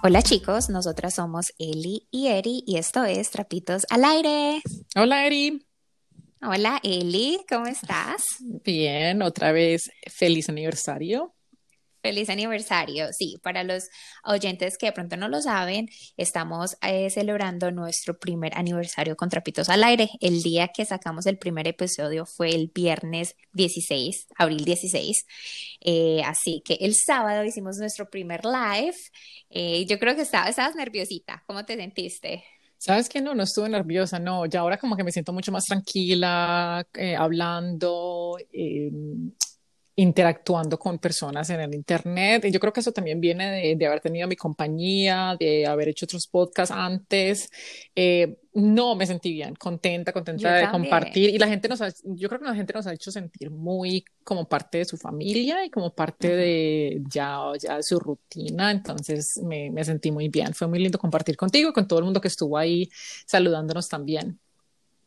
Hola 0.00 0.22
chicos, 0.22 0.70
nosotras 0.70 1.14
somos 1.14 1.52
Eli 1.58 2.06
y 2.12 2.28
Eri 2.28 2.62
y 2.64 2.76
esto 2.76 3.04
es 3.04 3.30
Trapitos 3.30 3.84
al 3.90 4.04
Aire. 4.04 4.62
Hola 4.94 5.26
Eri. 5.26 5.66
Hola 6.40 6.78
Eli, 6.84 7.40
¿cómo 7.48 7.66
estás? 7.66 8.22
Bien, 8.64 9.22
otra 9.22 9.50
vez 9.50 9.90
feliz 10.06 10.48
aniversario. 10.48 11.34
Feliz 12.00 12.30
aniversario. 12.30 13.12
Sí, 13.12 13.38
para 13.42 13.64
los 13.64 13.88
oyentes 14.24 14.78
que 14.78 14.86
de 14.86 14.92
pronto 14.92 15.16
no 15.16 15.28
lo 15.28 15.40
saben, 15.42 15.88
estamos 16.16 16.76
eh, 16.80 17.10
celebrando 17.10 17.72
nuestro 17.72 18.18
primer 18.18 18.56
aniversario 18.56 19.16
con 19.16 19.28
Trapitos 19.28 19.68
al 19.68 19.82
Aire. 19.82 20.08
El 20.20 20.42
día 20.42 20.68
que 20.68 20.84
sacamos 20.84 21.26
el 21.26 21.38
primer 21.38 21.66
episodio 21.66 22.24
fue 22.24 22.50
el 22.50 22.70
viernes 22.72 23.34
16, 23.52 24.28
abril 24.36 24.64
16. 24.64 25.26
Eh, 25.80 26.22
así 26.24 26.62
que 26.64 26.74
el 26.80 26.94
sábado 26.94 27.42
hicimos 27.42 27.78
nuestro 27.78 28.08
primer 28.08 28.44
live. 28.44 28.96
Eh, 29.50 29.84
yo 29.86 29.98
creo 29.98 30.14
que 30.14 30.22
estaba, 30.22 30.48
estabas 30.48 30.76
nerviosita. 30.76 31.42
¿Cómo 31.46 31.64
te 31.64 31.76
sentiste? 31.76 32.44
¿Sabes 32.76 33.08
qué? 33.08 33.20
No, 33.20 33.34
no 33.34 33.42
estuve 33.42 33.68
nerviosa, 33.68 34.20
no, 34.20 34.46
ya 34.46 34.60
ahora 34.60 34.76
como 34.78 34.96
que 34.96 35.02
me 35.02 35.10
siento 35.10 35.32
mucho 35.32 35.50
más 35.50 35.64
tranquila, 35.64 36.86
hablando, 37.18 38.38
em, 38.52 39.32
interactuando 39.98 40.78
con 40.78 41.00
personas 41.00 41.50
en 41.50 41.60
el 41.60 41.74
Internet. 41.74 42.44
Y 42.44 42.52
yo 42.52 42.60
creo 42.60 42.72
que 42.72 42.78
eso 42.78 42.92
también 42.92 43.20
viene 43.20 43.74
de, 43.74 43.86
haber 43.86 44.00
tenido 44.00 44.28
mi 44.28 44.36
compañía, 44.36 45.36
de 45.40 45.66
haber 45.66 45.88
hecho 45.88 46.06
otros 46.06 46.28
podcasts 46.28 46.72
antes. 46.72 47.50
Eh, 47.96 48.38
no, 48.54 48.94
me 48.94 49.06
sentí 49.06 49.32
bien, 49.32 49.56
contenta, 49.56 50.12
contenta 50.12 50.54
de 50.54 50.70
compartir. 50.70 51.30
Y 51.30 51.38
la 51.38 51.48
gente 51.48 51.68
nos 51.68 51.82
ha, 51.82 51.88
yo 52.04 52.28
creo 52.28 52.40
que 52.40 52.46
la 52.46 52.54
gente 52.54 52.72
nos 52.72 52.86
ha 52.86 52.92
hecho 52.92 53.10
sentir 53.10 53.50
muy 53.50 54.04
como 54.22 54.48
parte 54.48 54.78
de 54.78 54.84
su 54.84 54.96
familia 54.96 55.64
y 55.64 55.70
como 55.70 55.92
parte 55.92 56.28
de 56.28 57.02
ya, 57.10 57.40
ya 57.60 57.82
su 57.82 57.98
rutina. 57.98 58.70
Entonces 58.70 59.40
me, 59.42 59.68
me 59.72 59.84
sentí 59.84 60.12
muy 60.12 60.28
bien. 60.28 60.54
Fue 60.54 60.68
muy 60.68 60.78
lindo 60.78 61.00
compartir 61.00 61.36
contigo 61.36 61.70
y 61.70 61.72
con 61.72 61.88
todo 61.88 61.98
el 61.98 62.04
mundo 62.04 62.20
que 62.20 62.28
estuvo 62.28 62.56
ahí 62.56 62.88
saludándonos 63.26 63.88
también. 63.88 64.38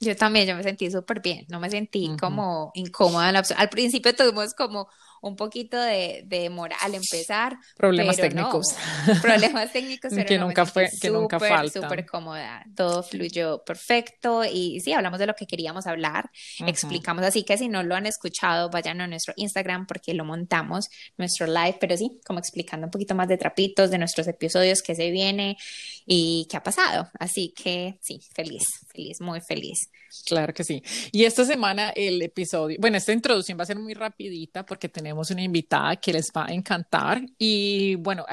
Yo 0.04 0.16
también, 0.16 0.48
yo 0.48 0.56
me 0.56 0.64
sentí 0.64 0.90
súper 0.90 1.22
bien, 1.22 1.46
no 1.50 1.60
me 1.60 1.70
sentí 1.70 2.16
como 2.20 2.72
incómoda. 2.74 3.30
Al 3.58 3.70
principio 3.70 4.16
tuvimos 4.16 4.56
como 4.56 4.90
un 5.22 5.36
poquito 5.36 5.80
de, 5.80 6.24
de 6.26 6.50
moral 6.50 6.78
al 6.82 6.96
empezar. 6.96 7.58
Problemas 7.78 8.18
técnicos. 8.18 8.76
problemas 9.22 9.72
técnicos, 9.72 10.12
pero 10.16 10.28
que 10.28 10.38
nunca 10.38 10.66
fue, 10.66 10.90
que 11.00 11.10
nunca 11.10 11.40
falta. 11.40 11.82
Súper 11.82 12.06
cómoda, 12.06 12.66
todo 12.76 13.04
fluyó 13.04 13.64
perfecto 13.64 14.44
y 14.44 14.80
sí, 14.82 14.94
hablamos 14.94 15.20
de 15.20 15.28
lo 15.28 15.36
que 15.36 15.46
queríamos 15.46 15.88
hablar, 15.88 16.30
explicamos, 16.66 17.24
así 17.24 17.44
que 17.44 17.58
si 17.58 17.70
no 17.70 17.84
lo 17.84 17.96
han 17.96 18.06
escuchado, 18.06 18.70
vayan 18.70 19.02
a 19.02 19.08
nuestro 19.08 19.34
Instagram 19.38 19.86
porque 19.86 20.14
lo 20.14 20.26
montamos, 20.26 20.90
nuestro 21.18 21.48
live, 21.48 21.78
pero 21.80 21.96
sí, 21.98 22.20
como 22.26 22.40
explicando 22.40 22.88
un 22.88 22.92
poquito 22.92 23.16
más 23.16 23.28
de 23.28 23.38
trapitos, 23.38 23.92
de 23.92 23.98
nuestros 23.98 24.28
episodios, 24.28 24.82
qué 24.82 24.96
se 24.96 25.12
viene 25.12 25.58
y 26.06 26.48
qué 26.50 26.58
ha 26.58 26.64
pasado. 26.64 27.10
Así 27.20 27.54
que 27.56 27.98
sí, 28.02 28.20
feliz, 28.34 28.64
feliz, 28.92 29.22
muy 29.22 29.42
feliz. 29.42 29.90
Claro 30.26 30.54
que 30.54 30.64
sí. 30.64 30.84
Y 31.12 31.24
esta 31.24 31.46
semana 31.46 31.90
el 31.96 32.22
episodio, 32.22 32.78
bueno, 32.80 32.98
esta 32.98 33.14
introducción 33.14 33.58
va 33.58 33.64
a 33.64 33.68
ser 33.68 33.80
muy 33.80 33.94
rapidita 33.94 34.66
porque 34.66 34.90
tenemos 34.90 35.11
una 35.14 35.44
invitada 35.44 35.96
que 35.98 36.14
les 36.14 36.32
va 36.36 36.46
a 36.48 36.54
encantar 36.54 37.22
y 37.38 37.96
bueno, 37.96 38.26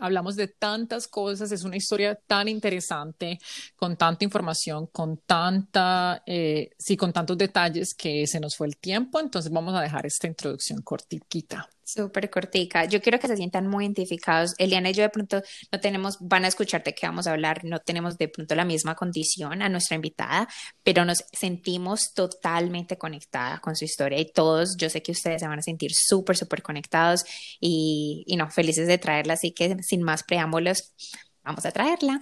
hablamos 0.00 0.36
de 0.36 0.48
tantas 0.48 1.06
cosas, 1.08 1.52
es 1.52 1.64
una 1.64 1.76
historia 1.76 2.14
tan 2.14 2.48
interesante, 2.48 3.38
con 3.76 3.96
tanta 3.96 4.24
información, 4.24 4.86
con 4.86 5.18
tanta, 5.18 6.22
eh, 6.26 6.70
sí, 6.78 6.96
con 6.96 7.12
tantos 7.12 7.36
detalles 7.38 7.94
que 7.94 8.26
se 8.26 8.40
nos 8.40 8.56
fue 8.56 8.66
el 8.66 8.76
tiempo, 8.76 9.20
entonces 9.20 9.52
vamos 9.52 9.74
a 9.74 9.80
dejar 9.80 10.06
esta 10.06 10.26
introducción 10.26 10.82
cortita. 10.82 11.68
Súper 11.84 12.30
cortica. 12.30 12.84
Yo 12.84 13.02
quiero 13.02 13.18
que 13.18 13.26
se 13.26 13.36
sientan 13.36 13.66
muy 13.66 13.84
identificados. 13.84 14.54
Eliana 14.58 14.90
y 14.90 14.94
yo 14.94 15.02
de 15.02 15.08
pronto 15.08 15.42
no 15.72 15.80
tenemos, 15.80 16.16
van 16.20 16.44
a 16.44 16.48
escucharte 16.48 16.94
que 16.94 17.06
vamos 17.06 17.26
a 17.26 17.32
hablar, 17.32 17.64
no 17.64 17.80
tenemos 17.80 18.16
de 18.18 18.28
pronto 18.28 18.54
la 18.54 18.64
misma 18.64 18.94
condición 18.94 19.62
a 19.62 19.68
nuestra 19.68 19.96
invitada, 19.96 20.48
pero 20.84 21.04
nos 21.04 21.24
sentimos 21.32 22.14
totalmente 22.14 22.96
conectadas 22.96 23.60
con 23.60 23.74
su 23.74 23.84
historia 23.84 24.20
y 24.20 24.30
todos, 24.30 24.76
yo 24.76 24.88
sé 24.88 25.02
que 25.02 25.12
ustedes 25.12 25.40
se 25.40 25.48
van 25.48 25.58
a 25.58 25.62
sentir 25.62 25.90
súper, 25.92 26.36
súper 26.36 26.62
conectados 26.62 27.24
y, 27.60 28.22
y 28.26 28.36
no, 28.36 28.48
felices 28.50 28.86
de 28.86 28.98
traerla. 28.98 29.34
Así 29.34 29.52
que 29.52 29.76
sin 29.82 30.02
más 30.02 30.22
preámbulos, 30.22 30.94
vamos 31.42 31.66
a 31.66 31.72
traerla. 31.72 32.20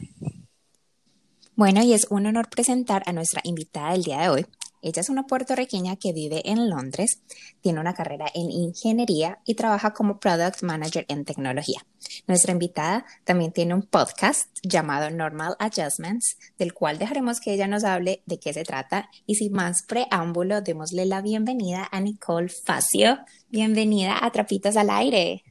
Bueno, 1.55 1.83
y 1.83 1.93
es 1.93 2.07
un 2.09 2.25
honor 2.25 2.49
presentar 2.49 3.03
a 3.05 3.13
nuestra 3.13 3.43
invitada 3.45 3.93
del 3.93 4.05
día 4.05 4.23
de 4.23 4.29
hoy. 4.31 4.47
Ella 4.83 5.01
es 5.01 5.11
una 5.11 5.27
puertorriqueña 5.27 5.97
que 5.97 6.13
vive 6.13 6.43
en 6.51 6.71
Londres, 6.71 7.23
tiene 7.61 7.81
una 7.81 7.95
carrera 7.95 8.27
en 8.35 8.51
ingeniería 8.51 9.39
y 9.45 9.55
trabaja 9.55 9.93
como 9.93 10.19
Product 10.19 10.63
Manager 10.63 11.05
en 11.09 11.25
tecnología. 11.25 11.81
Nuestra 12.27 12.53
invitada 12.53 13.05
también 13.25 13.53
tiene 13.53 13.75
un 13.75 13.83
podcast 13.83 14.49
llamado 14.63 15.11
Normal 15.11 15.57
Adjustments, 15.59 16.39
del 16.59 16.73
cual 16.73 16.99
dejaremos 16.99 17.41
que 17.41 17.53
ella 17.53 17.67
nos 17.67 17.85
hable 17.85 18.23
de 18.27 18.39
qué 18.39 18.53
se 18.53 18.65
trata. 18.65 19.11
Y 19.27 19.35
sin 19.35 19.53
más 19.53 19.83
preámbulo, 19.87 20.61
démosle 20.63 21.05
la 21.05 21.21
bienvenida 21.21 21.89
a 21.91 22.01
Nicole 22.01 22.49
Facio. 22.49 23.19
Bienvenida 23.49 24.25
a 24.25 24.31
Trapitos 24.31 24.77
al 24.77 24.91
Aire. 24.91 25.45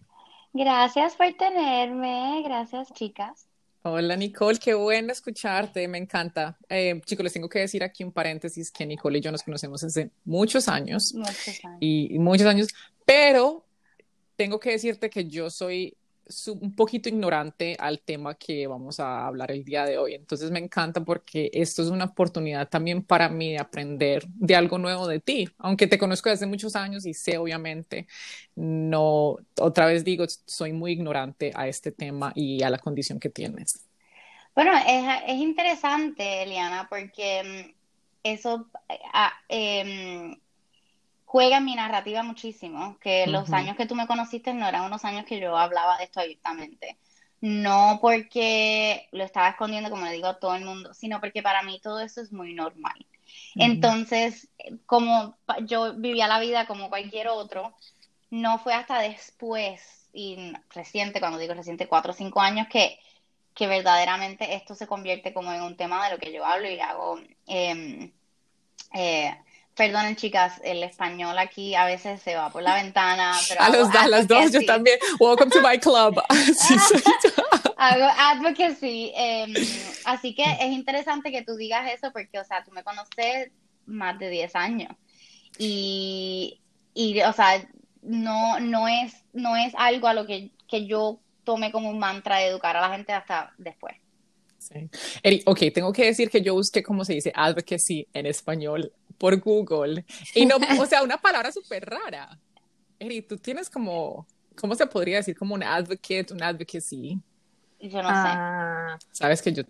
Gracias 0.54 1.16
por 1.16 1.32
tenerme, 1.34 2.42
gracias 2.44 2.92
chicas. 2.94 3.49
Hola 3.82 4.18
Nicole, 4.18 4.60
qué 4.60 4.74
bueno 4.74 5.14
escucharte, 5.14 5.88
me 5.88 5.98
encanta. 5.98 6.58
Eh, 6.68 7.00
chicos, 7.06 7.24
les 7.24 7.34
tengo 7.34 7.48
que 7.48 7.60
decir 7.60 7.82
aquí 7.84 8.04
un 8.04 8.12
paréntesis 8.12 8.72
que 8.72 8.86
Nicole 8.86 9.20
y 9.20 9.22
yo 9.22 9.32
nos 9.32 9.44
conocemos 9.44 9.84
hace 9.84 10.12
muchos 10.26 10.68
años, 10.68 11.14
muchos 11.14 11.64
años. 11.64 11.78
y 11.80 12.20
muchos 12.20 12.48
años, 12.48 12.68
pero 13.06 13.66
tengo 14.36 14.60
que 14.60 14.72
decirte 14.72 15.10
que 15.10 15.26
yo 15.26 15.50
soy 15.50 15.96
un 16.48 16.76
poquito 16.76 17.10
ignorante 17.10 17.76
al 17.80 18.02
tema 18.02 18.36
que 18.36 18.68
vamos 18.68 19.00
a 19.00 19.26
hablar 19.26 19.52
el 19.52 19.64
día 19.64 19.86
de 19.86 19.98
hoy. 19.98 20.14
Entonces 20.14 20.52
me 20.52 20.60
encanta 20.60 21.04
porque 21.04 21.50
esto 21.54 21.82
es 21.82 21.90
una 21.90 22.06
oportunidad 22.06 22.70
también 22.70 23.04
para 23.04 23.30
mí 23.30 23.52
de 23.52 23.60
aprender 23.60 24.26
de 24.28 24.56
algo 24.56 24.78
nuevo 24.78 25.08
de 25.08 25.20
ti, 25.20 25.50
aunque 25.58 25.88
te 25.88 25.98
conozco 25.98 26.30
desde 26.30 26.46
muchos 26.46 26.76
años 26.76 27.06
y 27.06 27.14
sé 27.14 27.38
obviamente, 27.38 28.08
no, 28.56 29.38
otra 29.60 29.86
vez 29.88 30.04
digo, 30.04 30.26
soy 30.46 30.74
muy 30.74 30.92
ignorante 30.92 31.52
a 31.56 31.68
este 31.68 31.92
tema 31.92 32.32
y 32.36 32.62
a 32.64 32.70
la 32.70 32.78
condición 32.78 33.20
que 33.20 33.30
tienes. 33.30 33.86
Bueno, 34.56 34.72
es, 34.88 35.06
es 35.28 35.36
interesante, 35.36 36.44
Eliana, 36.44 36.88
porque 36.90 37.44
mm, 37.44 37.76
eso... 38.24 38.70
Ah, 39.14 39.32
eh, 39.48 40.38
juega 41.30 41.58
en 41.58 41.66
mi 41.66 41.76
narrativa 41.76 42.24
muchísimo, 42.24 42.98
que 43.00 43.28
los 43.28 43.54
años 43.54 43.78
que 43.78 43.86
tú 43.86 43.94
me 43.94 44.08
conociste 44.08 44.52
no 44.52 44.68
eran 44.68 44.86
unos 44.86 45.06
años 45.06 45.26
que 45.28 45.40
yo 45.40 45.56
hablaba 45.56 45.96
de 46.00 46.06
esto 46.06 46.22
abiertamente. 46.22 46.98
No 47.40 48.00
porque 48.02 49.08
lo 49.12 49.24
estaba 49.24 49.50
escondiendo, 49.50 49.92
como 49.92 50.06
le 50.06 50.14
digo 50.14 50.26
a 50.26 50.40
todo 50.40 50.56
el 50.56 50.66
mundo, 50.66 50.92
sino 50.96 51.20
porque 51.20 51.44
para 51.44 51.62
mí 51.62 51.80
todo 51.84 52.00
eso 52.00 52.20
es 52.20 52.32
muy 52.32 52.56
normal. 52.56 53.06
Entonces, 53.54 54.50
como 54.88 55.38
yo 55.68 55.94
vivía 55.94 56.28
la 56.28 56.40
vida 56.40 56.66
como 56.66 56.90
cualquier 56.90 57.28
otro, 57.28 57.76
no 58.32 58.58
fue 58.58 58.74
hasta 58.74 59.00
después, 59.00 60.08
y 60.12 60.52
reciente, 60.72 61.20
cuando 61.20 61.38
digo 61.38 61.54
reciente, 61.54 61.88
cuatro 61.88 62.12
o 62.14 62.16
cinco 62.16 62.42
años, 62.42 62.66
que, 62.72 62.98
que 63.54 63.68
verdaderamente 63.68 64.56
esto 64.56 64.74
se 64.74 64.88
convierte 64.88 65.32
como 65.32 65.54
en 65.54 65.62
un 65.62 65.78
tema 65.78 66.04
de 66.06 66.16
lo 66.16 66.20
que 66.20 66.34
yo 66.34 66.44
hablo 66.44 66.68
y 66.68 66.80
hago. 66.80 67.20
Em, 67.46 68.12
eh, 68.96 69.38
Perdonen, 69.80 70.18
chicas, 70.18 70.60
el 70.66 70.84
español 70.84 71.40
aquí 71.40 71.74
a 71.74 71.86
veces 71.86 72.22
se 72.22 72.36
va 72.36 72.50
por 72.50 72.62
la 72.62 72.76
ventana. 72.76 73.32
Pero 73.48 73.62
a 73.62 73.70
los, 73.70 74.10
las 74.10 74.28
dos, 74.28 74.52
yo 74.52 74.60
también. 74.66 75.00
Welcome 75.22 75.50
to 75.52 75.62
my 75.62 75.80
club. 75.80 76.22
hago 77.78 78.04
advocacy. 78.18 79.14
Em, 79.16 79.54
así 80.04 80.36
que 80.36 80.44
es 80.44 80.72
interesante 80.74 81.32
que 81.32 81.44
tú 81.44 81.56
digas 81.56 81.90
eso 81.94 82.12
porque, 82.12 82.40
o 82.40 82.44
sea, 82.44 82.62
tú 82.66 82.72
me 82.72 82.84
conoces 82.84 83.52
más 83.86 84.20
de 84.20 84.30
10 84.30 84.54
años. 84.58 84.94
Y, 85.58 86.60
y 86.94 87.22
o 87.22 87.32
sea, 87.32 87.66
no, 88.02 88.60
no, 88.60 88.86
es, 88.90 89.14
no 89.32 89.56
es 89.56 89.74
algo 89.78 90.10
a 90.10 90.14
lo 90.14 90.28
que, 90.28 90.52
que 90.68 90.88
yo 90.88 91.22
tome 91.46 91.72
como 91.72 91.90
un 91.90 92.00
mantra 92.00 92.40
de 92.40 92.48
educar 92.48 92.76
a 92.76 92.82
la 92.82 92.90
gente 92.90 93.14
hasta 93.14 93.54
después. 93.58 93.96
Sí. 94.58 94.90
ok, 95.46 95.60
tengo 95.74 95.94
que 95.94 96.04
decir 96.04 96.30
que 96.30 96.42
yo 96.42 96.54
busqué 96.54 96.84
cómo 96.84 97.06
se 97.06 97.14
dice 97.14 97.32
advocacy 97.34 98.06
en 98.14 98.26
español 98.26 98.92
por 99.20 99.40
Google. 99.40 100.04
Y 100.34 100.48
no, 100.48 100.56
o 100.80 100.86
sea, 100.88 101.04
una 101.04 101.18
palabra 101.22 101.52
súper 101.52 101.86
rara. 101.86 102.40
Eri, 102.98 103.22
tú 103.22 103.38
tienes 103.38 103.70
como, 103.70 104.26
¿cómo 104.56 104.74
se 104.74 104.88
podría 104.88 105.18
decir? 105.18 105.38
Como 105.38 105.54
un 105.54 105.64
advocate, 105.64 106.28
un 106.32 106.42
advocacy. 106.42 107.20
Yo 107.80 108.02
no 108.02 108.10
sé. 108.10 108.16
Ah. 108.16 108.98
Sabes 109.12 109.42
que 109.42 109.54
yo 109.54 109.64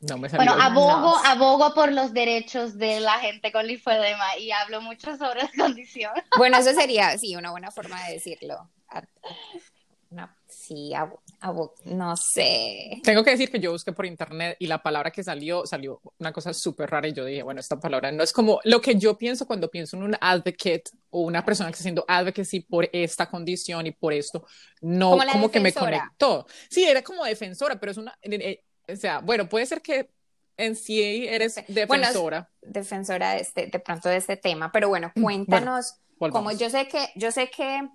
no 0.00 0.18
me 0.18 0.28
salió. 0.28 0.46
Bueno, 0.46 0.62
abogo, 0.62 1.16
abogo 1.24 1.74
por 1.74 1.92
los 1.92 2.12
derechos 2.12 2.78
de 2.78 3.00
la 3.00 3.18
gente 3.18 3.50
con 3.50 3.66
linfedema 3.66 4.36
y 4.38 4.52
hablo 4.52 4.80
mucho 4.80 5.16
sobre 5.16 5.42
la 5.42 5.50
condición. 5.58 6.12
Bueno, 6.36 6.58
eso 6.58 6.72
sería, 6.72 7.18
sí, 7.18 7.34
una 7.36 7.50
buena 7.50 7.70
forma 7.70 8.02
de 8.06 8.14
decirlo. 8.14 8.70
sí, 10.46 10.92
no 11.84 12.16
sé. 12.16 13.00
Tengo 13.04 13.22
que 13.22 13.30
decir 13.30 13.50
que 13.50 13.60
yo 13.60 13.70
busqué 13.72 13.92
por 13.92 14.06
internet 14.06 14.56
y 14.58 14.66
la 14.66 14.82
palabra 14.82 15.10
que 15.10 15.22
salió, 15.22 15.66
salió 15.66 16.00
una 16.18 16.32
cosa 16.32 16.52
súper 16.52 16.90
rara 16.90 17.08
y 17.08 17.12
yo 17.12 17.24
dije, 17.24 17.42
bueno, 17.42 17.60
esta 17.60 17.78
palabra 17.78 18.10
no 18.10 18.22
es 18.22 18.32
como 18.32 18.60
lo 18.64 18.80
que 18.80 18.96
yo 18.96 19.16
pienso 19.16 19.46
cuando 19.46 19.70
pienso 19.70 19.96
en 19.96 20.02
un 20.02 20.16
advocate 20.20 20.84
o 21.10 21.20
una 21.20 21.44
persona 21.44 21.70
que 21.70 21.74
está 21.74 21.82
haciendo 21.82 22.04
advocacy 22.08 22.60
por 22.60 22.88
esta 22.92 23.26
condición 23.26 23.86
y 23.86 23.92
por 23.92 24.12
esto, 24.12 24.46
no 24.80 25.16
como, 25.32 25.50
que 25.50 25.60
me 25.60 25.72
conectó. 25.72 26.46
Sí, 26.68 26.84
era 26.84 27.02
como 27.02 27.24
defensora, 27.24 27.78
pero 27.78 27.92
es 27.92 27.98
una, 27.98 28.18
eh, 28.22 28.64
eh, 28.86 28.92
o 28.92 28.96
sea, 28.96 29.20
bueno, 29.20 29.48
puede 29.48 29.66
ser 29.66 29.80
que 29.80 30.10
en 30.56 30.74
sí 30.74 31.26
eres 31.28 31.62
defensora. 31.68 32.50
defensora 32.62 33.34
de, 33.34 33.40
este, 33.40 33.66
de 33.68 33.78
pronto 33.78 34.08
de 34.08 34.16
este 34.16 34.36
tema, 34.36 34.72
pero 34.72 34.88
bueno, 34.88 35.12
mm, 35.14 35.22
cuéntanos, 35.22 35.94
como 36.18 36.50
yo 36.50 36.68
sé 36.68 36.88
que, 36.88 37.10
yo 37.14 37.30
sé 37.30 37.48
que 37.48 37.88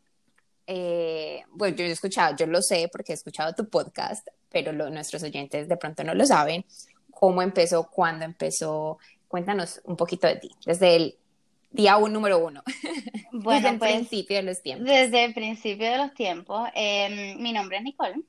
eh, 0.68 1.44
bueno, 1.51 1.75
yo 1.75 1.86
he 1.86 1.92
escuchado, 1.92 2.36
yo 2.36 2.45
lo 2.48 2.62
sé 2.62 2.89
porque 2.92 3.12
he 3.12 3.15
escuchado 3.15 3.54
tu 3.54 3.69
podcast, 3.69 4.27
pero 4.50 4.71
nuestros 4.71 5.24
oyentes 5.24 5.68
de 5.68 5.77
pronto 5.77 6.04
no 6.04 6.13
lo 6.13 6.25
saben. 6.25 6.65
¿Cómo 7.12 7.42
empezó? 7.42 7.89
¿Cuándo 7.89 8.25
empezó? 8.25 8.98
Cuéntanos 9.27 9.81
un 9.86 9.95
poquito 9.95 10.27
de 10.27 10.36
ti, 10.36 10.51
desde 10.65 10.95
el 10.95 11.15
día 11.71 11.98
uno, 11.98 12.13
número 12.13 12.39
uno. 12.39 12.63
Bueno, 13.36 13.62
desde 13.62 13.69
el 13.69 13.80
pues, 13.80 13.92
principio 13.94 14.38
de 14.38 14.44
los 14.44 14.62
tiempos. 14.62 14.88
Desde 14.88 15.25
el 15.25 15.33
principio 15.33 15.92
de 15.92 15.98
los 15.98 16.13
tiempos. 16.13 16.69
Em, 16.75 17.42
mi 17.42 17.51
nombre 17.51 17.77
es 17.77 17.83
Nicole, 17.83 18.21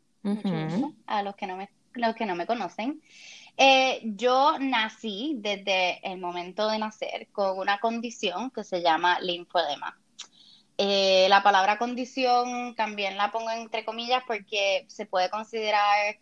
a 1.07 1.23
los 1.23 1.37
que 1.37 1.47
no 1.47 1.59
me, 1.59 1.69
los 1.93 2.15
que 2.15 2.25
no 2.25 2.35
me 2.35 2.47
conocen. 2.47 3.03
Eh, 3.57 4.01
yo 4.03 4.59
nací 4.59 5.37
desde 5.37 6.01
el 6.11 6.19
momento 6.19 6.69
de 6.69 6.79
nacer 6.79 7.29
con 7.33 7.59
una 7.59 7.79
condición 7.79 8.51
que 8.51 8.65
se 8.65 8.81
llama 8.81 9.21
linfodema. 9.21 9.97
Eh, 10.77 11.27
la 11.29 11.43
palabra 11.43 11.79
condición 11.79 12.75
también 12.75 13.17
la 13.17 13.31
pongo 13.31 13.51
entre 13.51 13.85
comillas 13.85 14.25
porque 14.27 14.85
se 14.89 15.07
puede 15.07 15.31
considerar 15.31 16.17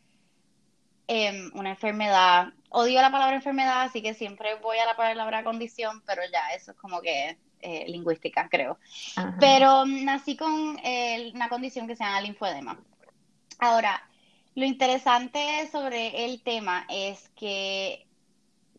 em, 1.07 1.51
una 1.55 1.71
enfermedad. 1.71 2.53
Odio 2.69 3.01
la 3.01 3.11
palabra 3.11 3.37
enfermedad, 3.37 3.83
así 3.83 4.03
que 4.03 4.15
siempre 4.15 4.55
voy 4.57 4.79
a 4.79 4.87
la 4.87 4.97
palabra 4.97 5.45
condición, 5.45 6.03
pero 6.07 6.23
ya, 6.31 6.51
eso 6.55 6.73
es 6.73 6.77
como 6.77 7.01
que 7.01 7.39
eh, 7.61 7.85
lingüística, 7.89 8.49
creo. 8.49 8.79
Pero 9.39 9.85
nací 9.87 10.37
con 10.37 10.79
una 11.35 11.49
condición 11.49 11.87
que 11.87 11.97
se 11.97 12.05
llama 12.05 12.21
linfodema. 12.21 12.79
Ahora, 13.59 14.03
lo 14.55 14.65
interesante 14.67 15.69
sobre 15.71 16.25
el 16.25 16.43
tema 16.43 16.85
es 16.89 17.31
que 17.31 18.07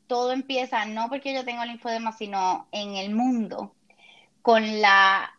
todo 0.07 0.31
empieza 0.31 0.85
no 0.85 1.09
porque 1.09 1.33
yo 1.33 1.45
tengo 1.45 1.65
linfodema, 1.65 2.11
sino 2.11 2.67
en 2.71 2.95
el 2.95 3.15
mundo, 3.15 3.73
con 4.41 4.81
la 4.81 5.33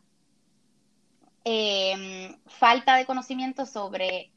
Em, 1.46 2.34
falta 2.46 2.96
de 2.96 3.04
conocimiento 3.04 3.66
sobre 3.66 4.30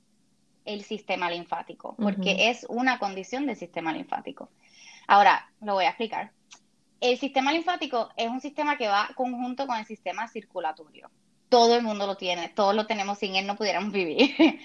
el 0.65 0.83
sistema 0.83 1.31
linfático, 1.31 1.95
porque 1.95 2.49
es 2.49 2.65
una 2.67 2.99
condición 2.99 3.45
del 3.45 3.55
sistema 3.55 3.93
linfático. 3.93 4.49
Ahora, 5.07 5.49
lo 5.61 5.75
voy 5.75 5.85
a 5.85 5.89
explicar. 5.89 6.33
El 6.99 7.17
sistema 7.17 7.53
linfático 7.53 8.09
es 8.17 8.27
un 8.27 8.41
sistema 8.41 8.77
que 8.77 8.89
va 8.89 9.09
conjunto 9.15 9.65
con 9.65 9.77
el 9.77 9.85
sistema 9.85 10.27
circulatorio. 10.27 11.09
Todo 11.47 11.77
el 11.77 11.83
mundo 11.83 12.05
lo 12.05 12.17
tiene, 12.17 12.49
todos 12.49 12.75
lo 12.75 12.85
tenemos, 12.85 13.19
sin 13.19 13.37
él 13.37 13.47
no 13.47 13.55
pudiéramos 13.55 13.93
vivir. 13.93 14.35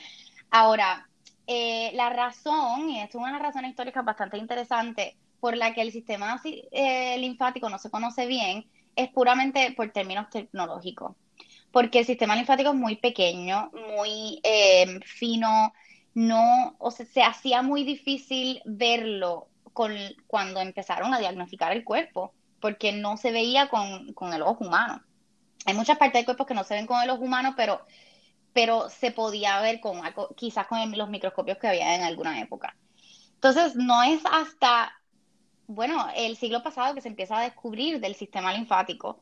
Ahora, 0.51 1.09
eh, 1.47 1.93
la 1.95 2.11
razón, 2.11 2.91
y 2.91 2.99
esto 2.99 3.19
es 3.19 3.25
una 3.25 3.39
razón 3.39 3.67
histórica 3.67 4.03
bastante 4.03 4.37
interesante, 4.37 5.17
por 5.39 5.57
la 5.57 5.73
que 5.75 5.83
el 5.83 5.93
sistema 5.93 6.41
eh, 6.45 7.19
linfático 7.19 7.71
no 7.71 7.79
se 7.79 7.91
conoce 7.91 8.27
bien, 8.27 8.67
es 8.97 9.11
puramente 9.11 9.73
por 9.77 9.93
términos 9.93 10.29
tecnológicos 10.29 11.15
porque 11.73 12.01
el 12.01 12.07
sistema 12.07 12.37
linfático 12.37 12.71
es 12.71 12.77
muy 12.77 12.97
pequeño, 12.97 13.71
muy 13.97 14.41
eh, 14.45 15.01
fino, 15.05 15.73
no, 16.15 16.77
o 16.79 16.91
sea, 16.91 17.07
se 17.07 17.23
hacía 17.23 17.63
muy 17.63 17.85
difícil 17.85 18.61
verlo 18.65 19.49
cuando 19.73 20.61
empezaron 20.61 21.15
a 21.15 21.19
diagnosticar 21.19 21.73
el 21.73 21.83
cuerpo, 21.83 22.35
porque 22.61 22.93
no 22.93 23.17
se 23.17 23.33
veía 23.33 23.69
con, 23.69 24.13
con 24.13 24.33
el 24.35 24.43
ojo 24.43 24.65
humano. 24.65 25.03
Hay 25.65 25.75
muchas 25.75 25.97
partes 25.97 26.19
del 26.19 26.25
cuerpo 26.27 26.45
que 26.45 26.55
no 26.55 26.65
se 26.65 26.75
ven 26.75 26.87
con 26.87 27.03
el 27.03 27.09
ojo 27.09 27.23
humano, 27.23 27.55
pero, 27.57 27.87
pero 28.53 28.91
se 28.91 29.11
podía 29.11 29.61
ver 29.63 29.81
con 29.81 30.01
quizás 30.37 30.67
con 30.67 30.97
los 30.97 31.09
microscopios 31.09 31.57
que 31.57 31.69
había 31.69 31.95
en 31.95 32.03
alguna 32.03 32.39
época. 32.41 32.77
Entonces, 33.35 33.75
no 33.77 34.03
es 34.03 34.21
hasta, 34.31 34.93
bueno, 35.67 36.07
el 36.15 36.37
siglo 36.37 36.63
pasado 36.63 36.95
que 36.95 37.01
se 37.01 37.09
empieza 37.09 37.39
a 37.39 37.43
descubrir 37.43 37.99
del 37.99 38.15
sistema 38.15 38.53
linfático. 38.53 39.21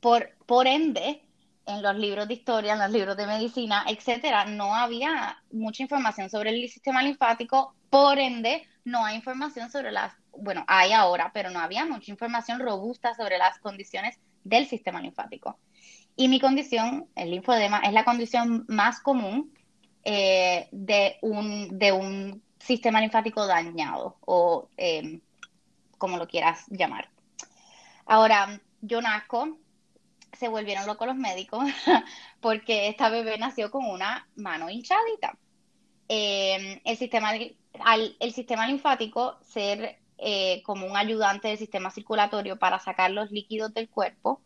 Por, 0.00 0.36
por 0.46 0.66
ende, 0.66 1.22
en 1.66 1.82
los 1.82 1.96
libros 1.96 2.28
de 2.28 2.34
historia, 2.34 2.72
en 2.74 2.80
los 2.80 2.90
libros 2.90 3.16
de 3.16 3.26
medicina, 3.26 3.84
etcétera, 3.88 4.44
no 4.44 4.74
había 4.74 5.38
mucha 5.50 5.82
información 5.82 6.28
sobre 6.28 6.50
el 6.50 6.68
sistema 6.68 7.02
linfático, 7.02 7.74
por 7.90 8.18
ende, 8.18 8.66
no 8.84 9.04
hay 9.04 9.16
información 9.16 9.70
sobre 9.70 9.92
las, 9.92 10.12
bueno, 10.32 10.64
hay 10.66 10.92
ahora, 10.92 11.30
pero 11.32 11.50
no 11.50 11.60
había 11.60 11.84
mucha 11.84 12.10
información 12.10 12.58
robusta 12.58 13.14
sobre 13.14 13.38
las 13.38 13.58
condiciones 13.58 14.18
del 14.44 14.66
sistema 14.66 15.00
linfático. 15.00 15.58
Y 16.16 16.28
mi 16.28 16.40
condición, 16.40 17.08
el 17.14 17.30
linfodema, 17.30 17.80
es 17.80 17.92
la 17.92 18.04
condición 18.04 18.64
más 18.68 19.00
común 19.00 19.52
eh, 20.04 20.68
de, 20.72 21.18
un, 21.22 21.78
de 21.78 21.92
un 21.92 22.42
sistema 22.58 23.00
linfático 23.00 23.46
dañado 23.46 24.16
o 24.20 24.68
em, 24.76 25.20
como 25.96 26.16
lo 26.16 26.26
quieras 26.26 26.64
llamar. 26.68 27.08
Ahora, 28.06 28.60
yo 28.80 29.00
nazco 29.00 29.58
se 30.38 30.48
volvieron 30.48 30.86
locos 30.86 31.06
los 31.06 31.16
médicos 31.16 31.64
porque 32.40 32.88
esta 32.88 33.08
bebé 33.08 33.38
nació 33.38 33.70
con 33.70 33.84
una 33.84 34.28
mano 34.36 34.70
hinchadita. 34.70 35.36
Em, 36.08 36.80
el, 36.84 36.96
sistema, 36.96 37.32
al, 37.80 38.16
el 38.18 38.32
sistema 38.32 38.66
linfático 38.66 39.38
ser 39.42 39.98
eh, 40.18 40.62
como 40.64 40.86
un 40.86 40.96
ayudante 40.96 41.48
del 41.48 41.58
sistema 41.58 41.90
circulatorio 41.90 42.58
para 42.58 42.78
sacar 42.78 43.10
los 43.10 43.30
líquidos 43.30 43.74
del 43.74 43.88
cuerpo, 43.88 44.40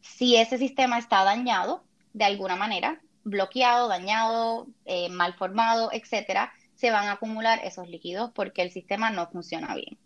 si 0.00 0.36
ese 0.36 0.58
sistema 0.58 0.98
está 0.98 1.24
dañado 1.24 1.84
de 2.12 2.24
alguna 2.24 2.56
manera, 2.56 3.00
bloqueado, 3.24 3.88
dañado, 3.88 4.66
eh, 4.84 5.08
mal 5.08 5.34
formado, 5.34 5.90
etcétera, 5.92 6.52
se 6.74 6.90
van 6.90 7.06
a 7.06 7.12
acumular 7.12 7.60
esos 7.64 7.88
líquidos 7.88 8.32
porque 8.34 8.62
el 8.62 8.70
sistema 8.70 9.10
no 9.10 9.26
funciona 9.30 9.74
bien. 9.74 9.96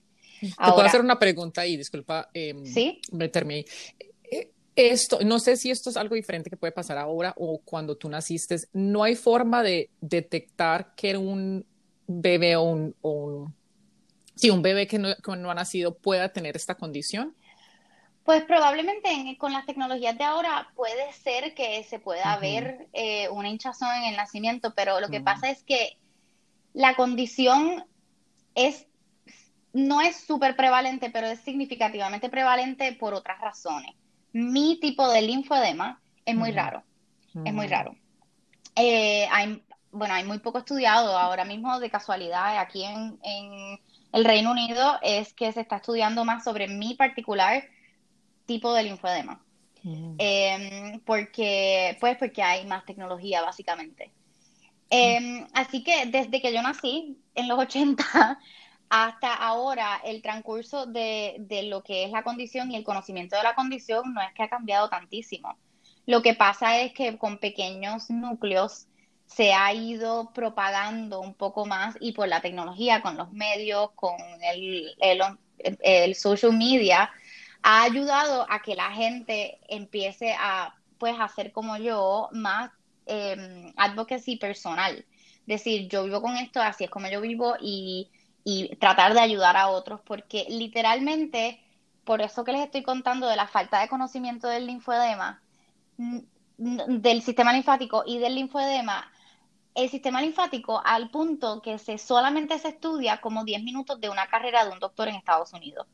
¿Te 0.41 0.73
puedo 0.73 0.83
hacer 0.83 1.01
una 1.01 1.19
pregunta 1.19 1.63
ahí? 1.63 1.77
Disculpa 1.77 2.29
em, 2.33 2.65
¿sí? 2.65 3.01
meterme 3.11 3.55
ahí. 3.55 3.65
Esto, 4.79 5.19
no 5.25 5.41
sé 5.41 5.57
si 5.57 5.73
esto 5.73 5.91
es 5.91 5.97
algo 5.97 6.15
diferente 6.15 6.49
que 6.49 6.57
puede 6.57 6.71
pasar 6.71 6.99
ahora 6.99 7.35
o 7.37 7.59
cuando 7.65 7.97
tú 7.97 8.09
naciste. 8.09 8.61
No 8.73 9.03
hay 9.03 9.17
forma 9.17 9.65
de 9.65 9.91
detectar 10.01 10.95
que 10.95 11.17
un 11.17 11.67
bebé 12.07 12.55
o 12.55 12.63
un, 12.63 13.55
si 14.37 14.51
un 14.51 14.63
bebé 14.63 14.87
que 14.87 15.01
no, 15.01 15.51
ha 15.51 15.55
nacido 15.55 15.99
pueda 15.99 16.29
tener 16.29 16.55
esta 16.55 16.77
condición. 16.77 17.35
Pues 18.23 18.45
probablemente 18.45 19.37
con 19.37 19.53
las 19.53 19.67
tecnologías 19.67 20.17
de 20.17 20.23
ahora 20.23 20.71
puede 20.77 21.13
ser 21.13 21.57
que 21.57 21.83
se 21.83 21.99
pueda 21.99 22.37
ver 22.39 22.87
eh, 22.93 23.29
una 23.31 23.49
hinchazón 23.49 23.93
en 23.97 24.05
el 24.05 24.17
nacimiento, 24.17 24.75
pero 24.77 25.01
lo 25.01 25.09
que 25.09 25.19
mm. 25.19 25.25
pasa 25.25 25.51
es 25.51 25.65
que 25.65 25.99
la 26.73 26.95
condición 26.95 27.85
es 28.55 28.87
no 29.73 30.03
es 30.03 30.21
súper 30.21 30.55
prevalente, 30.55 31.11
pero 31.11 31.27
es 31.27 31.41
significativamente 31.41 32.29
prevalente 32.29 32.93
por 32.93 33.13
otras 33.13 33.41
razones 33.41 33.97
mi 34.33 34.79
tipo 34.81 35.09
de 35.09 35.23
linfodema 35.23 36.01
es 36.25 36.37
muy 36.37 36.53
raro, 36.53 36.83
es 37.45 37.53
muy 37.53 37.67
raro. 37.67 37.97
Eh, 38.77 39.27
hay, 39.31 39.63
bueno, 39.91 40.15
hay 40.15 40.25
muy 40.25 40.39
poco 40.39 40.59
estudiado 40.59 41.17
ahora 41.17 41.45
mismo 41.45 41.81
de 41.81 41.91
casualidad 41.91 42.59
aquí 42.59 42.85
en, 42.85 43.19
el 44.11 44.25
Reino 44.25 44.53
Unido, 44.53 44.99
es 45.03 45.35
que 45.35 45.53
se 45.53 45.61
está 45.61 45.77
estudiando 45.77 46.25
más 46.25 46.43
sobre 46.43 46.67
mi 46.67 46.95
particular 46.95 47.63
tipo 48.47 48.73
de 48.73 48.85
linfodema. 48.85 49.43
Em, 50.19 51.01
porque, 51.01 51.97
pues, 52.01 52.17
porque 52.17 52.43
hay 52.43 52.67
más 52.67 52.85
tecnología, 52.85 53.43
básicamente. 53.43 54.11
Em, 54.91 55.47
así 55.53 55.83
que 55.83 56.07
desde 56.07 56.41
que 56.41 56.53
yo 56.53 56.63
nací, 56.63 57.19
en 57.35 57.49
los 57.49 57.59
80, 57.59 58.39
hasta 58.91 59.35
ahora 59.35 60.01
el 60.05 60.23
transcurso 60.23 60.87
de, 60.87 61.47
lo 61.65 61.83
que 61.83 62.05
es 62.05 62.11
la 62.11 62.23
condición 62.23 62.71
y 62.71 62.77
el 62.77 62.85
conocimiento 62.85 63.37
de 63.37 63.43
la 63.43 63.55
condición 63.55 64.15
no 64.15 64.21
es 64.23 64.33
que 64.33 64.43
ha 64.43 64.49
cambiado 64.49 64.89
tantísimo. 64.89 65.59
Lo 66.07 66.23
que 66.23 66.35
pasa 66.35 66.81
es 66.81 66.93
que 66.93 67.19
con 67.19 67.39
pequeños 67.39 68.09
núcleos 68.09 68.87
se 69.27 69.53
ha 69.53 69.75
ido 69.75 70.33
propagando 70.33 71.21
un 71.21 71.35
poco 71.35 71.67
más 71.67 71.97
y 72.01 72.13
por 72.13 72.29
la 72.29 72.41
tecnología, 72.41 73.03
con 73.03 73.19
los 73.19 73.31
medios, 73.31 73.91
con 73.95 74.17
el, 74.43 74.97
el, 75.81 76.15
social 76.15 76.57
media, 76.57 77.11
ha 77.63 77.83
ayudado 77.83 78.47
a 78.49 78.63
que 78.63 78.75
la 78.75 78.91
gente 78.93 79.59
empiece 79.69 80.35
a 80.39 80.75
pues 80.97 81.15
hacer 81.21 81.53
como 81.53 81.77
yo 81.77 82.31
más 82.33 82.71
eh, 83.05 83.71
advocacy 83.77 84.37
personal. 84.37 85.05
Decir, 85.45 85.89
yo 85.89 86.05
vivo 86.05 86.23
con 86.23 86.37
esto, 86.37 86.61
así 86.61 86.85
es 86.85 86.91
como 86.91 87.09
yo 87.09 87.21
vivo 87.21 87.55
y 87.61 88.11
y 88.45 88.77
tratar 88.77 89.15
de 89.15 89.21
ayudar 89.21 89.57
a 89.57 89.69
otros, 89.69 90.01
porque 90.01 90.47
literalmente, 90.49 91.63
por 92.05 92.23
eso 92.23 92.45
que 92.45 92.53
les 92.53 92.63
estoy 92.63 92.83
contando 92.83 93.27
de 93.27 93.37
la 93.37 93.47
falta 93.47 93.81
de 93.81 93.89
conocimiento 93.89 94.49
del 94.49 94.67
linfodema, 94.67 95.43
del 96.57 97.23
sistema 97.23 97.53
linfático 97.53 98.05
y 98.07 98.19
del 98.19 98.35
linfodema, 98.35 99.11
el 99.75 99.89
sistema 99.89 100.21
linfático 100.21 100.83
al 100.85 101.11
punto 101.11 101.63
que 101.63 101.79
se 101.79 101.99
solamente 101.99 102.59
se 102.59 102.69
estudia 102.69 103.21
como 103.21 103.45
10 103.45 103.63
minutos 103.63 104.01
de 104.01 104.09
una 104.09 104.27
carrera 104.27 104.65
de 104.65 104.73
un 104.73 104.81
doctor 104.81 105.09
en 105.09 105.15
Estados 105.15 105.53
Unidos. 105.53 105.87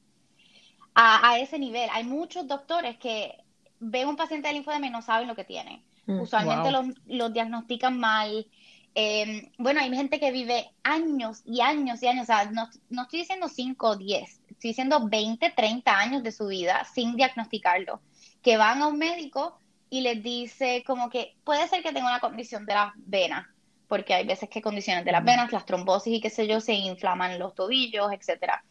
A, 0.95 1.39
ese 1.39 1.59
nivel, 1.59 1.91
hay 1.93 2.05
muchos 2.05 2.47
doctores 2.47 2.97
que 2.99 3.37
ven 3.81 4.09
un 4.09 4.17
paciente 4.17 4.47
de 4.47 4.55
linfodema 4.55 4.87
y 4.87 4.91
no 4.91 5.03
saben 5.03 5.27
lo 5.27 5.35
que 5.35 5.45
tiene. 5.45 5.85
Mm, 6.07 6.21
Usualmente 6.21 6.71
los, 6.71 7.33
diagnostican 7.33 7.99
mal. 7.99 8.47
Em, 8.95 9.51
bueno, 9.59 9.81
hay 9.81 9.95
gente 9.95 10.21
que 10.21 10.31
vive 10.31 10.71
años 10.85 11.43
y 11.45 11.61
años 11.61 12.01
y 12.03 12.07
años, 12.07 12.25
o 12.25 12.27
sea, 12.27 12.45
no, 12.51 12.69
no 12.91 13.03
estoy 13.03 13.21
diciendo 13.21 13.49
5 13.49 13.89
o 13.89 13.97
10, 13.97 14.31
estoy 14.51 14.71
diciendo 14.71 15.09
20, 15.09 15.51
30 15.51 15.99
años 15.99 16.23
de 16.23 16.31
su 16.31 16.47
vida 16.47 16.87
sin 16.95 17.17
diagnosticarlo, 17.17 18.01
que 18.41 18.57
van 18.57 18.83
a 18.83 18.87
un 18.87 18.99
médico 18.99 19.59
y 19.91 20.03
les 20.03 20.23
dice 20.23 20.85
como 20.87 21.11
que 21.11 21.37
puede 21.43 21.67
ser 21.67 21.83
que 21.83 21.93
tenga 21.93 22.07
una 22.07 22.21
condición 22.21 22.67
de 22.67 22.75
las 22.75 22.93
venas, 22.97 23.47
porque 23.89 24.15
hay 24.15 24.27
veces 24.27 24.49
que 24.49 24.63
condiciones 24.63 25.05
de 25.05 25.13
las 25.13 25.25
venas, 25.25 25.53
las 25.53 25.67
trombosis 25.67 26.15
y 26.15 26.21
qué 26.21 26.31
sé 26.31 26.47
yo, 26.47 26.61
se 26.61 26.75
inflaman 26.75 27.39
los 27.39 27.55
tobillos, 27.55 28.13
etcétera. 28.13 28.65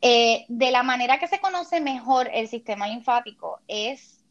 Eh, 0.00 0.46
de 0.48 0.70
la 0.70 0.84
manera 0.84 1.18
que 1.18 1.26
se 1.26 1.40
conoce 1.40 1.80
mejor 1.80 2.30
el 2.32 2.46
sistema 2.46 2.86
linfático 2.86 3.60
es, 3.66 4.22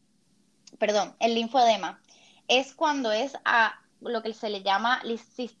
perdón, 0.78 1.14
el 1.20 1.34
linfodema, 1.34 2.00
es 2.48 2.74
cuando 2.74 3.12
es 3.12 3.36
a 3.44 3.78
lo 4.00 4.22
que 4.22 4.32
se 4.34 4.50
le 4.50 4.62
llama 4.62 5.02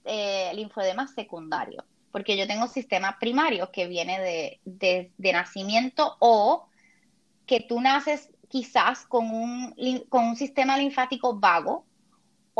eh, 0.04 0.52
linfodema 0.54 1.06
secundario, 1.06 1.84
porque 2.12 2.36
yo 2.36 2.46
tengo 2.46 2.68
sistema 2.68 3.18
primario 3.18 3.70
que 3.70 3.86
viene 3.86 4.20
de, 4.20 5.10
de, 5.16 5.32
nacimiento 5.32 6.16
o 6.20 6.68
que 7.46 7.60
tú 7.60 7.80
naces 7.80 8.30
quizás 8.48 9.04
con 9.06 9.30
un, 9.30 9.74
con 10.08 10.24
un 10.24 10.36
sistema 10.36 10.76
linfático 10.76 11.38
vago, 11.38 11.84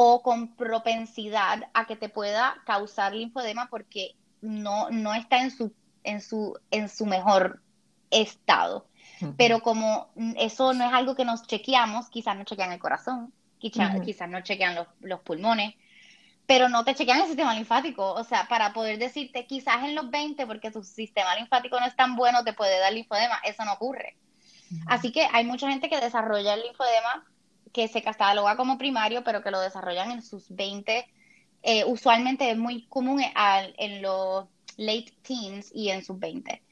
o 0.00 0.22
con 0.22 0.54
propensidad 0.54 1.70
a 1.74 1.84
que 1.84 1.96
te 1.96 2.08
pueda 2.08 2.62
causar 2.64 3.12
linfodema 3.12 3.66
porque 3.68 4.14
no, 4.40 4.88
no 4.90 5.12
está 5.12 5.42
en 5.42 5.50
su, 5.50 5.74
en, 6.04 6.20
su, 6.20 6.56
en 6.70 6.88
su 6.88 7.04
mejor 7.04 7.60
estado. 8.12 8.86
Pero 9.36 9.58
como 9.58 10.06
eso 10.36 10.72
no 10.72 10.86
es 10.86 10.92
algo 10.92 11.16
que 11.16 11.24
nos 11.24 11.42
chequeamos, 11.42 12.08
quizás 12.10 12.36
no 12.36 12.44
chequean 12.44 12.70
el 12.70 12.78
corazón, 12.78 13.32
quizás, 13.58 14.00
quizás 14.00 14.28
no 14.28 14.40
chequean 14.40 14.74
los, 14.74 14.86
los, 15.00 15.20
pulmones, 15.20 15.74
pero 16.46 16.68
no 16.68 16.84
te 16.84 16.94
chequean 16.94 17.20
el 17.20 17.26
sistema 17.26 17.54
linfático. 17.54 18.14
O 18.14 18.24
sea, 18.24 18.48
para 18.48 18.72
poder 18.72 18.98
decirte, 18.98 19.46
quizás 19.46 19.84
en 19.84 19.94
los 19.94 20.10
20, 20.10 20.46
porque 20.46 20.70
tu 20.70 20.82
sistema 20.82 21.34
linfático 21.36 21.78
no 21.78 21.86
es 21.86 21.96
tan 21.96 22.16
bueno, 22.16 22.44
te 22.44 22.52
puede 22.52 22.78
dar 22.78 22.92
linfodema. 22.92 23.36
Eso 23.44 23.64
no 23.64 23.74
ocurre. 23.74 24.16
Así 24.86 25.12
que 25.12 25.26
hay 25.32 25.44
mucha 25.44 25.68
gente 25.68 25.88
que 25.88 26.00
desarrolla 26.00 26.54
el 26.54 26.62
linfodema 26.62 27.26
que 27.72 27.88
se 27.88 28.02
cataloga 28.02 28.56
como 28.56 28.78
primario, 28.78 29.24
pero 29.24 29.42
que 29.42 29.50
lo 29.50 29.60
desarrollan 29.60 30.10
en 30.10 30.22
sus 30.22 30.44
20. 30.48 31.06
Eh, 31.62 31.84
usualmente 31.84 32.50
es 32.50 32.56
muy 32.56 32.86
común 32.86 33.22
en 33.24 34.02
los 34.02 34.46
late 34.76 35.12
teens 35.22 35.70
y 35.74 35.90
en 35.90 36.04
sus 36.04 36.18
20. 36.18 36.62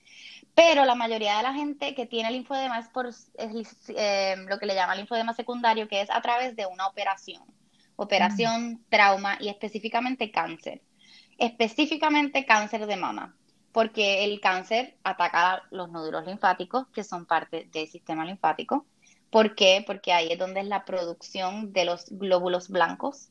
Pero 0.56 0.84
la 0.84 0.96
mayoría 0.96 1.36
de 1.36 1.44
la 1.44 1.54
gente 1.54 1.94
que 1.94 2.06
tiene 2.06 2.32
linfodema 2.32 2.80
es 2.80 2.88
por 2.88 3.08
eh, 3.08 4.36
lo 4.48 4.58
que 4.58 4.66
le 4.66 4.74
llama 4.74 4.96
linfodema 4.96 5.32
secundario, 5.34 5.86
que 5.86 6.00
es 6.00 6.10
a 6.10 6.20
través 6.20 6.56
de 6.56 6.66
una 6.66 6.88
operación. 6.88 7.44
Operación, 7.94 8.84
trauma 8.88 9.38
y 9.38 9.48
específicamente 9.48 10.32
cáncer. 10.32 10.82
Específicamente 11.38 12.44
cáncer 12.44 12.86
de 12.86 12.96
mama, 12.96 13.36
porque 13.70 14.24
el 14.24 14.40
cáncer 14.40 14.96
ataca 15.04 15.62
los 15.70 15.90
nódulos 15.90 16.26
linfáticos, 16.26 16.88
que 16.88 17.04
son 17.04 17.26
parte 17.26 17.68
del 17.70 17.86
sistema 17.86 18.24
linfático 18.24 18.86
¿Por 19.30 19.54
qué? 19.54 19.84
Porque 19.86 20.12
ahí 20.12 20.28
es 20.30 20.38
donde 20.38 20.60
es 20.60 20.66
la 20.66 20.84
producción 20.84 21.72
de 21.72 21.84
los 21.84 22.06
glóbulos 22.10 22.68
blancos. 22.68 23.28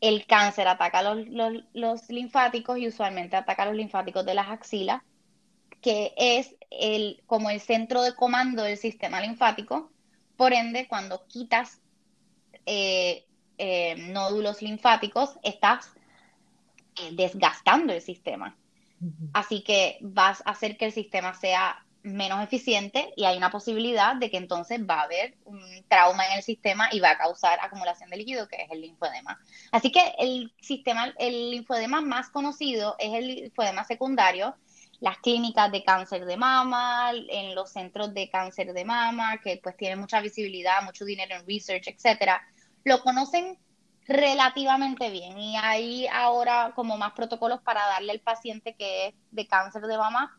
El 0.00 0.26
cáncer 0.26 0.68
ataca 0.68 1.02
los, 1.02 1.26
los, 1.74 2.08
linfáticos 2.08 2.78
y 2.78 2.86
usualmente 2.88 3.36
ataca 3.36 3.66
los 3.66 3.74
linfáticos 3.74 4.24
de 4.24 4.34
las 4.34 4.48
axilas, 4.48 5.02
que 5.86 6.12
es 6.16 6.52
el, 6.72 7.22
como 7.26 7.48
el 7.48 7.60
centro 7.60 8.02
de 8.02 8.12
comando 8.16 8.64
del 8.64 8.76
sistema 8.76 9.20
linfático. 9.20 9.92
Por 10.36 10.52
ende, 10.52 10.88
cuando 10.88 11.24
quitas 11.28 11.80
eh, 12.66 13.24
eh, 13.56 13.94
nódulos 14.10 14.62
linfáticos, 14.62 15.38
estás 15.44 15.92
eh, 17.00 17.10
desgastando 17.12 17.92
el 17.92 18.02
sistema. 18.02 18.56
Así 19.32 19.62
que 19.62 19.98
vas 20.00 20.42
a 20.44 20.50
hacer 20.50 20.76
que 20.76 20.86
el 20.86 20.92
sistema 20.92 21.34
sea 21.34 21.86
menos 22.02 22.42
eficiente 22.42 23.12
y 23.14 23.24
hay 23.24 23.36
una 23.36 23.50
posibilidad 23.50 24.16
de 24.16 24.28
que 24.28 24.38
entonces 24.38 24.80
va 24.80 25.00
a 25.00 25.02
haber 25.02 25.36
un 25.44 25.60
trauma 25.86 26.26
en 26.26 26.38
el 26.38 26.42
sistema 26.42 26.88
y 26.90 26.98
va 26.98 27.10
a 27.10 27.18
causar 27.18 27.60
acumulación 27.60 28.10
de 28.10 28.16
líquido, 28.16 28.48
que 28.48 28.56
es 28.56 28.70
el 28.72 28.80
linfodema. 28.80 29.38
Así 29.70 29.92
que 29.92 30.14
el 30.18 30.52
sistema, 30.60 31.14
el 31.18 31.52
linfodema 31.52 32.00
más 32.00 32.28
conocido 32.30 32.96
es 32.98 33.14
el 33.14 33.26
linfodema 33.28 33.84
secundario, 33.84 34.56
las 35.00 35.18
clínicas 35.18 35.70
de 35.70 35.84
cáncer 35.84 36.24
de 36.24 36.36
mama, 36.36 37.12
en 37.12 37.54
los 37.54 37.70
centros 37.70 38.14
de 38.14 38.30
cáncer 38.30 38.72
de 38.72 38.84
mama, 38.84 39.38
que 39.38 39.60
pues 39.62 39.76
tienen 39.76 39.98
mucha 39.98 40.20
visibilidad, 40.20 40.82
mucho 40.82 41.04
dinero 41.04 41.34
en 41.34 41.46
research, 41.46 41.88
etcétera, 41.88 42.42
lo 42.84 43.00
conocen 43.00 43.58
relativamente 44.08 45.10
bien 45.10 45.36
y 45.38 45.56
hay 45.56 46.06
ahora 46.06 46.72
como 46.76 46.96
más 46.96 47.12
protocolos 47.12 47.60
para 47.62 47.84
darle 47.86 48.12
al 48.12 48.20
paciente 48.20 48.74
que 48.74 49.08
es 49.08 49.14
de 49.32 49.46
cáncer 49.48 49.82
de 49.82 49.98
mama 49.98 50.38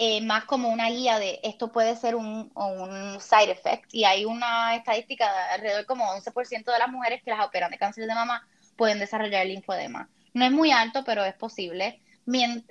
eh, 0.00 0.20
más 0.20 0.44
como 0.44 0.68
una 0.68 0.88
guía 0.90 1.18
de 1.18 1.40
esto 1.42 1.72
puede 1.72 1.96
ser 1.96 2.14
un, 2.14 2.52
un 2.54 3.20
side 3.20 3.50
effect. 3.50 3.92
Y 3.92 4.04
hay 4.04 4.24
una 4.24 4.76
estadística 4.76 5.26
de 5.26 5.54
alrededor 5.54 5.86
como 5.86 6.04
11% 6.04 6.72
de 6.72 6.78
las 6.78 6.88
mujeres 6.88 7.20
que 7.24 7.32
las 7.32 7.44
operan 7.44 7.72
de 7.72 7.78
cáncer 7.78 8.06
de 8.06 8.14
mama 8.14 8.46
pueden 8.76 9.00
desarrollar 9.00 9.44
linfodema. 9.46 10.08
No 10.34 10.44
es 10.44 10.52
muy 10.52 10.70
alto, 10.70 11.02
pero 11.04 11.24
es 11.24 11.34
posible. 11.34 12.00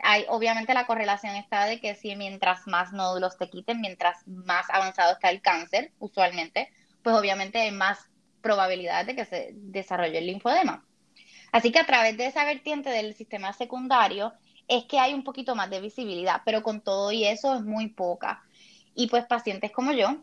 Hay, 0.04 0.26
obviamente 0.30 0.74
la 0.74 0.86
correlación 0.86 1.36
está 1.36 1.66
de 1.66 1.80
que 1.80 1.96
si 1.96 2.16
mientras 2.16 2.68
más 2.68 2.94
nódulos 2.94 3.38
te 3.38 3.50
quiten, 3.50 3.82
mientras 3.82 4.28
más 4.28 4.70
avanzado 4.70 5.14
está 5.14 5.30
el 5.30 5.42
cáncer, 5.42 5.92
usualmente, 6.00 6.70
pues 7.02 7.16
obviamente 7.16 7.60
hay 7.60 7.72
más 7.72 8.00
probabilidad 8.42 9.06
de 9.06 9.16
que 9.16 9.26
se 9.26 9.52
desarrolle 9.54 10.20
el 10.20 10.28
linfodema. 10.28 10.86
Así 11.52 11.72
que 11.72 11.80
a 11.80 11.86
través 11.86 12.18
de 12.18 12.28
esa 12.28 12.44
vertiente 12.44 12.90
del 12.90 13.16
sistema 13.16 13.54
secundario, 13.54 14.34
es 14.68 14.84
que 14.86 15.00
hay 15.00 15.14
un 15.14 15.24
poquito 15.24 15.56
más 15.56 15.70
de 15.70 15.80
visibilidad, 15.80 16.42
pero 16.46 16.62
con 16.62 16.82
todo 16.82 17.12
y 17.12 17.24
eso 17.26 17.56
es 17.56 17.62
muy 17.64 17.88
poca. 17.88 18.44
Y 18.94 19.08
pues 19.08 19.26
pacientes 19.26 19.72
como 19.72 19.94
yo, 19.94 20.18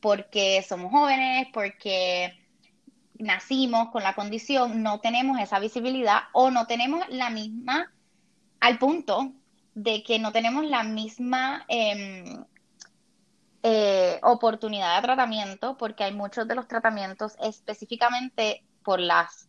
porque 0.00 0.64
somos 0.68 0.92
jóvenes, 0.92 1.48
porque 1.52 2.38
nacimos 3.18 3.90
con 3.90 4.02
la 4.02 4.14
condición, 4.14 4.82
no 4.82 5.00
tenemos 5.00 5.38
esa 5.40 5.58
visibilidad 5.58 6.22
o 6.32 6.50
no 6.50 6.66
tenemos 6.66 7.04
la 7.08 7.30
misma, 7.30 7.92
al 8.62 8.78
punto 8.78 9.32
de 9.74 10.04
que 10.04 10.20
no 10.20 10.30
tenemos 10.30 10.64
la 10.64 10.84
misma 10.84 11.64
em, 11.66 12.44
eh, 13.64 14.20
oportunidad 14.22 14.94
de 14.94 15.02
tratamiento, 15.02 15.76
porque 15.76 16.04
hay 16.04 16.12
muchos 16.14 16.46
de 16.46 16.54
los 16.54 16.68
tratamientos 16.68 17.34
específicamente 17.40 18.62
por 18.84 19.00
las 19.00 19.48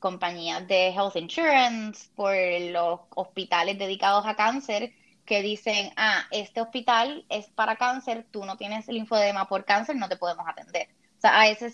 compañías 0.00 0.66
de 0.66 0.88
health 0.88 1.14
insurance, 1.14 2.10
por 2.16 2.34
los 2.72 3.00
hospitales 3.14 3.78
dedicados 3.78 4.26
a 4.26 4.34
cáncer 4.34 4.94
que 5.24 5.42
dicen, 5.42 5.92
ah, 5.96 6.24
este 6.32 6.60
hospital 6.60 7.24
es 7.28 7.48
para 7.50 7.76
cáncer, 7.76 8.26
tú 8.32 8.44
no 8.44 8.56
tienes 8.56 8.88
linfodema 8.88 9.46
por 9.46 9.64
cáncer, 9.64 9.94
no 9.94 10.08
te 10.08 10.16
podemos 10.16 10.44
atender. 10.48 10.88
O 11.18 11.20
sea, 11.20 11.38
a 11.38 11.46
ese, 11.46 11.72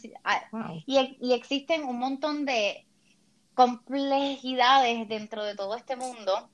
y, 0.85 1.17
y 1.23 1.33
existen 1.33 1.85
un 1.85 1.99
montón 1.99 2.45
de 2.45 2.87
complejidades 3.55 5.09
dentro 5.09 5.43
de 5.43 5.55
todo 5.55 5.75
este 5.75 5.97
mundo 5.97 6.51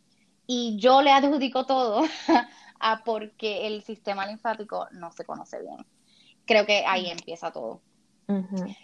y 0.47 0.77
yo 0.79 1.03
le 1.03 1.11
adjudico 1.11 1.67
todo 1.67 2.03
a 2.81 3.05
porque 3.05 3.67
el 3.67 3.83
sistema 3.83 4.27
linfático 4.27 4.89
no 4.93 5.13
se 5.13 5.25
conoce 5.25 5.61
bien. 5.61 5.87
Creo 6.45 6.67
que 6.67 6.85
ahí 6.87 7.07
mm. 7.07 7.19
empieza 7.19 7.53
todo. 7.53 7.81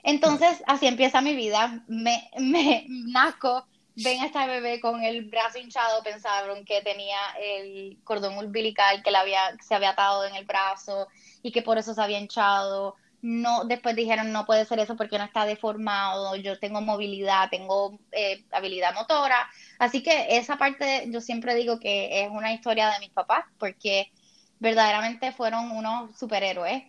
Entonces, 0.03 0.63
así 0.67 0.87
empieza 0.87 1.21
mi 1.21 1.35
vida. 1.35 1.83
Me, 1.89 2.31
me 2.39 2.85
nazco, 2.89 3.67
ven 3.97 4.21
a 4.21 4.27
esta 4.27 4.47
bebé 4.47 4.81
con 4.81 5.03
el 5.03 5.25
brazo 5.29 5.59
hinchado, 5.59 6.03
pensaron 6.03 6.65
que 6.65 6.83
tenía 6.83 7.19
el 7.41 7.99
cordón 8.05 8.37
umbilical 8.37 9.03
que 9.03 9.11
le 9.11 9.19
había, 9.19 9.41
se 9.61 9.75
había 9.75 9.91
atado 9.91 10.25
en 10.27 10.35
el 10.35 10.45
brazo 10.45 11.09
y 11.43 11.51
que 11.51 11.63
por 11.63 11.79
eso 11.79 11.95
se 11.95 12.03
había 12.03 12.19
hinchado. 12.19 12.97
No, 13.21 13.65
después 13.65 13.97
dijeron 13.97 14.33
no 14.33 14.47
puede 14.47 14.65
ser 14.65 14.79
eso 14.79 14.97
porque 14.97 15.19
no 15.19 15.25
está 15.25 15.45
deformado, 15.45 16.37
yo 16.37 16.59
tengo 16.59 16.81
movilidad, 16.81 17.51
tengo 17.51 17.99
eh, 18.13 18.45
habilidad 18.53 18.95
motora. 18.95 19.49
Así 19.79 20.03
que 20.03 20.37
esa 20.37 20.57
parte 20.57 21.07
yo 21.11 21.21
siempre 21.21 21.55
digo 21.57 21.81
que 21.81 22.23
es 22.23 22.31
una 22.31 22.53
historia 22.53 22.91
de 22.91 23.01
mis 23.01 23.11
papás 23.11 23.45
porque 23.59 24.13
verdaderamente 24.61 25.33
fueron 25.33 25.71
unos 25.73 26.17
superhéroes 26.17 26.85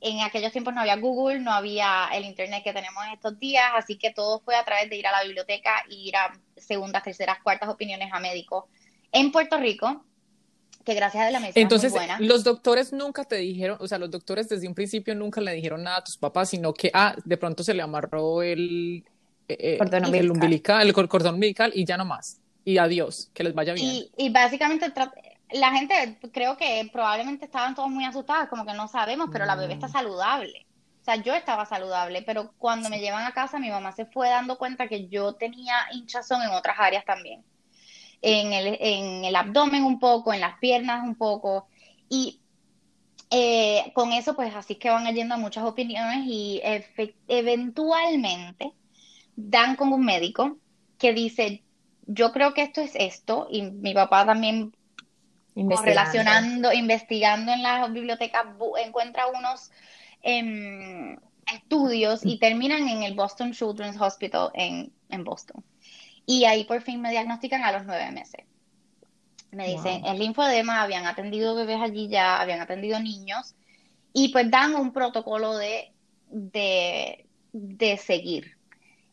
en 0.00 0.20
aquellos 0.20 0.52
tiempos 0.52 0.74
no 0.74 0.80
había 0.80 0.96
Google, 0.96 1.40
no 1.40 1.52
había 1.52 2.08
el 2.12 2.24
Internet 2.24 2.64
que 2.64 2.72
tenemos 2.72 3.04
en 3.04 3.12
estos 3.12 3.38
días, 3.38 3.70
así 3.74 3.98
que 3.98 4.12
todo 4.12 4.40
fue 4.40 4.56
a 4.56 4.64
través 4.64 4.88
de 4.88 4.96
ir 4.96 5.06
a 5.06 5.12
la 5.12 5.22
biblioteca 5.24 5.84
y 5.88 6.08
ir 6.08 6.16
a 6.16 6.32
segundas, 6.56 7.02
terceras, 7.02 7.38
cuartas 7.42 7.68
opiniones 7.68 8.10
a 8.12 8.20
médicos 8.20 8.64
en 9.12 9.30
Puerto 9.32 9.58
Rico, 9.58 10.04
que 10.90 10.96
gracias 10.96 11.26
a 11.26 11.30
la 11.30 11.40
mesa 11.40 11.58
Entonces, 11.58 11.92
muy 11.92 12.00
buena. 12.00 12.18
los 12.20 12.44
doctores 12.44 12.92
nunca 12.92 13.24
te 13.24 13.36
dijeron, 13.36 13.78
o 13.80 13.86
sea, 13.86 13.98
los 13.98 14.10
doctores 14.10 14.48
desde 14.48 14.66
un 14.66 14.74
principio 14.74 15.14
nunca 15.14 15.40
le 15.40 15.52
dijeron 15.52 15.82
nada 15.82 15.98
a 15.98 16.04
tus 16.04 16.16
papás, 16.16 16.50
sino 16.50 16.74
que, 16.74 16.90
ah, 16.92 17.14
de 17.24 17.36
pronto 17.36 17.62
se 17.62 17.74
le 17.74 17.82
amarró 17.82 18.42
el, 18.42 19.04
eh, 19.48 19.78
el 19.80 20.30
umbilical, 20.30 20.86
el 20.86 20.92
cordón 20.92 21.34
umbilical 21.34 21.72
y 21.74 21.84
ya 21.84 21.96
no 21.96 22.04
más. 22.04 22.40
Y 22.64 22.78
adiós, 22.78 23.30
que 23.32 23.44
les 23.44 23.54
vaya 23.54 23.72
bien. 23.72 23.86
Y, 23.86 24.10
y 24.16 24.30
básicamente 24.30 24.92
la 25.52 25.70
gente 25.72 26.18
creo 26.32 26.56
que 26.56 26.88
probablemente 26.92 27.44
estaban 27.44 27.74
todos 27.74 27.88
muy 27.88 28.04
asustados, 28.04 28.48
como 28.48 28.66
que 28.66 28.74
no 28.74 28.88
sabemos, 28.88 29.28
pero 29.32 29.46
la 29.46 29.56
bebé 29.56 29.74
está 29.74 29.88
mm. 29.88 29.92
saludable. 29.92 30.66
O 31.00 31.04
sea, 31.04 31.16
yo 31.16 31.34
estaba 31.34 31.64
saludable, 31.64 32.22
pero 32.22 32.52
cuando 32.58 32.90
me 32.90 33.00
llevan 33.00 33.24
a 33.24 33.32
casa, 33.32 33.58
mi 33.58 33.70
mamá 33.70 33.92
se 33.92 34.04
fue 34.04 34.28
dando 34.28 34.58
cuenta 34.58 34.86
que 34.86 35.08
yo 35.08 35.34
tenía 35.34 35.74
hinchazón 35.92 36.42
en 36.42 36.50
otras 36.50 36.76
áreas 36.78 37.04
también. 37.04 37.42
En 38.22 38.52
el, 38.52 38.76
en 38.80 39.24
el 39.24 39.34
abdomen 39.34 39.84
un 39.84 39.98
poco, 39.98 40.32
en 40.32 40.40
las 40.40 40.58
piernas 40.58 41.02
un 41.02 41.14
poco. 41.14 41.68
Y 42.08 42.40
eh, 43.30 43.92
con 43.94 44.12
eso, 44.12 44.34
pues 44.34 44.54
así 44.54 44.74
que 44.74 44.90
van 44.90 45.12
yendo 45.14 45.34
a 45.34 45.38
muchas 45.38 45.64
opiniones 45.64 46.26
y 46.26 46.60
eventualmente 47.28 48.72
dan 49.36 49.76
con 49.76 49.92
un 49.92 50.04
médico 50.04 50.58
que 50.98 51.12
dice, 51.14 51.62
yo 52.06 52.32
creo 52.32 52.52
que 52.54 52.62
esto 52.62 52.80
es 52.80 52.92
esto, 52.94 53.48
y 53.50 53.62
mi 53.62 53.94
papá 53.94 54.26
también 54.26 54.72
relacionando, 55.54 56.72
investigando 56.72 57.52
en 57.52 57.62
las 57.62 57.92
bibliotecas, 57.92 58.44
encuentra 58.84 59.26
unos 59.28 59.70
em, 60.22 61.16
estudios 61.52 62.24
y 62.24 62.38
terminan 62.38 62.88
en 62.88 63.02
el 63.02 63.14
Boston 63.14 63.52
Children's 63.52 64.00
Hospital 64.00 64.50
en, 64.54 64.92
Boston. 65.24 65.64
Y 66.26 66.44
ahí 66.44 66.64
por 66.64 66.82
fin 66.82 67.00
me 67.00 67.10
diagnostican 67.10 67.62
a 67.62 67.72
los 67.72 67.84
nueve 67.84 68.10
meses. 68.10 68.44
Me 69.50 69.66
dicen, 69.68 70.04
el 70.04 70.18
linfodema, 70.18 70.80
habían 70.82 71.06
atendido 71.06 71.56
bebés 71.56 71.80
allí 71.80 72.08
ya, 72.08 72.40
habían 72.40 72.60
atendido 72.60 73.00
niños, 73.00 73.56
y 74.12 74.28
pues 74.28 74.48
dan 74.48 74.76
un 74.76 74.92
protocolo 74.92 75.56
de, 75.56 75.92
de, 76.28 77.26
de 77.52 77.96
seguir. 77.96 78.56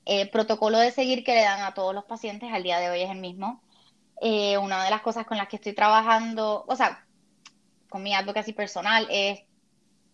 El 0.05 0.29
protocolo 0.29 0.77
de 0.77 0.91
seguir 0.91 1.23
que 1.23 1.33
le 1.33 1.41
dan 1.41 1.61
a 1.61 1.73
todos 1.73 1.93
los 1.93 2.05
pacientes 2.05 2.53
al 2.53 2.63
día 2.63 2.79
de 2.79 2.89
hoy 2.89 3.01
es 3.01 3.09
el 3.09 3.17
mismo. 3.17 3.61
Eh, 4.21 4.57
una 4.57 4.83
de 4.83 4.89
las 4.89 5.01
cosas 5.01 5.25
con 5.25 5.37
las 5.37 5.47
que 5.47 5.57
estoy 5.57 5.73
trabajando, 5.73 6.65
o 6.67 6.75
sea, 6.75 7.05
con 7.89 8.03
mi 8.03 8.13
advocacy 8.13 8.53
personal, 8.53 9.07
es 9.09 9.41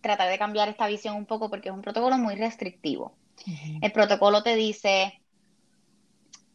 tratar 0.00 0.28
de 0.28 0.38
cambiar 0.38 0.68
esta 0.68 0.86
visión 0.86 1.16
un 1.16 1.26
poco 1.26 1.48
porque 1.50 1.68
es 1.68 1.74
un 1.74 1.82
protocolo 1.82 2.18
muy 2.18 2.34
restrictivo. 2.34 3.16
El 3.80 3.92
protocolo 3.92 4.42
te 4.42 4.56
dice, 4.56 5.20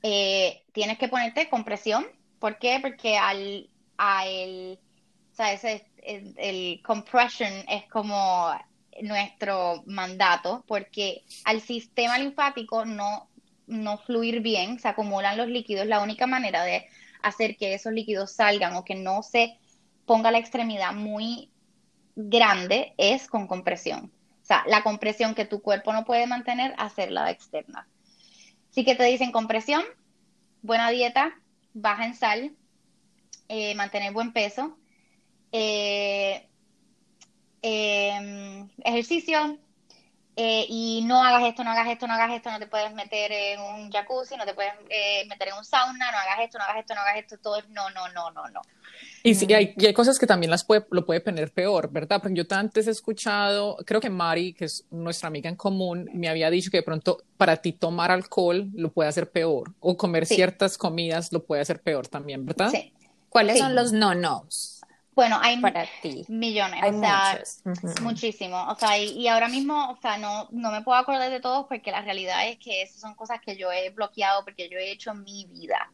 eh, 0.04 0.64
tienes 0.72 0.98
que 0.98 1.08
ponerte 1.08 1.50
compresión. 1.50 2.06
¿Por 2.40 2.58
qué? 2.58 2.80
Porque 2.82 3.18
al, 3.18 3.70
el, 4.26 4.80
o 5.32 5.36
sea, 5.36 5.54
ese, 5.54 5.86
el, 6.04 6.34
el 6.38 6.82
compression 6.84 7.52
es 7.68 7.86
como 7.88 8.52
nuestro 9.02 9.84
mandato, 9.86 10.64
porque 10.68 11.24
al 11.46 11.62
sistema 11.62 12.18
linfático 12.18 12.86
no, 12.86 13.30
no 13.68 13.98
fluir 13.98 14.42
bien, 14.42 14.80
se 14.80 14.88
acumulan 14.88 15.38
los 15.38 15.48
líquidos. 15.48 15.88
La 15.88 16.02
única 16.02 16.28
manera 16.28 16.64
de 16.64 16.86
hacer 17.22 17.58
que 17.58 17.74
esos 17.74 17.94
líquidos 17.94 18.34
salgan 18.34 18.76
o 18.76 18.86
que 18.86 18.96
no 18.96 19.24
se 19.24 19.58
ponga 20.06 20.32
la 20.32 20.40
extremidad 20.40 20.94
muy 20.94 21.52
grande 22.16 22.94
es 22.98 23.28
con 23.28 23.48
compresión. 23.48 24.12
O 24.42 24.46
sea, 24.46 24.64
la 24.68 24.84
compresión 24.84 25.36
que 25.36 25.46
tu 25.46 25.62
cuerpo 25.62 25.94
no 25.94 26.06
puede 26.06 26.26
mantener, 26.26 26.74
hacerla 26.78 27.30
externa. 27.30 27.88
Así 28.80 28.86
que 28.86 28.96
te 28.96 29.04
dicen 29.04 29.34
compresión, 29.34 29.84
buena 30.62 30.90
dieta, 30.90 31.38
baja 31.74 32.06
en 32.06 32.16
sal, 32.16 32.56
eh, 33.50 33.76
mantener 33.76 34.14
buen 34.14 34.32
peso, 34.32 34.78
eh, 35.52 36.48
em, 37.62 38.70
ejercicio, 38.86 39.60
eh, 40.42 40.66
y 40.70 41.02
no 41.06 41.22
hagas 41.22 41.44
esto, 41.44 41.66
no 41.66 41.72
hagas 41.72 41.90
esto, 41.90 42.08
no 42.08 42.14
hagas 42.14 42.32
esto, 42.32 42.50
no 42.50 42.60
te 42.60 42.68
puedes 42.68 42.94
meter 42.94 43.30
en 43.30 43.60
un 43.60 43.92
jacuzzi, 43.92 44.38
no 44.38 44.46
te 44.46 44.54
puedes 44.54 44.72
eh, 44.90 45.26
meter 45.28 45.50
en 45.50 45.56
un 45.56 45.66
sauna, 45.66 46.10
no 46.12 46.18
hagas 46.18 46.40
esto, 46.46 46.58
no 46.58 46.64
hagas 46.64 46.78
esto, 46.78 46.96
no 46.96 47.02
hagas 47.02 47.18
esto, 47.18 47.38
todo 47.40 47.58
es 47.58 47.68
no, 47.68 47.90
no, 47.90 48.08
no, 48.14 48.32
no, 48.32 48.48
no. 48.48 48.62
Y, 49.22 49.36
sí, 49.36 49.54
hay, 49.54 49.74
y 49.76 49.86
hay 49.86 49.94
cosas 49.94 50.18
que 50.18 50.26
también 50.26 50.50
las 50.50 50.64
puede, 50.64 50.86
lo 50.92 51.06
puede 51.06 51.20
poner 51.20 51.52
peor, 51.52 51.92
¿verdad? 51.92 52.22
Porque 52.22 52.36
yo 52.36 52.46
antes 52.52 52.88
he 52.88 52.92
escuchado, 52.92 53.76
creo 53.86 54.00
que 54.00 54.10
Mari, 54.10 54.54
que 54.54 54.64
es 54.64 54.86
nuestra 54.92 55.28
amiga 55.28 55.50
en 55.50 55.58
común, 55.58 56.10
me 56.14 56.30
había 56.30 56.50
dicho 56.50 56.72
que 56.72 56.78
de 56.78 56.84
pronto 56.84 57.22
para 57.36 57.58
ti 57.58 57.74
tomar 57.74 58.10
alcohol 58.10 58.70
lo 58.74 58.94
puede 58.94 59.10
hacer 59.10 59.30
peor, 59.30 59.74
o 59.82 59.98
comer 59.98 60.26
ciertas 60.26 60.78
comidas 60.78 61.34
lo 61.34 61.44
puede 61.44 61.64
hacer 61.64 61.82
peor 61.82 62.08
también, 62.08 62.46
¿verdad? 62.46 62.70
Sí. 62.70 62.94
¿Cuáles 63.28 63.60
son 63.60 63.76
los 63.76 63.92
no-nos? 63.92 64.79
Bueno, 65.20 65.38
hay 65.42 65.62
millones, 66.30 66.82
o 66.82 67.00
sea, 67.02 67.44
muchísimos. 68.02 68.72
O 68.72 68.80
sea, 68.80 68.98
y, 68.98 69.28
ahora 69.28 69.50
mismo, 69.50 69.90
o 69.92 69.98
sea, 69.98 70.18
no, 70.18 70.48
no 70.52 70.72
me 70.72 70.82
puedo 70.82 70.98
acordar 70.98 71.30
de 71.30 71.42
todos 71.42 71.66
porque 71.68 71.92
la 71.92 72.02
realidad 72.02 72.48
es 72.48 72.58
que 72.58 72.84
esas 72.84 73.02
son 73.02 73.16
cosas 73.16 73.42
que 73.42 73.58
yo 73.58 73.70
he 73.70 73.90
bloqueado 73.90 74.46
porque 74.46 74.70
yo 74.70 74.78
he 74.78 74.92
hecho 74.92 75.12
en 75.12 75.26
mi 75.26 75.44
vida. 75.44 75.92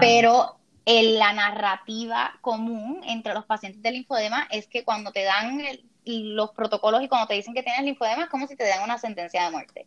Pero 0.00 0.58
en 0.84 1.16
la 1.16 1.32
narrativa 1.32 2.36
común 2.40 3.02
entre 3.06 3.34
los 3.34 3.44
pacientes 3.46 3.80
de 3.82 3.92
linfodema 3.92 4.48
es 4.50 4.66
que 4.66 4.82
cuando 4.82 5.12
te 5.12 5.22
dan 5.22 5.62
los 6.04 6.50
protocolos 6.50 7.04
y 7.04 7.08
cuando 7.08 7.28
te 7.28 7.34
dicen 7.34 7.54
que 7.54 7.62
tienes 7.62 7.84
linfodema 7.84 8.24
es 8.24 8.30
como 8.30 8.48
si 8.48 8.56
te 8.56 8.66
dan 8.66 8.82
una 8.82 8.98
sentencia 8.98 9.44
de 9.44 9.52
muerte. 9.52 9.86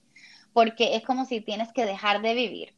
Porque 0.54 0.96
es 0.96 1.04
como 1.04 1.26
si 1.26 1.42
tienes 1.42 1.74
que 1.74 1.84
dejar 1.84 2.22
de 2.22 2.34
vivir. 2.34 2.74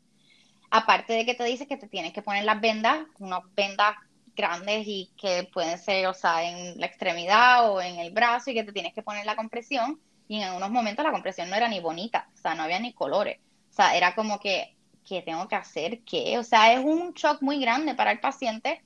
Aparte 0.72 1.14
de 1.14 1.28
que 1.28 1.36
te 1.36 1.44
dice 1.44 1.68
que 1.68 1.78
te 1.78 1.88
tienes 1.88 2.12
que 2.12 2.24
poner 2.24 2.44
las 2.44 2.60
vendas, 2.60 3.06
unas 3.20 3.44
vendas 3.56 3.94
grandes 4.42 4.88
y 4.88 5.12
que 5.18 5.50
pueden 5.54 5.78
ser, 5.78 6.08
o 6.08 6.14
sea, 6.14 6.44
en 6.44 6.80
la 6.80 6.88
extremidad 6.88 7.72
o 7.72 7.82
en 7.82 8.00
el 8.00 8.12
brazo 8.12 8.52
y 8.52 8.56
que 8.56 8.64
te 8.64 8.74
tienes 8.74 8.94
que 8.94 9.04
poner 9.04 9.26
la 9.26 9.36
compresión 9.36 10.00
y 10.28 10.38
en 10.38 10.44
algunos 10.44 10.72
momentos 10.72 11.06
la 11.06 11.12
compresión 11.12 11.50
no 11.50 11.56
era 11.56 11.68
ni 11.68 11.80
bonita, 11.80 12.30
o 12.34 12.38
sea, 12.38 12.56
no 12.56 12.64
había 12.64 12.80
ni 12.80 12.94
colores, 12.94 13.40
o 13.70 13.74
sea, 13.74 13.96
era 13.96 14.16
como 14.16 14.40
que, 14.40 14.76
¿qué 15.06 15.22
tengo 15.22 15.48
que 15.48 15.56
hacer? 15.56 16.02
¿Qué? 16.04 16.38
O 16.40 16.44
sea, 16.44 16.74
es 16.74 16.80
un 16.84 17.14
shock 17.14 17.42
muy 17.42 17.60
grande 17.60 17.96
para 17.96 18.12
el 18.12 18.20
paciente 18.20 18.82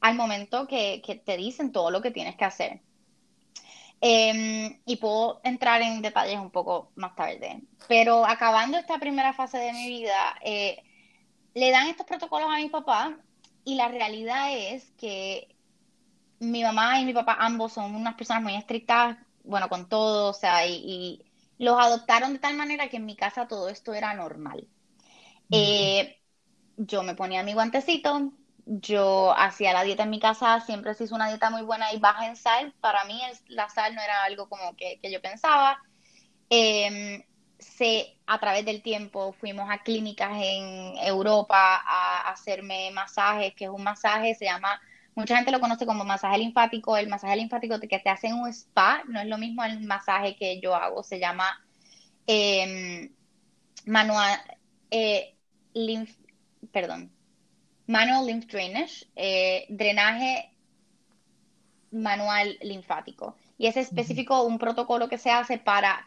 al 0.00 0.14
momento 0.14 0.66
que, 0.66 1.02
te 1.24 1.36
dicen 1.36 1.72
todo 1.72 1.90
lo 1.90 2.02
que 2.02 2.10
tienes 2.10 2.36
que 2.36 2.44
hacer. 2.44 2.80
Em, 4.00 4.78
y 4.84 4.96
puedo 4.96 5.40
entrar 5.42 5.80
en 5.80 6.02
detalles 6.02 6.38
un 6.38 6.50
poco 6.50 6.90
más 6.96 7.14
tarde. 7.16 7.62
Pero 7.88 8.26
acabando 8.26 8.76
esta 8.76 8.98
primera 8.98 9.32
fase 9.32 9.58
de 9.58 9.72
mi 9.72 9.88
vida, 9.88 10.36
eh, 10.42 10.82
le 11.54 11.70
dan 11.70 11.88
estos 11.88 12.06
protocolos 12.06 12.50
a 12.52 12.58
mi 12.58 12.68
papá 12.68 13.16
y 13.66 13.74
la 13.74 13.88
realidad 13.88 14.56
es 14.56 14.92
que 14.92 15.48
mi 16.38 16.62
mamá 16.62 17.00
y 17.00 17.04
mi 17.04 17.12
papá 17.12 17.36
ambos 17.40 17.72
son 17.72 17.96
unas 17.96 18.14
personas 18.14 18.44
muy 18.44 18.54
estrictas, 18.54 19.18
bueno, 19.42 19.68
con 19.68 19.88
todo, 19.88 20.30
o 20.30 20.32
sea, 20.32 20.64
y, 20.66 21.20
los 21.58 21.76
adoptaron 21.78 22.32
de 22.34 22.38
tal 22.38 22.56
manera 22.56 22.88
que 22.88 22.98
en 22.98 23.06
mi 23.06 23.16
casa 23.16 23.48
todo 23.48 23.68
esto 23.68 23.92
era 23.92 24.14
normal. 24.14 24.68
Eh, 25.50 26.20
yo 26.76 27.02
me 27.02 27.14
ponía 27.14 27.42
mi 27.42 27.54
guantecito, 27.54 28.32
yo 28.66 29.34
hacía 29.36 29.72
la 29.72 29.82
dieta 29.82 30.04
en 30.04 30.10
mi 30.10 30.20
casa, 30.20 30.60
siempre 30.60 30.94
se 30.94 31.04
hizo 31.04 31.14
una 31.14 31.28
dieta 31.28 31.50
muy 31.50 31.62
buena 31.62 31.92
y 31.92 31.98
baja 31.98 32.28
en 32.28 32.36
sal. 32.36 32.72
Para 32.80 33.04
mí 33.06 33.20
la 33.48 33.68
sal 33.68 33.94
no 33.96 34.02
era 34.02 34.22
algo 34.24 34.48
como 34.48 34.76
que, 34.76 35.00
yo 35.02 35.20
pensaba. 35.20 35.82
Em, 36.50 37.22
se, 37.76 38.16
a 38.26 38.40
través 38.40 38.64
del 38.64 38.82
tiempo 38.82 39.32
fuimos 39.32 39.68
a 39.70 39.82
clínicas 39.82 40.32
en 40.42 40.96
Europa 40.98 41.82
a 41.86 42.30
hacerme 42.30 42.90
masajes, 42.90 43.54
que 43.54 43.64
es 43.64 43.70
un 43.70 43.82
masaje, 43.82 44.34
se 44.34 44.46
llama, 44.46 44.80
mucha 45.14 45.36
gente 45.36 45.50
lo 45.50 45.60
conoce 45.60 45.84
como 45.84 46.04
masaje 46.04 46.38
linfático, 46.38 46.96
el 46.96 47.08
masaje 47.08 47.36
linfático 47.36 47.78
que 47.78 47.98
te 47.98 48.08
hacen 48.08 48.34
un 48.34 48.48
spa, 48.48 49.02
no 49.08 49.20
es 49.20 49.26
lo 49.26 49.36
mismo 49.36 49.62
el 49.62 49.80
masaje 49.80 50.36
que 50.36 50.58
yo 50.60 50.74
hago, 50.74 51.02
se 51.02 51.18
llama 51.18 51.62
em, 52.26 53.12
manual, 53.84 54.40
eh, 54.90 55.34
perdón, 56.72 57.12
manual 57.86 58.26
lymph 58.26 58.46
drainage, 58.46 59.06
eh, 59.16 59.66
drenaje 59.68 60.50
manual 61.90 62.56
linfático. 62.62 63.36
Y 63.58 63.66
es 63.66 63.76
específico 63.76 64.42
un 64.44 64.58
protocolo 64.58 65.08
que 65.08 65.18
se 65.18 65.30
hace 65.30 65.58
para 65.58 66.06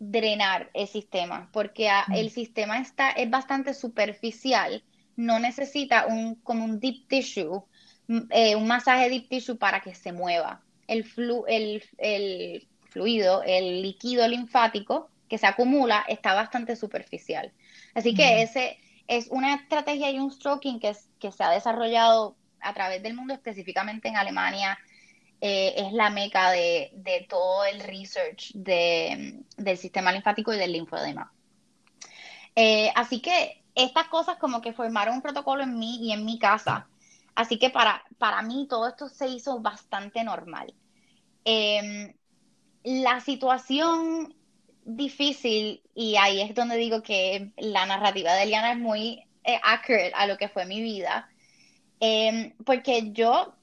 drenar 0.00 0.70
el 0.72 0.88
sistema, 0.88 1.50
porque 1.52 1.88
mm. 2.08 2.14
el 2.14 2.30
sistema 2.30 2.80
está, 2.80 3.10
es 3.10 3.30
bastante 3.30 3.74
superficial, 3.74 4.82
no 5.14 5.38
necesita 5.38 6.06
un, 6.06 6.36
como 6.36 6.64
un 6.64 6.80
deep 6.80 7.06
tissue, 7.06 7.62
mm, 8.08 8.18
eh, 8.30 8.56
un 8.56 8.66
masaje 8.66 9.10
deep 9.10 9.28
tissue 9.28 9.56
para 9.56 9.80
que 9.80 9.94
se 9.94 10.12
mueva. 10.12 10.62
El, 10.88 11.04
flu, 11.04 11.44
el, 11.46 11.84
el 11.98 12.66
fluido, 12.88 13.42
el 13.44 13.82
líquido 13.82 14.26
linfático 14.26 15.08
que 15.28 15.38
se 15.38 15.46
acumula 15.46 16.04
está 16.08 16.34
bastante 16.34 16.74
superficial. 16.74 17.52
Así 17.94 18.14
que 18.14 18.24
mm. 18.24 18.38
ese 18.38 18.78
es 19.06 19.28
una 19.30 19.54
estrategia 19.54 20.10
y 20.10 20.18
un 20.18 20.32
stroking 20.32 20.80
que, 20.80 20.96
que 21.18 21.30
se 21.30 21.44
ha 21.44 21.50
desarrollado 21.50 22.36
a 22.60 22.72
través 22.72 23.02
del 23.02 23.14
mundo, 23.14 23.34
específicamente 23.34 24.08
en 24.08 24.16
Alemania, 24.16 24.78
eh, 25.40 25.74
es 25.76 25.92
la 25.92 26.10
meca 26.10 26.50
de, 26.50 27.26
todo 27.28 27.64
el 27.64 27.80
research 27.80 28.52
del 28.54 29.78
sistema 29.78 30.12
linfático 30.12 30.52
y 30.52 30.58
del 30.58 30.72
linfodema. 30.72 31.32
Eh, 32.54 32.90
así 32.94 33.20
que 33.20 33.62
estas 33.74 34.08
cosas 34.08 34.36
como 34.36 34.60
que 34.60 34.72
formaron 34.72 35.16
un 35.16 35.22
protocolo 35.22 35.62
en 35.62 35.78
mí 35.78 35.98
y 36.02 36.12
en 36.12 36.24
mi 36.24 36.38
casa. 36.38 36.88
Así 37.34 37.58
que 37.58 37.70
para, 37.70 38.04
para 38.18 38.42
mí 38.42 38.66
todo 38.68 38.88
esto 38.88 39.08
se 39.08 39.28
hizo 39.28 39.60
bastante 39.60 40.22
normal. 40.24 40.74
Em, 41.44 42.12
la 42.84 43.20
situación 43.20 44.34
difícil 44.84 45.82
y 45.94 46.16
ahí 46.16 46.40
es 46.42 46.54
donde 46.54 46.76
digo 46.76 47.02
que 47.02 47.52
la 47.56 47.86
narrativa 47.86 48.34
de 48.34 48.42
Eliana 48.42 48.72
es 48.72 48.78
muy 48.78 49.24
eh, 49.44 49.58
accurate 49.62 50.12
a 50.14 50.26
lo 50.26 50.36
que 50.36 50.48
fue 50.48 50.66
mi 50.66 50.82
vida. 50.82 51.30
Em, 52.00 52.54
porque 52.64 53.12
yo 53.12 53.54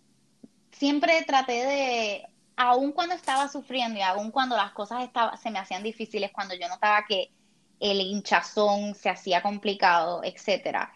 siempre 0.77 1.23
traté 1.23 1.65
de, 1.65 2.27
aun 2.55 2.91
cuando 2.91 3.15
estaba 3.15 3.47
sufriendo 3.47 3.99
y 3.99 4.01
aun 4.01 4.31
cuando 4.31 4.55
las 4.55 4.71
cosas 4.71 5.03
estaba, 5.03 5.37
se 5.37 5.51
me 5.51 5.59
hacían 5.59 5.83
difíciles, 5.83 6.31
cuando 6.31 6.55
yo 6.55 6.67
notaba 6.67 7.05
que 7.07 7.31
el 7.79 8.01
hinchazón 8.01 8.95
se 8.95 9.09
hacía 9.09 9.41
complicado, 9.41 10.21
etcétera, 10.23 10.91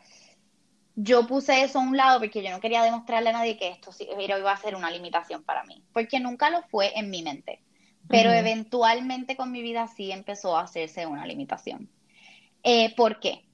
yo 0.95 1.25
puse 1.25 1.61
eso 1.63 1.79
a 1.79 1.83
un 1.83 1.95
lado 1.95 2.19
porque 2.19 2.43
yo 2.43 2.51
no 2.51 2.59
quería 2.59 2.83
demostrarle 2.83 3.29
a 3.29 3.33
nadie 3.33 3.57
que 3.57 3.69
esto 3.69 3.91
iba 3.99 4.51
a 4.51 4.57
ser 4.57 4.75
una 4.75 4.91
limitación 4.91 5.43
para 5.43 5.63
mí, 5.63 5.83
porque 5.93 6.19
nunca 6.19 6.49
lo 6.49 6.63
fue 6.63 6.97
en 6.97 7.09
mi 7.09 7.23
mente, 7.23 7.61
pero 8.07 8.31
eventualmente 8.31 9.35
con 9.35 9.51
mi 9.51 9.61
vida 9.61 9.87
sí 9.87 10.11
empezó 10.11 10.57
a 10.57 10.63
hacerse 10.63 11.05
una 11.05 11.25
limitación. 11.25 11.89
Eh, 12.63 12.93
¿Por 12.95 13.19
qué? 13.19 13.45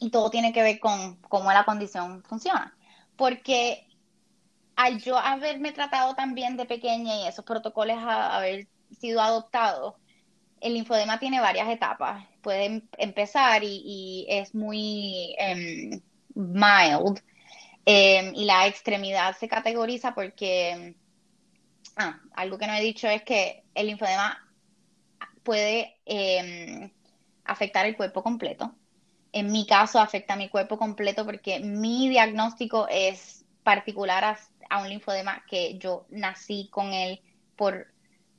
Y 0.00 0.10
todo 0.10 0.30
tiene 0.30 0.52
que 0.52 0.62
ver 0.62 0.78
con 0.78 1.16
cómo 1.22 1.52
la 1.52 1.64
condición 1.64 2.22
funciona, 2.22 2.76
porque 3.16 3.86
al 4.76 5.00
yo 5.02 5.18
haberme 5.18 5.72
tratado 5.72 6.14
tan 6.14 6.34
bien 6.34 6.56
de 6.56 6.66
pequeña 6.66 7.16
y 7.16 7.26
esos 7.26 7.44
protocolos 7.44 7.98
haber 7.98 8.68
sido 9.00 9.20
adoptados, 9.20 9.94
el 10.60 10.74
linfodema 10.74 11.18
tiene 11.18 11.40
varias 11.40 11.68
etapas. 11.68 12.24
Puede 12.42 12.66
em-, 12.66 12.88
empezar 12.98 13.62
y, 13.64 14.26
es 14.28 14.54
muy... 14.54 15.34
Em, 15.38 16.00
mild. 16.34 17.20
Em, 17.86 18.34
y 18.34 18.44
la 18.44 18.66
extremidad 18.66 19.36
se 19.36 19.48
categoriza 19.48 20.14
porque, 20.14 20.96
ah, 21.96 22.20
algo 22.34 22.58
que 22.58 22.66
no 22.66 22.74
he 22.74 22.82
dicho 22.82 23.08
es 23.08 23.22
que 23.22 23.64
el 23.74 23.86
linfodema 23.86 24.38
puede 25.42 25.96
afectar 27.44 27.86
el 27.86 27.96
cuerpo 27.96 28.22
completo. 28.22 28.74
En 29.32 29.52
mi 29.52 29.66
caso 29.66 30.00
afecta 30.00 30.36
mi 30.36 30.48
cuerpo 30.48 30.78
completo 30.78 31.24
porque 31.24 31.60
mi 31.60 32.08
diagnóstico 32.08 32.88
es 32.88 33.45
particular 33.66 34.38
a, 34.70 34.80
un 34.80 34.88
linfodema 34.88 35.42
que 35.48 35.76
yo 35.78 36.06
nací 36.08 36.68
con 36.70 36.92
él 36.92 37.20
por 37.56 37.88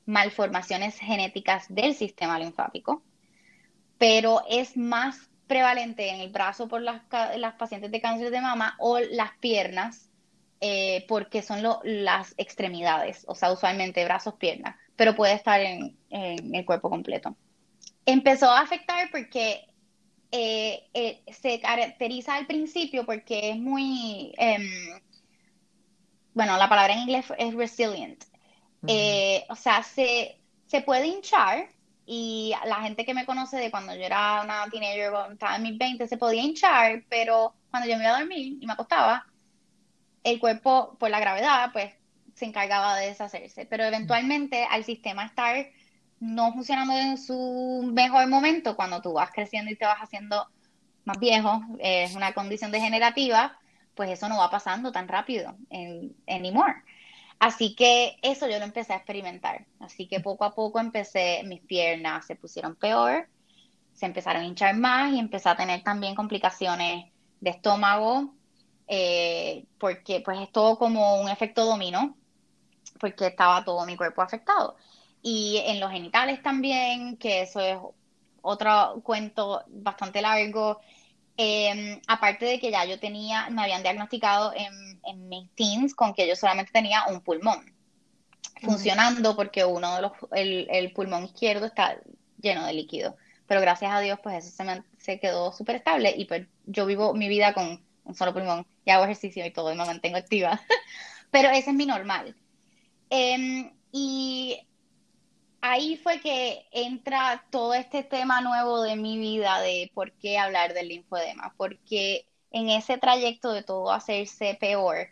malformaciones 0.06 0.98
genéticas 0.98 1.66
del 1.68 1.94
sistema 1.94 2.38
linfático, 2.38 3.02
pero 3.98 4.40
es 4.48 4.74
más 4.74 5.28
prevalente 5.46 6.08
en 6.08 6.20
el 6.20 6.30
brazo 6.30 6.66
por 6.66 6.80
las, 6.80 7.02
las 7.36 7.54
pacientes 7.56 7.90
de 7.90 8.00
cáncer 8.00 8.30
de 8.30 8.40
mama 8.40 8.74
o 8.78 9.00
las 9.00 9.32
piernas 9.38 10.08
eh, 10.62 11.04
porque 11.08 11.42
son 11.42 11.62
las 11.84 12.34
extremidades, 12.38 13.24
o 13.28 13.34
sea, 13.34 13.52
usualmente 13.52 14.02
brazos, 14.06 14.34
piernas, 14.34 14.76
pero 14.96 15.14
puede 15.14 15.34
estar 15.34 15.60
en, 15.60 15.94
el 16.08 16.64
cuerpo 16.64 16.88
completo. 16.88 17.36
Empezó 18.06 18.50
a 18.50 18.60
afectar 18.60 19.10
porque 19.10 19.66
eh, 20.32 20.84
eh, 20.94 21.22
se 21.30 21.60
caracteriza 21.60 22.34
al 22.34 22.46
principio 22.46 23.04
porque 23.04 23.50
es 23.50 23.58
muy, 23.58 24.32
em, 24.38 24.62
bueno, 26.38 26.56
la 26.56 26.68
palabra 26.68 26.92
en 26.92 27.00
inglés 27.00 27.26
es 27.36 27.52
resilient, 27.52 28.24
o 29.48 29.56
sea, 29.56 29.82
se, 29.82 30.38
se 30.66 30.82
puede 30.82 31.08
hinchar, 31.08 31.68
y 32.06 32.54
la 32.64 32.76
gente 32.76 33.04
que 33.04 33.12
me 33.12 33.26
conoce 33.26 33.56
de 33.56 33.72
cuando 33.72 33.92
yo 33.94 34.02
era 34.02 34.42
una 34.42 34.64
teenager, 34.70 35.10
cuando 35.10 35.32
estaba 35.32 35.56
en 35.56 35.62
mis 35.64 35.76
20, 35.76 36.06
se 36.06 36.16
podía 36.16 36.42
hinchar, 36.42 37.02
pero 37.08 37.54
cuando 37.70 37.88
yo 37.88 37.96
me 37.96 38.04
iba 38.04 38.16
a 38.16 38.20
dormir 38.20 38.56
y 38.60 38.66
me 38.66 38.72
acostaba, 38.72 39.26
el 40.22 40.38
cuerpo, 40.38 40.96
por 40.98 41.10
la 41.10 41.18
gravedad, 41.18 41.70
pues 41.72 41.92
se 42.34 42.44
encargaba 42.44 42.96
de 42.96 43.08
deshacerse. 43.08 43.66
Pero 43.66 43.84
eventualmente, 43.84 44.64
al 44.70 44.84
sistema 44.84 45.26
estar 45.26 45.66
no 46.20 46.52
funcionando 46.52 46.94
en 46.94 47.18
su 47.18 47.90
mejor 47.92 48.28
momento, 48.28 48.76
cuando 48.76 49.02
tú 49.02 49.14
vas 49.14 49.32
creciendo 49.32 49.72
y 49.72 49.76
te 49.76 49.84
vas 49.84 49.98
haciendo 49.98 50.46
más 51.04 51.18
viejo, 51.18 51.60
es 51.80 52.14
una 52.14 52.32
condición 52.32 52.70
degenerativa, 52.70 53.57
pues 53.98 54.10
eso 54.10 54.28
no 54.28 54.38
va 54.38 54.48
pasando 54.48 54.92
tan 54.92 55.08
rápido 55.08 55.56
en, 55.70 56.14
anymore. 56.28 56.84
Así 57.40 57.74
que 57.74 58.16
eso 58.22 58.48
yo 58.48 58.60
lo 58.60 58.64
empecé 58.64 58.92
a 58.92 58.96
experimentar. 58.98 59.66
Así 59.80 60.06
que 60.06 60.20
poco 60.20 60.44
a 60.44 60.54
poco 60.54 60.78
empecé, 60.78 61.42
mis 61.44 61.60
piernas 61.62 62.24
se 62.24 62.36
pusieron 62.36 62.76
peor, 62.76 63.28
se 63.94 64.06
empezaron 64.06 64.42
a 64.42 64.46
hinchar 64.46 64.76
más 64.76 65.12
y 65.12 65.18
empecé 65.18 65.48
a 65.48 65.56
tener 65.56 65.82
también 65.82 66.14
complicaciones 66.14 67.06
de 67.40 67.50
estómago, 67.50 68.34
eh, 68.86 69.66
porque 69.78 70.20
pues 70.20 70.38
es 70.42 70.52
todo 70.52 70.78
como 70.78 71.20
un 71.20 71.28
efecto 71.28 71.64
dominó, 71.64 72.16
porque 73.00 73.26
estaba 73.26 73.64
todo 73.64 73.84
mi 73.84 73.96
cuerpo 73.96 74.22
afectado. 74.22 74.76
Y 75.22 75.56
en 75.66 75.80
los 75.80 75.90
genitales 75.90 76.40
también, 76.40 77.16
que 77.16 77.42
eso 77.42 77.58
es 77.58 77.78
otro 78.42 79.00
cuento 79.02 79.64
bastante 79.66 80.22
largo. 80.22 80.78
Em, 81.40 82.00
aparte 82.08 82.46
de 82.46 82.58
que 82.58 82.72
ya 82.72 82.84
yo 82.84 82.98
tenía, 82.98 83.48
me 83.50 83.62
habían 83.62 83.84
diagnosticado 83.84 84.52
en, 84.56 85.00
en 85.04 85.28
mis 85.28 85.48
teens 85.54 85.94
con 85.94 86.12
que 86.12 86.26
yo 86.26 86.34
solamente 86.34 86.72
tenía 86.72 87.04
un 87.06 87.20
pulmón 87.20 87.72
funcionando 88.60 89.36
porque 89.36 89.64
uno 89.64 89.94
de 89.94 90.02
los, 90.02 90.12
el, 90.32 90.66
el, 90.68 90.92
pulmón 90.92 91.26
izquierdo 91.26 91.66
está 91.66 91.96
lleno 92.40 92.66
de 92.66 92.72
líquido. 92.72 93.16
Pero 93.46 93.60
gracias 93.60 93.92
a 93.92 94.00
Dios, 94.00 94.18
pues 94.20 94.44
eso 94.44 94.56
se, 94.56 94.64
me, 94.64 94.82
se 94.98 95.20
quedó 95.20 95.52
súper 95.52 95.76
estable 95.76 96.12
y 96.16 96.24
pues 96.24 96.44
yo 96.66 96.86
vivo 96.86 97.14
mi 97.14 97.28
vida 97.28 97.54
con 97.54 97.84
un 98.02 98.14
solo 98.16 98.32
pulmón 98.32 98.66
y 98.84 98.90
hago 98.90 99.04
ejercicio 99.04 99.46
y 99.46 99.52
todo 99.52 99.72
y 99.72 99.76
me 99.76 99.86
mantengo 99.86 100.18
activa. 100.18 100.60
Pero 101.30 101.50
ese 101.50 101.70
es 101.70 101.76
mi 101.76 101.86
normal. 101.86 102.34
Em, 103.10 103.70
y 103.92 104.66
ahí 105.60 105.96
fue 105.96 106.20
que 106.20 106.66
entra 106.72 107.44
todo 107.50 107.74
este 107.74 108.02
tema 108.02 108.40
nuevo 108.40 108.82
de 108.82 108.96
mi 108.96 109.18
vida 109.18 109.60
de 109.60 109.90
por 109.94 110.12
qué 110.12 110.38
hablar 110.38 110.74
del 110.74 110.88
linfodema, 110.88 111.54
porque 111.56 112.26
en 112.50 112.70
ese 112.70 112.98
trayecto 112.98 113.52
de 113.52 113.62
todo 113.62 113.92
hacerse 113.92 114.56
peor, 114.60 115.08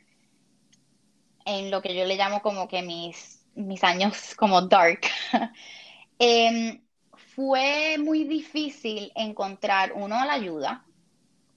en 1.45 1.71
lo 1.71 1.81
que 1.83 1.95
yo 1.95 2.05
le 2.05 2.17
llamo 2.17 2.43
como 2.43 2.69
que 2.69 2.83
mis, 2.83 3.45
mis 3.55 3.83
años 3.85 4.35
como 4.37 4.63
dark, 4.63 5.03
em, 6.19 6.83
fue 7.35 7.97
muy 7.99 8.25
difícil 8.25 9.13
encontrar, 9.15 9.93
uno, 9.95 10.25
la 10.25 10.33
ayuda 10.33 10.85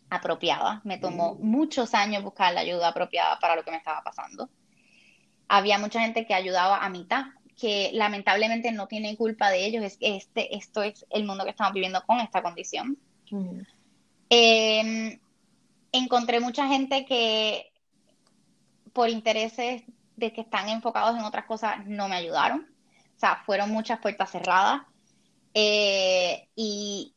apropiada. 0.09 0.81
Me 0.83 0.97
tomó 0.97 1.35
mm. 1.35 1.41
muchos 1.41 1.93
años 1.93 2.23
buscar 2.23 2.53
la 2.53 2.61
ayuda 2.61 2.89
apropiada 2.89 3.39
para 3.39 3.55
lo 3.55 3.63
que 3.63 3.71
me 3.71 3.77
estaba 3.77 4.03
pasando. 4.03 4.49
Había 5.47 5.79
mucha 5.79 6.01
gente 6.01 6.27
que 6.27 6.33
ayudaba 6.33 6.83
a 6.83 6.89
mitad, 6.89 7.25
que 7.59 7.91
lamentablemente 7.93 8.71
no 8.71 8.87
tienen 8.87 9.15
culpa 9.15 9.49
de 9.49 9.65
ellos, 9.65 9.83
es 9.83 9.97
este, 9.99 10.55
esto 10.55 10.81
es 10.81 11.05
el 11.09 11.25
mundo 11.25 11.43
que 11.43 11.51
estamos 11.51 11.73
viviendo 11.73 12.01
con 12.05 12.19
esta 12.19 12.41
condición. 12.41 12.97
Em, 14.29 15.19
encontré 15.91 16.39
mucha 16.39 16.67
gente 16.67 17.05
que 17.05 17.71
por 18.93 19.09
intereses 19.09 19.83
de 20.15 20.33
que 20.33 20.41
están 20.41 20.69
enfocados 20.69 21.17
en 21.17 21.23
otras 21.23 21.45
cosas 21.45 21.85
no 21.85 22.07
me 22.07 22.15
ayudaron. 22.15 22.67
O 23.15 23.19
sea, 23.19 23.41
fueron 23.45 23.71
muchas 23.71 23.99
puertas 23.99 24.31
cerradas. 24.31 24.81
Eh, 25.53 26.47
y 26.55 27.13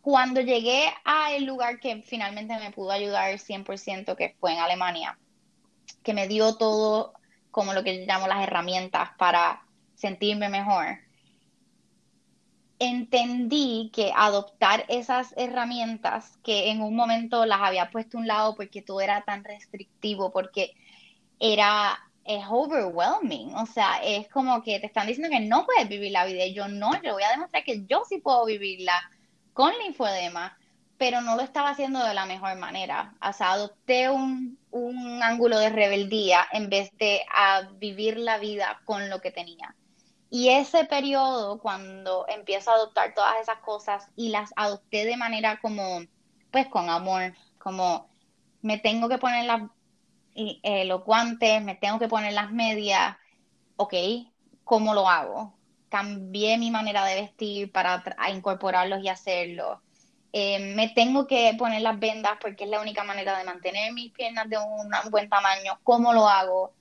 cuando 0.00 0.40
llegué 0.40 0.92
al 1.04 1.44
lugar 1.44 1.78
que 1.78 2.02
finalmente 2.02 2.58
me 2.58 2.72
pudo 2.72 2.90
ayudar 2.90 3.38
100%, 3.38 4.16
que 4.16 4.34
fue 4.40 4.52
en 4.52 4.58
Alemania, 4.58 5.18
que 6.02 6.14
me 6.14 6.28
dio 6.28 6.56
todo 6.56 7.14
como 7.54 7.72
lo 7.72 7.84
que 7.84 8.00
yo 8.00 8.04
llamo 8.04 8.26
las 8.26 8.42
herramientas 8.42 9.10
para 9.16 9.62
sentirme 9.94 10.48
mejor, 10.48 10.98
entendí 12.80 13.92
que 13.94 14.12
adoptar 14.14 14.84
esas 14.88 15.32
herramientas 15.36 16.36
que 16.42 16.70
en 16.70 16.82
un 16.82 16.96
momento 16.96 17.46
las 17.46 17.60
había 17.60 17.92
puesto 17.92 18.18
a 18.18 18.22
un 18.22 18.26
lado 18.26 18.56
porque 18.56 18.82
todo 18.82 19.00
era 19.00 19.22
tan 19.22 19.44
restrictivo, 19.44 20.32
porque 20.32 20.72
era 21.38 21.96
es 22.24 22.42
overwhelming, 22.48 23.54
o 23.54 23.66
sea, 23.66 24.00
es 24.02 24.28
como 24.30 24.62
que 24.62 24.80
te 24.80 24.86
están 24.86 25.06
diciendo 25.06 25.30
que 25.30 25.44
no 25.44 25.64
puedes 25.64 25.88
vivir 25.88 26.10
la 26.10 26.24
vida 26.24 26.44
y 26.44 26.54
yo 26.54 26.66
no, 26.66 26.90
yo 27.02 27.12
voy 27.12 27.22
a 27.22 27.30
demostrar 27.30 27.62
que 27.62 27.84
yo 27.86 28.02
sí 28.08 28.18
puedo 28.18 28.46
vivirla 28.46 28.94
con 29.52 29.72
linfodema 29.78 30.58
pero 30.98 31.20
no 31.20 31.36
lo 31.36 31.42
estaba 31.42 31.70
haciendo 31.70 32.04
de 32.04 32.14
la 32.14 32.26
mejor 32.26 32.56
manera. 32.56 33.14
O 33.26 33.32
sea, 33.32 33.52
adopté 33.52 34.10
un, 34.10 34.58
ángulo 35.22 35.58
de 35.58 35.70
rebeldía 35.70 36.46
en 36.52 36.68
vez 36.68 36.90
de 36.98 37.20
a 37.32 37.62
vivir 37.78 38.18
la 38.18 38.38
vida 38.38 38.80
con 38.84 39.08
lo 39.08 39.20
que 39.20 39.30
tenía. 39.30 39.74
Y 40.30 40.48
ese 40.48 40.84
periodo, 40.84 41.60
cuando 41.60 42.26
empiezo 42.28 42.70
a 42.70 42.74
adoptar 42.74 43.14
todas 43.14 43.36
esas 43.40 43.58
cosas 43.58 44.08
y 44.16 44.30
las 44.30 44.52
adopté 44.56 45.04
de 45.04 45.16
manera 45.16 45.60
como, 45.60 46.02
pues 46.50 46.66
con 46.66 46.90
amor, 46.90 47.34
como 47.58 48.08
me 48.62 48.78
tengo 48.78 49.08
que 49.08 49.18
poner 49.18 49.44
las, 49.44 49.62
eh, 50.34 50.84
los 50.86 51.04
guantes, 51.04 51.62
me 51.62 51.76
tengo 51.76 51.98
que 51.98 52.08
poner 52.08 52.32
las 52.32 52.50
medias, 52.50 53.16
ok, 53.76 53.94
¿cómo 54.64 54.94
lo 54.94 55.08
hago? 55.08 55.54
Cambié 55.88 56.58
mi 56.58 56.70
manera 56.70 57.04
de 57.04 57.20
vestir 57.20 57.70
para 57.70 58.02
incorporarlos 58.28 59.02
y 59.04 59.08
hacerlo 59.08 59.83
eh, 60.36 60.74
me 60.74 60.88
tengo 60.88 61.28
que 61.28 61.54
poner 61.56 61.80
las 61.80 61.98
vendas 61.98 62.32
porque 62.40 62.64
es 62.64 62.70
la 62.70 62.80
única 62.80 63.04
manera 63.04 63.38
de 63.38 63.44
mantener 63.44 63.92
mis 63.92 64.10
piernas 64.12 64.50
de 64.50 64.58
un 64.58 64.90
buen 65.10 65.28
tamaño. 65.28 65.78
¿Cómo 65.84 66.12
lo 66.12 66.28
hago? 66.28 66.72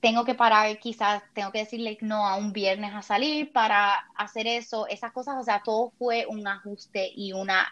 tengo 0.00 0.24
que 0.24 0.34
parar, 0.34 0.78
quizás 0.78 1.22
tengo 1.34 1.50
que 1.50 1.60
decirle 1.60 1.98
no 2.00 2.26
a 2.26 2.36
un 2.36 2.52
viernes 2.52 2.94
a 2.94 3.02
salir 3.02 3.52
para 3.52 3.94
hacer 4.16 4.46
eso, 4.46 4.86
esas 4.86 5.12
cosas, 5.12 5.36
o 5.40 5.42
sea, 5.42 5.62
todo 5.62 5.92
fue 5.98 6.26
un 6.26 6.46
ajuste 6.46 7.10
y 7.14 7.32
una, 7.32 7.66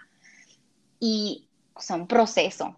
y, 0.99 1.49
o 1.75 1.81
sea, 1.81 1.97
un 1.97 2.07
proceso. 2.07 2.77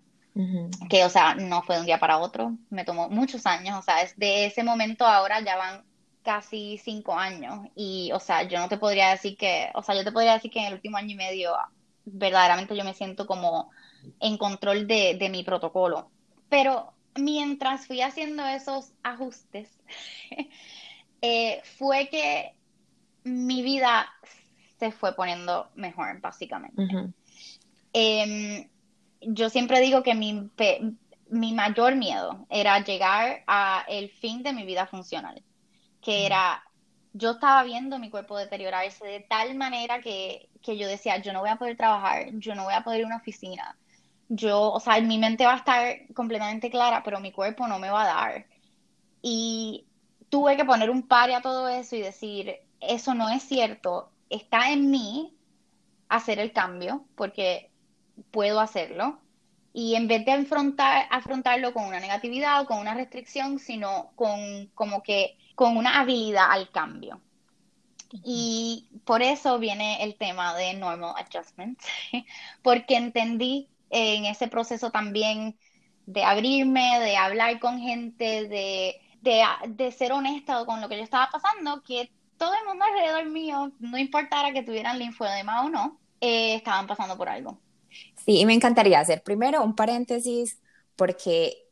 Que, 0.89 1.05
o 1.05 1.11
sea, 1.11 1.35
no 1.35 1.63
fue 1.63 1.75
de 1.75 1.81
un 1.81 1.87
día 1.87 1.99
para 1.99 2.19
otro, 2.19 2.53
me 2.71 2.85
tomó 2.85 3.09
muchos 3.09 3.45
años, 3.45 3.77
o 3.77 3.83
sea, 3.83 3.97
de 4.17 4.47
ese 4.47 4.63
momento 4.63 5.05
ahora 5.05 5.41
ya 5.41 5.57
van 5.57 5.83
casi 6.23 6.79
cinco 6.79 7.19
años 7.19 7.67
y, 7.75 8.13
o 8.13 8.21
sea, 8.21 8.45
yo 8.45 8.61
no 8.61 8.69
te 8.69 8.77
podría 8.77 9.11
decir 9.11 9.37
que, 9.37 9.71
o 9.75 9.83
sea, 9.83 9.97
yo 9.97 10.05
te 10.05 10.13
podría 10.13 10.35
decir 10.35 10.53
que 10.53 10.61
en 10.61 10.67
el 10.67 10.75
último 10.75 10.97
año 10.97 11.11
y 11.11 11.17
medio 11.17 11.57
verdaderamente 12.13 12.77
yo 12.77 12.85
me 12.85 12.95
siento 12.95 13.27
como 13.27 13.71
en 14.21 14.37
control 14.37 14.87
de, 14.87 15.17
de 15.19 15.29
mi 15.29 15.45
protocolo. 15.45 16.11
Pero 16.49 16.93
mientras 17.17 17.87
fui 17.87 18.01
haciendo 18.01 18.45
esos 18.47 18.93
ajustes, 19.03 19.71
eh, 21.23 21.61
fue 21.79 22.09
que 22.09 22.55
mi 23.25 23.63
vida 23.63 24.09
se 24.79 24.93
fue 24.93 25.15
poniendo 25.15 25.69
mejor, 25.75 26.21
básicamente. 26.21 26.83
Em, 27.93 28.69
yo 29.21 29.51
siempre 29.51 29.81
digo 29.81 30.03
que 30.03 30.15
mi, 30.15 30.51
mi 31.31 31.53
mayor 31.53 31.97
miedo 31.97 32.47
era 32.49 32.83
llegar 32.85 33.43
a 33.47 33.85
el 33.89 34.11
fin 34.11 34.43
de 34.43 34.53
mi 34.53 34.65
vida 34.65 34.87
funcional, 34.87 35.43
que 36.01 36.27
era, 36.27 36.63
yo 37.13 37.33
estaba 37.33 37.63
viendo 37.63 37.99
mi 37.99 38.11
cuerpo 38.11 38.37
deteriorarse 38.37 39.05
de 39.07 39.21
tal 39.21 39.55
manera 39.55 40.01
que, 40.01 40.49
que 40.63 40.77
yo 40.77 40.89
decía, 40.89 41.19
yo 41.19 41.33
no 41.33 41.41
voy 41.41 41.51
a 41.51 41.57
poder 41.57 41.77
trabajar, 41.77 42.31
yo 42.35 42.55
no 42.55 42.65
voy 42.65 42.75
a 42.75 42.83
poder 42.83 43.01
ir 43.01 43.05
a 43.05 43.09
una 43.09 43.17
oficina, 43.17 43.77
yo, 44.29 44.73
o 44.73 44.81
sea, 44.81 45.01
mi 45.01 45.19
mente 45.19 45.47
va 45.47 45.55
a 45.55 45.59
estar 45.59 46.13
completamente 46.15 46.71
clara, 46.71 47.03
pero 47.03 47.21
mi 47.21 47.33
cuerpo 47.33 47.67
no 47.67 47.79
me 47.79 47.91
va 47.91 48.03
a 48.03 48.07
dar. 48.07 48.47
Y 49.23 49.87
tuve 50.29 50.57
que 50.57 50.65
poner 50.65 50.91
un 50.91 51.07
par 51.09 51.31
a 51.31 51.41
todo 51.43 51.69
eso 51.69 51.97
y 51.97 52.03
decir, 52.03 52.57
eso 52.81 53.15
no 53.15 53.29
es 53.31 53.43
cierto, 53.43 54.11
está 54.31 54.71
en 54.71 54.91
mí 54.91 55.35
hacer 56.09 56.39
el 56.39 56.53
cambio, 56.53 57.07
porque 57.17 57.71
puedo 58.31 58.61
hacerlo. 58.61 59.21
Y 59.73 59.95
en 59.95 60.09
vez 60.09 60.25
de 60.25 60.33
afrontar, 60.33 61.07
afrontarlo 61.11 61.73
con 61.73 61.85
una 61.85 62.01
negatividad 62.01 62.63
o 62.63 62.67
con 62.67 62.79
una 62.79 62.95
restricción, 62.95 63.59
sino 63.59 64.11
con 64.17 64.67
como 64.75 65.03
que 65.03 65.37
con 65.59 65.77
una 65.77 65.99
habilidad 65.99 66.53
al 66.53 66.71
cambio. 66.71 67.21
Y 68.25 68.87
por 69.05 69.23
eso 69.23 69.59
viene 69.59 70.05
el 70.05 70.15
tema 70.15 70.55
de 70.55 70.75
normal 70.75 71.15
adjustments, 71.19 71.85
porque 72.63 72.95
entendí 72.95 73.69
en 73.91 74.25
ese 74.25 74.47
proceso 74.47 74.93
también 74.93 75.59
de 76.07 76.23
abrirme, 76.23 77.01
de 77.01 77.17
hablar 77.17 77.59
con 77.59 77.81
gente, 77.81 78.47
de, 78.47 79.01
de, 79.21 79.91
ser 79.91 80.13
honesta 80.13 80.65
con 80.65 80.81
lo 80.81 80.89
que 80.89 80.97
yo 80.97 81.03
estaba 81.03 81.29
pasando, 81.29 81.83
que 81.83 82.09
todo 82.37 82.53
el 82.55 82.65
mundo 82.65 82.85
alrededor 82.85 83.29
mío, 83.29 83.73
no 83.81 83.99
importara 83.99 84.53
que 84.53 84.63
tuvieran 84.63 85.01
linfodema 85.01 85.65
o 85.65 85.71
no, 85.71 85.99
eh, 86.21 86.55
estaban 86.55 86.87
pasando 86.87 87.17
por 87.17 87.29
algo. 87.29 87.59
Sí, 88.25 88.39
y 88.39 88.47
me 88.47 88.55
encantaría 88.55 89.01
hacer 89.01 89.25
primero 89.25 89.65
un 89.65 89.75
paréntesis 89.75 90.61
porque 90.95 91.68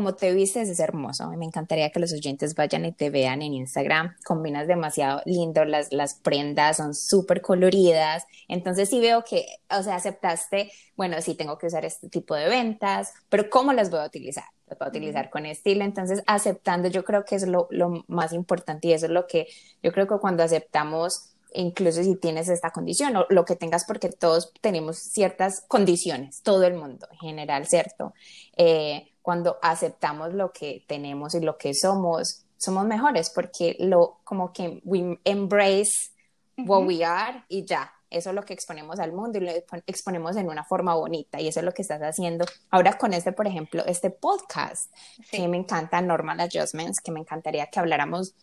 como 0.00 0.14
te 0.14 0.32
vistes 0.32 0.70
es 0.70 0.80
hermoso. 0.80 1.28
Me 1.32 1.44
encantaría 1.44 1.90
que 1.90 2.00
los 2.00 2.14
oyentes 2.14 2.54
vayan 2.54 2.86
y 2.86 2.92
te 2.92 3.10
vean 3.10 3.42
en 3.42 3.52
Instagram. 3.52 4.16
Combinas 4.24 4.66
demasiado 4.66 5.20
lindo, 5.26 5.66
las, 5.66 5.92
las 5.92 6.14
prendas 6.14 6.78
son 6.78 6.94
súper 6.94 7.42
coloridas. 7.42 8.24
Entonces 8.48 8.88
sí 8.88 8.98
veo 8.98 9.24
que, 9.24 9.44
o 9.68 9.82
sea, 9.82 9.96
aceptaste, 9.96 10.72
bueno, 10.96 11.20
sí 11.20 11.34
tengo 11.34 11.58
que 11.58 11.66
usar 11.66 11.84
este 11.84 12.08
tipo 12.08 12.34
de 12.34 12.48
ventas, 12.48 13.12
pero 13.28 13.50
¿cómo 13.50 13.74
las 13.74 13.90
voy 13.90 14.00
a 14.00 14.06
utilizar? 14.06 14.44
Las 14.68 14.78
voy 14.78 14.86
a 14.86 14.88
utilizar 14.88 15.28
con 15.28 15.44
estilo. 15.44 15.84
Entonces 15.84 16.22
aceptando 16.26 16.88
yo 16.88 17.04
creo 17.04 17.26
que 17.26 17.34
es 17.34 17.46
lo, 17.46 17.68
lo 17.70 18.02
más 18.08 18.32
importante 18.32 18.88
y 18.88 18.94
eso 18.94 19.04
es 19.04 19.12
lo 19.12 19.26
que 19.26 19.48
yo 19.82 19.92
creo 19.92 20.06
que 20.06 20.16
cuando 20.16 20.42
aceptamos 20.42 21.34
incluso 21.52 22.02
si 22.02 22.16
tienes 22.16 22.48
esta 22.48 22.70
condición 22.70 23.16
o 23.16 23.26
lo 23.28 23.44
que 23.44 23.56
tengas, 23.56 23.84
porque 23.84 24.08
todos 24.08 24.52
tenemos 24.60 24.98
ciertas 24.98 25.62
condiciones, 25.68 26.42
todo 26.42 26.64
el 26.64 26.74
mundo 26.74 27.08
en 27.10 27.18
general, 27.18 27.66
¿cierto? 27.66 28.14
Eh, 28.56 29.09
cuando 29.22 29.58
aceptamos 29.62 30.34
lo 30.34 30.52
que 30.52 30.84
tenemos 30.86 31.34
y 31.34 31.40
lo 31.40 31.58
que 31.58 31.74
somos, 31.74 32.44
somos 32.56 32.86
mejores 32.86 33.30
porque 33.30 33.76
lo 33.78 34.18
como 34.24 34.52
que 34.52 34.80
we 34.84 35.18
embrace 35.24 36.12
what 36.58 36.86
we 36.86 37.04
are 37.04 37.44
y 37.48 37.64
ya, 37.64 37.92
eso 38.10 38.30
es 38.30 38.34
lo 38.34 38.44
que 38.44 38.52
exponemos 38.52 38.98
al 38.98 39.12
mundo 39.12 39.38
y 39.38 39.42
lo 39.42 39.52
exponemos 39.86 40.36
en 40.36 40.48
una 40.48 40.64
forma 40.64 40.94
bonita 40.94 41.40
y 41.40 41.48
eso 41.48 41.60
es 41.60 41.64
lo 41.64 41.72
que 41.72 41.82
estás 41.82 42.00
haciendo. 42.02 42.44
Ahora 42.70 42.98
con 42.98 43.12
este, 43.14 43.32
por 43.32 43.46
ejemplo, 43.46 43.84
este 43.86 44.10
podcast 44.10 44.92
que 45.30 45.46
me 45.46 45.56
encanta, 45.56 46.00
Normal 46.00 46.40
Adjustments, 46.40 47.00
que 47.00 47.12
me 47.12 47.20
encantaría 47.20 47.66
que 47.66 47.78
habláramos 47.78 48.34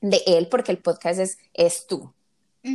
de 0.00 0.22
él 0.26 0.48
porque 0.48 0.72
el 0.72 0.78
podcast 0.78 1.18
es, 1.18 1.38
es 1.54 1.86
tú, 1.86 2.12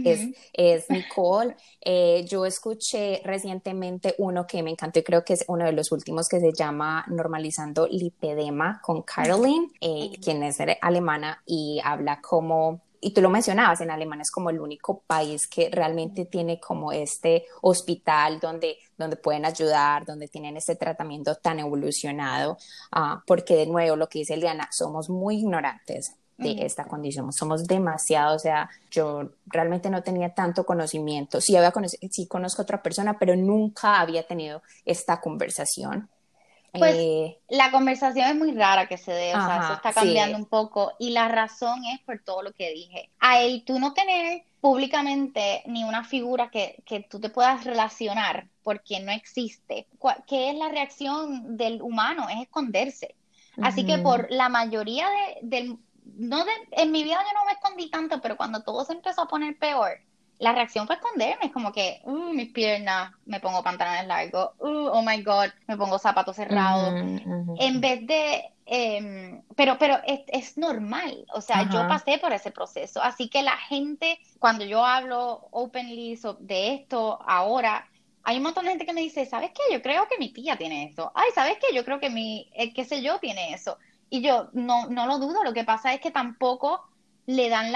es, 0.06 0.30
es, 0.54 0.90
Nicole. 0.90 1.56
Eh, 1.82 2.26
yo 2.28 2.46
escuché 2.46 3.22
recientemente 3.24 4.16
uno 4.18 4.48
que 4.48 4.64
me 4.64 4.72
encantó 4.72 5.00
y 5.00 5.04
creo 5.04 5.24
que 5.24 5.34
es 5.34 5.46
uno 5.48 5.66
de 5.66 5.74
los 5.74 5.92
últimos 5.92 6.28
que 6.28 6.40
se 6.40 6.54
llama 6.54 7.06
Normalizando 7.08 7.88
Lipedema 7.88 8.82
con 8.82 9.04
Caroline, 9.04 9.68
eh, 9.82 10.12
quien 10.24 10.44
es 10.44 10.58
alemana 10.82 11.42
y 11.46 11.80
habla 11.84 12.22
como 12.22 12.82
y 13.04 13.12
tú 13.12 13.22
lo 13.22 13.32
mencionabas, 13.32 13.82
en 13.82 13.90
Alemania 13.90 14.22
es 14.22 14.30
como 14.30 14.52
el 14.52 14.60
único 14.60 15.02
país 15.02 15.48
que 15.48 15.70
realmente 15.72 16.26
tiene 16.26 16.60
como 16.60 16.92
este 16.92 17.46
hospital 17.64 18.40
donde, 18.40 18.78
donde 18.96 19.18
pueden 19.18 19.44
ayudar, 19.44 20.06
donde 20.06 20.28
tienen 20.28 20.56
este 20.56 20.76
tratamiento 20.76 21.36
tan 21.36 21.60
evolucionado, 21.60 22.58
uh, 22.96 23.20
porque 23.26 23.56
de 23.56 23.66
nuevo 23.66 23.96
lo 23.96 24.08
que 24.08 24.20
dice 24.20 24.36
Eliana, 24.36 24.70
somos 24.72 25.10
muy 25.10 25.38
ignorantes 25.38 26.16
de 26.42 26.66
esta 26.66 26.86
condición. 26.86 27.32
Somos 27.32 27.66
demasiado, 27.68 28.36
o 28.36 28.40
sea, 28.40 28.70
yo 28.90 29.30
realmente 29.46 29.90
no 29.90 30.02
tenía 30.04 30.34
tanto 30.34 30.66
conocimiento. 30.66 31.40
Sí, 31.40 31.56
había 31.56 31.74
sí 32.10 32.28
conozco 32.28 32.62
a 32.62 32.64
otra 32.64 32.82
persona, 32.82 33.18
pero 33.20 33.36
nunca 33.36 34.00
había 34.00 34.24
tenido 34.24 34.62
esta 34.86 35.22
conversación. 35.22 36.10
Pues 36.74 36.96
eh, 36.96 37.38
la 37.50 37.70
conversación 37.70 38.30
es 38.30 38.36
muy 38.36 38.54
rara 38.54 38.88
que 38.88 38.98
se 38.98 39.12
dé, 39.12 39.36
o 39.36 39.46
sea, 39.46 39.60
eso 39.64 39.74
está 39.74 39.92
cambiando 39.92 40.38
un 40.38 40.46
poco 40.46 40.94
y 41.00 41.10
la 41.10 41.28
razón 41.28 41.84
es 41.86 42.00
por 42.02 42.20
todo 42.20 42.44
lo 42.44 42.54
que 42.54 42.72
dije. 42.72 43.10
Ahí 43.20 43.62
tú 43.66 43.78
no 43.78 43.94
tener 43.94 44.44
públicamente 44.62 45.64
ni 45.66 45.84
una 45.84 46.06
figura 46.06 46.50
que, 46.50 46.82
que 46.86 47.02
tú 47.02 47.20
te 47.20 47.30
puedas 47.30 47.66
relacionar 47.66 48.48
porque 48.64 49.02
no 49.02 49.12
existe. 49.12 49.88
¿Qué 50.28 50.52
es 50.52 50.56
la 50.56 50.70
reacción 50.70 51.58
del 51.58 51.82
humano? 51.82 52.30
Es 52.30 52.44
esconderse. 52.44 53.16
Así 53.62 53.86
que 53.86 53.98
por 53.98 54.32
la 54.32 54.48
mayoría 54.48 55.08
de, 55.08 55.48
del 55.48 55.78
no 56.04 56.46
en 56.72 56.92
mi 56.92 57.04
vida 57.04 57.18
yo 57.18 57.40
no 57.40 57.46
me 57.46 57.54
escondí 57.54 57.90
tanto, 57.90 58.22
pero 58.22 58.38
cuando 58.38 58.64
todo 58.64 58.86
se 58.86 58.94
empezó 58.94 59.24
a 59.24 59.28
poner 59.28 59.58
peor, 59.58 60.00
la 60.42 60.54
reacción 60.54 60.88
fue 60.88 60.96
esconderme, 60.96 61.46
es 61.46 61.52
como 61.52 61.72
que, 61.72 62.02
uh, 62.04 62.34
mis 62.34 62.52
piernas, 62.52 63.12
me 63.26 63.40
pongo 63.40 63.62
pantalones 63.62 64.08
largos, 64.08 64.50
uh, 64.58 64.90
oh 64.92 65.04
my 65.04 65.22
god, 65.22 65.50
me 65.68 65.78
pongo 65.78 66.00
zapatos 66.00 66.36
cerrados, 66.36 66.92
en 67.60 67.80
vez 67.80 68.08
de, 68.08 68.52
em, 68.66 69.44
pero, 69.56 69.78
pero 69.78 70.00
es, 70.04 70.22
es, 70.28 70.58
normal, 70.58 71.28
o 71.34 71.42
sea, 71.42 71.70
yo 71.70 71.88
pasé 71.88 72.18
por 72.18 72.34
ese 72.34 72.50
proceso, 72.50 73.04
así 73.04 73.30
que 73.30 73.44
la 73.44 73.56
gente, 73.56 74.20
cuando 74.40 74.66
yo 74.66 74.84
hablo 74.84 75.48
openly 75.52 76.20
de 76.40 76.74
esto 76.74 77.20
ahora, 77.24 77.88
hay 78.24 78.38
un 78.38 78.44
montón 78.44 78.66
de 78.66 78.72
gente 78.72 78.86
que 78.88 78.94
me 78.94 79.02
dice, 79.02 79.28
¿sabes 79.28 79.52
qué? 79.52 79.74
Yo 79.74 79.82
creo 79.82 80.08
que 80.08 80.18
mi 80.18 80.30
tía 80.30 80.56
tiene 80.56 80.86
eso. 80.86 81.12
Ay, 81.16 81.30
¿sabes 81.34 81.58
qué? 81.60 81.76
Yo 81.76 81.84
creo 81.84 82.00
que 82.00 82.10
mi, 82.10 82.52
eh, 82.54 82.72
qué 82.74 82.86
sé 82.86 83.02
yo, 83.02 83.20
tiene 83.20 83.54
eso. 83.54 83.78
Y 84.14 84.22
yo 84.22 84.50
no, 84.52 84.88
no 84.88 85.08
lo 85.08 85.20
dudo, 85.20 85.42
lo 85.42 85.54
que 85.54 85.64
pasa 85.64 85.94
es 85.94 86.02
que 86.02 86.12
tampoco 86.12 86.84
le 87.26 87.48
dan 87.48 87.74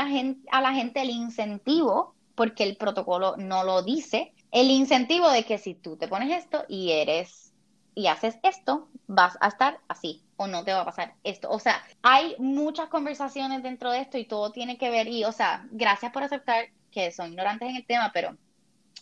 a 0.52 0.62
la 0.62 0.74
gente 0.74 1.02
el 1.02 1.10
incentivo, 1.10 2.13
porque 2.36 2.63
el 2.63 2.76
protocolo 2.76 3.38
no 3.38 3.63
lo 3.63 3.84
dice, 3.84 4.34
el 4.52 4.69
incentivo 4.69 5.30
de 5.30 5.45
que 5.45 5.58
si 5.58 5.76
tú 5.76 5.95
te 5.95 6.10
pones 6.10 6.38
esto 6.38 6.65
y 6.67 6.91
eres 6.91 7.54
y 7.95 8.08
haces 8.08 8.38
esto, 8.43 8.89
vas 9.08 9.38
a 9.39 9.48
estar 9.48 9.80
así 9.88 10.24
o 10.36 10.48
no 10.48 10.65
te 10.65 10.74
va 10.74 10.82
a 10.82 10.86
pasar 10.86 11.15
esto. 11.24 11.50
O 11.50 11.60
sea, 11.60 11.82
hay 12.02 12.36
muchas 12.38 12.89
conversaciones 12.89 13.63
dentro 13.63 13.91
de 13.91 14.02
esto 14.02 14.17
y 14.17 14.26
todo 14.26 14.52
tiene 14.52 14.78
que 14.78 14.89
ver 14.89 15.08
y, 15.08 15.24
o 15.24 15.32
sea, 15.32 15.65
gracias 15.71 16.12
por 16.12 16.24
aceptar 16.24 16.65
que 16.91 17.12
son 17.12 17.30
ignorantes 17.30 17.69
en 17.69 17.78
el 17.78 17.86
tema, 17.86 18.12
pero 18.13 18.36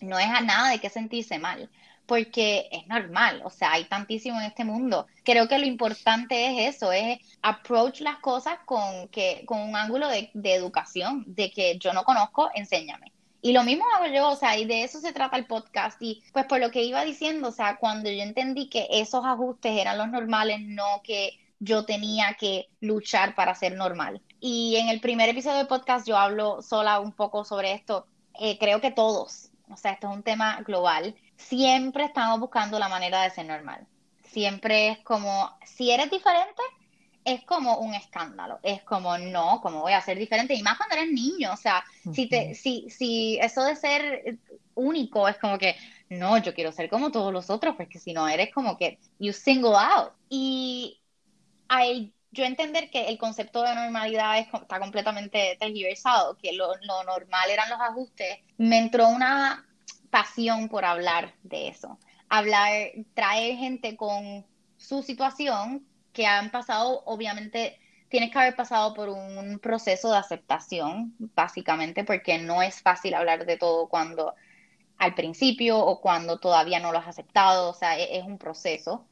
no 0.01 0.19
es 0.19 0.27
a 0.27 0.41
nada 0.41 0.69
de 0.69 0.79
que 0.79 0.89
sentirse 0.89 1.39
mal 1.39 1.67
porque 2.05 2.67
es 2.71 2.87
normal, 2.87 3.41
o 3.45 3.49
sea, 3.49 3.73
hay 3.73 3.85
tantísimo 3.85 4.39
en 4.39 4.45
este 4.45 4.65
mundo. 4.65 5.07
Creo 5.23 5.47
que 5.47 5.57
lo 5.57 5.65
importante 5.65 6.47
es 6.47 6.75
eso, 6.75 6.91
es 6.91 7.19
approach 7.41 8.01
las 8.01 8.17
cosas 8.17 8.59
con, 8.65 9.07
que, 9.09 9.43
con 9.45 9.59
un 9.61 9.75
ángulo 9.75 10.07
de, 10.07 10.29
de 10.33 10.53
educación, 10.53 11.23
de 11.27 11.51
que 11.51 11.77
yo 11.77 11.93
no 11.93 12.03
conozco, 12.03 12.49
enséñame. 12.53 13.11
Y 13.41 13.51
lo 13.51 13.63
mismo 13.63 13.83
hago 13.95 14.07
yo, 14.07 14.29
o 14.29 14.35
sea, 14.37 14.57
y 14.57 14.63
de 14.63 14.83
eso 14.83 15.01
se 15.01 15.11
trata 15.11 15.35
el 15.35 15.45
podcast. 15.45 16.01
Y 16.01 16.23
pues 16.31 16.45
por 16.45 16.61
lo 16.61 16.71
que 16.71 16.83
iba 16.83 17.03
diciendo, 17.03 17.49
o 17.49 17.51
sea, 17.51 17.75
cuando 17.75 18.09
yo 18.09 18.23
entendí 18.23 18.69
que 18.69 18.87
esos 18.89 19.25
ajustes 19.25 19.77
eran 19.77 19.97
los 19.97 20.07
normales, 20.09 20.61
no 20.61 21.01
que 21.03 21.39
yo 21.59 21.85
tenía 21.85 22.35
que 22.39 22.69
luchar 22.79 23.35
para 23.35 23.53
ser 23.53 23.75
normal. 23.75 24.21
Y 24.39 24.77
en 24.77 24.89
el 24.89 25.01
primer 25.01 25.29
episodio 25.29 25.57
del 25.57 25.67
podcast 25.67 26.07
yo 26.07 26.17
hablo 26.17 26.61
sola 26.61 26.99
un 26.99 27.11
poco 27.11 27.43
sobre 27.43 27.73
esto. 27.73 28.07
Eh, 28.39 28.57
creo 28.59 28.81
que 28.81 28.91
todos, 28.91 29.51
o 29.69 29.77
sea, 29.77 29.91
esto 29.91 30.09
es 30.09 30.15
un 30.15 30.23
tema 30.23 30.61
global 30.61 31.15
siempre 31.37 32.05
estamos 32.05 32.39
buscando 32.39 32.79
la 32.79 32.89
manera 32.89 33.23
de 33.23 33.29
ser 33.29 33.45
normal. 33.45 33.85
Siempre 34.23 34.89
es 34.89 34.99
como, 34.99 35.51
si 35.65 35.91
eres 35.91 36.09
diferente, 36.09 36.61
es 37.25 37.43
como 37.45 37.77
un 37.77 37.93
escándalo. 37.93 38.59
Es 38.63 38.83
como, 38.83 39.17
no, 39.17 39.61
¿cómo 39.61 39.81
voy 39.81 39.93
a 39.93 40.01
ser 40.01 40.17
diferente? 40.17 40.53
Y 40.53 40.63
más 40.63 40.77
cuando 40.77 40.95
eres 40.95 41.11
niño, 41.11 41.53
o 41.53 41.57
sea, 41.57 41.83
si, 42.13 42.27
te, 42.27 42.55
si, 42.55 42.89
si 42.89 43.37
eso 43.41 43.63
de 43.63 43.75
ser 43.75 44.39
único 44.75 45.27
es 45.27 45.37
como 45.37 45.57
que, 45.57 45.75
no, 46.09 46.37
yo 46.37 46.53
quiero 46.53 46.71
ser 46.71 46.89
como 46.89 47.11
todos 47.11 47.31
los 47.31 47.49
otros, 47.49 47.75
porque 47.75 47.99
si 47.99 48.13
no 48.13 48.27
eres 48.27 48.53
como 48.53 48.77
que, 48.77 48.99
you 49.19 49.33
single 49.33 49.75
out. 49.75 50.13
Y 50.29 50.99
hay, 51.67 52.13
yo 52.31 52.43
entender 52.43 52.89
que 52.89 53.07
el 53.07 53.17
concepto 53.17 53.61
de 53.63 53.75
normalidad 53.75 54.39
está 54.39 54.79
completamente 54.79 55.57
tergiversado, 55.59 56.37
que 56.37 56.53
lo, 56.53 56.73
lo 56.81 57.03
normal 57.03 57.49
eran 57.49 57.69
los 57.69 57.79
ajustes, 57.79 58.39
me 58.57 58.79
entró 58.79 59.07
una 59.07 59.65
pasión 60.13 60.69
por 60.69 60.85
hablar 60.85 61.33
de 61.41 61.69
eso. 61.69 61.97
Hablar, 62.29 62.69
traer 63.15 63.57
gente 63.57 63.97
con 63.97 64.45
su 64.77 65.01
situación 65.01 65.87
que 66.11 66.27
han 66.27 66.51
pasado, 66.51 67.01
obviamente, 67.07 67.79
tienes 68.09 68.29
que 68.29 68.37
haber 68.37 68.55
pasado 68.55 68.93
por 68.93 69.09
un 69.09 69.57
proceso 69.57 70.11
de 70.11 70.17
aceptación, 70.17 71.15
básicamente, 71.17 72.03
porque 72.03 72.37
no 72.37 72.61
es 72.61 72.79
fácil 72.79 73.15
hablar 73.15 73.47
de 73.47 73.57
todo 73.57 73.89
cuando 73.89 74.35
al 74.99 75.15
principio 75.15 75.79
o 75.79 75.99
cuando 75.99 76.37
todavía 76.37 76.79
no 76.79 76.91
lo 76.91 76.99
has 76.99 77.07
aceptado, 77.07 77.71
o 77.71 77.73
sea, 77.73 77.97
e-, 77.97 78.19
es, 78.19 78.23
un 78.23 78.37
proceso. 78.37 79.07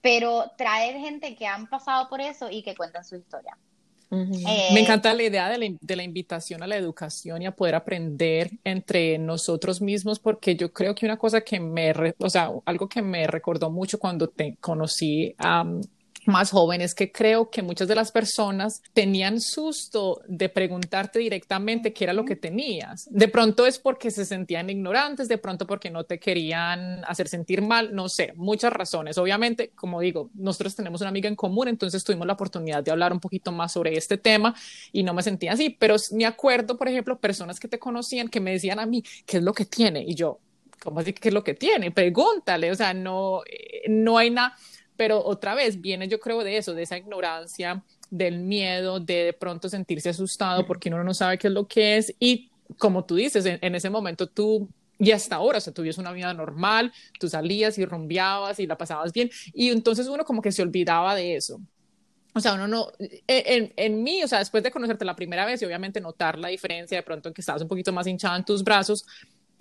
Pero 0.00 0.50
traer 0.58 0.98
gente 0.98 1.36
que 1.36 1.46
han 1.46 1.68
pasado 1.68 2.08
por 2.08 2.20
eso 2.20 2.50
y 2.50 2.64
que 2.64 2.74
cuentan 2.74 3.04
su 3.04 3.14
historia. 3.14 3.56
Eh, 4.14 4.68
Me 4.74 4.80
encanta 4.80 5.14
la 5.14 5.22
idea 5.22 5.48
de 5.48 5.56
la, 5.56 5.76
de 5.80 5.96
la, 5.96 6.02
invitación 6.02 6.62
a 6.62 6.66
la 6.66 6.76
educación 6.76 7.40
y 7.40 7.46
a 7.46 7.56
poder 7.56 7.74
aprender 7.74 8.50
entre 8.62 9.18
nosotros 9.18 9.80
mismos, 9.80 10.18
porque 10.18 10.54
yo 10.54 10.70
creo 10.70 10.94
que 10.94 11.06
una 11.06 11.16
cosa 11.16 11.40
que 11.40 11.58
me, 11.58 11.94
o 12.18 12.28
sea, 12.28 12.50
algo 12.66 12.88
que 12.88 13.00
me 13.00 13.26
recordó 13.26 13.70
mucho 13.70 13.98
cuando 13.98 14.28
te 14.28 14.56
conocí 14.60 15.34
a 15.38 15.64
más 16.26 16.50
jóvenes 16.50 16.94
que 16.94 17.10
creo 17.10 17.50
que 17.50 17.62
muchas 17.62 17.88
de 17.88 17.94
las 17.94 18.12
personas 18.12 18.82
tenían 18.92 19.40
susto 19.40 20.20
de 20.26 20.48
preguntarte 20.48 21.18
directamente 21.18 21.92
qué 21.92 22.04
era 22.04 22.12
lo 22.12 22.24
que 22.24 22.36
tenías. 22.36 23.08
De 23.10 23.28
pronto 23.28 23.66
es 23.66 23.78
porque 23.78 24.10
se 24.10 24.24
sentían 24.24 24.70
ignorantes, 24.70 25.28
de 25.28 25.38
pronto 25.38 25.66
porque 25.66 25.90
no 25.90 26.04
te 26.04 26.18
querían 26.18 27.04
hacer 27.04 27.28
sentir 27.28 27.62
mal, 27.62 27.94
no 27.94 28.08
sé, 28.08 28.32
muchas 28.36 28.72
razones. 28.72 29.18
Obviamente, 29.18 29.70
como 29.74 30.00
digo, 30.00 30.30
nosotros 30.34 30.76
tenemos 30.76 31.00
una 31.00 31.10
amiga 31.10 31.28
en 31.28 31.36
común, 31.36 31.68
entonces 31.68 32.04
tuvimos 32.04 32.26
la 32.26 32.34
oportunidad 32.34 32.82
de 32.82 32.90
hablar 32.90 33.12
un 33.12 33.20
poquito 33.20 33.52
más 33.52 33.72
sobre 33.72 33.96
este 33.96 34.18
tema 34.18 34.54
y 34.92 35.02
no 35.02 35.14
me 35.14 35.22
sentía 35.22 35.52
así, 35.52 35.70
pero 35.70 35.96
me 36.12 36.26
acuerdo, 36.26 36.76
por 36.76 36.88
ejemplo, 36.88 37.18
personas 37.18 37.58
que 37.58 37.68
te 37.68 37.78
conocían 37.78 38.28
que 38.28 38.40
me 38.40 38.52
decían 38.52 38.78
a 38.78 38.86
mí, 38.86 39.02
¿qué 39.26 39.38
es 39.38 39.42
lo 39.42 39.52
que 39.52 39.64
tiene? 39.64 40.04
Y 40.06 40.14
yo, 40.14 40.38
¿cómo 40.82 41.00
así 41.00 41.12
qué 41.12 41.28
es 41.28 41.34
lo 41.34 41.44
que 41.44 41.54
tiene? 41.54 41.90
Pregúntale, 41.90 42.70
o 42.70 42.74
sea, 42.74 42.94
no, 42.94 43.42
eh, 43.44 43.82
no 43.88 44.18
hay 44.18 44.30
nada 44.30 44.56
pero 45.02 45.20
otra 45.20 45.56
vez 45.56 45.80
viene 45.80 46.06
yo 46.06 46.20
creo 46.20 46.44
de 46.44 46.56
eso, 46.56 46.74
de 46.74 46.84
esa 46.84 46.96
ignorancia, 46.96 47.82
del 48.08 48.38
miedo, 48.38 49.00
de 49.00 49.24
de 49.24 49.32
pronto 49.32 49.68
sentirse 49.68 50.10
asustado 50.10 50.64
porque 50.64 50.90
uno 50.90 51.02
no 51.02 51.12
sabe 51.12 51.38
qué 51.38 51.48
es 51.48 51.52
lo 51.52 51.66
que 51.66 51.96
es 51.96 52.14
y 52.20 52.52
como 52.78 53.04
tú 53.04 53.16
dices, 53.16 53.44
en, 53.44 53.74
ese 53.74 53.90
momento 53.90 54.28
tú 54.28 54.68
y 55.00 55.10
hasta 55.10 55.34
ahora, 55.34 55.58
o 55.58 55.60
sea, 55.60 55.74
tuvieras 55.74 55.98
una 55.98 56.12
vida 56.12 56.32
normal, 56.34 56.92
tú 57.18 57.28
salías 57.28 57.78
y 57.78 57.84
rumbeabas 57.84 58.60
y 58.60 58.68
la 58.68 58.78
pasabas 58.78 59.12
bien, 59.12 59.28
y 59.52 59.70
entonces 59.70 60.06
uno 60.06 60.24
como 60.24 60.40
que 60.40 60.52
se 60.52 60.62
olvidaba 60.62 61.16
de 61.16 61.34
eso. 61.34 61.60
O 62.32 62.38
sea, 62.38 62.54
uno 62.54 62.68
no, 62.68 62.92
e, 63.00 63.18
en, 63.26 63.72
en, 63.74 64.04
mí, 64.04 64.22
o 64.22 64.28
sea, 64.28 64.38
después 64.38 64.62
de 64.62 64.70
conocerte 64.70 65.04
la 65.04 65.16
primera 65.16 65.44
vez 65.44 65.60
y 65.60 65.64
obviamente 65.64 66.00
notar 66.00 66.38
la 66.38 66.46
diferencia 66.46 66.96
de 66.96 67.02
pronto 67.02 67.28
en 67.28 67.34
que 67.34 67.40
estabas 67.40 67.62
un 67.62 67.68
poquito 67.68 67.92
más 67.92 68.06
hinchada 68.06 68.36
en 68.36 68.44
tus 68.44 68.62
brazos, 68.62 69.04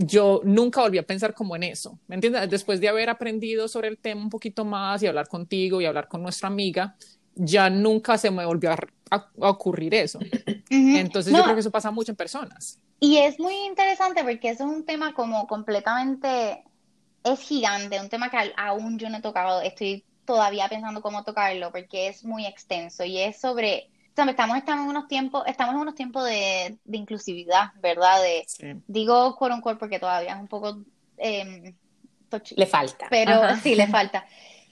yo 0.06 0.42
nunca 0.44 0.82
volví 0.82 0.98
a 0.98 1.04
pensar 1.04 1.34
como 1.34 1.56
en 1.56 1.64
eso, 1.64 2.00
¿me 2.08 2.16
entiendes? 2.16 2.50
Después 2.50 2.80
de 2.80 2.90
haber 2.90 3.10
aprendido 3.10 3.68
sobre 3.68 3.88
el 3.88 3.98
tema 3.98 4.22
un 4.22 4.30
poquito 4.30 4.66
más 4.66 5.02
y 5.04 5.08
hablar 5.08 5.28
contigo 5.28 5.82
y 5.82 5.86
hablar 5.86 6.08
con 6.08 6.22
nuestra 6.22 6.48
amiga, 6.48 6.96
ya 7.36 7.70
nunca 7.70 8.18
se 8.18 8.32
me 8.32 8.46
volvió 8.46 8.72
a, 8.72 8.78
ocurrir 9.40 9.94
eso. 9.94 10.20
Entonces 10.70 11.34
yo 11.34 11.44
creo 11.44 11.54
que 11.54 11.60
eso 11.60 11.72
pasa 11.72 11.92
mucho 11.92 12.12
en 12.12 12.16
personas. 12.16 12.80
Y 13.00 13.18
es 13.18 13.40
muy 13.40 13.56
interesante 13.66 14.24
porque 14.24 14.50
eso 14.50 14.64
es 14.64 14.70
un 14.70 14.86
tema 14.86 15.14
como 15.14 15.48
completamente, 15.48 16.64
es 17.24 17.40
gigante, 17.40 18.00
un 18.00 18.10
tema 18.10 18.30
que 18.30 18.38
aún 18.56 18.98
yo 18.98 19.10
no 19.10 19.18
he 19.18 19.22
tocado, 19.22 19.62
estoy 19.62 20.06
todavía 20.26 20.70
pensando 20.70 21.02
cómo 21.02 21.24
tocarlo 21.24 21.72
porque 21.72 22.08
es 22.08 22.24
muy 22.24 22.46
extenso 22.46 23.04
y 23.04 23.18
es 23.18 23.42
sobre 23.42 23.90
estamos, 24.30 24.58
estamos 24.58 24.84
en 24.84 24.90
unos 24.90 25.08
tiempos, 25.08 25.44
estamos 25.48 25.76
en 25.76 25.82
unos 25.82 25.96
tiempos 25.96 26.24
de, 26.26 26.78
inclusividad, 26.92 27.72
¿verdad? 27.82 28.22
De, 28.22 28.82
Digo 28.88 29.36
quote 29.36 29.56
unquote 29.56 29.78
porque 29.78 30.00
todavía 30.00 30.34
es 30.34 30.40
un 30.40 30.48
poco 30.48 30.84
eh, 31.18 31.74
le 32.56 32.66
falta. 32.66 33.08
Pero 33.10 33.56
sí, 33.58 33.76
le 33.76 33.88
falta. 33.88 34.26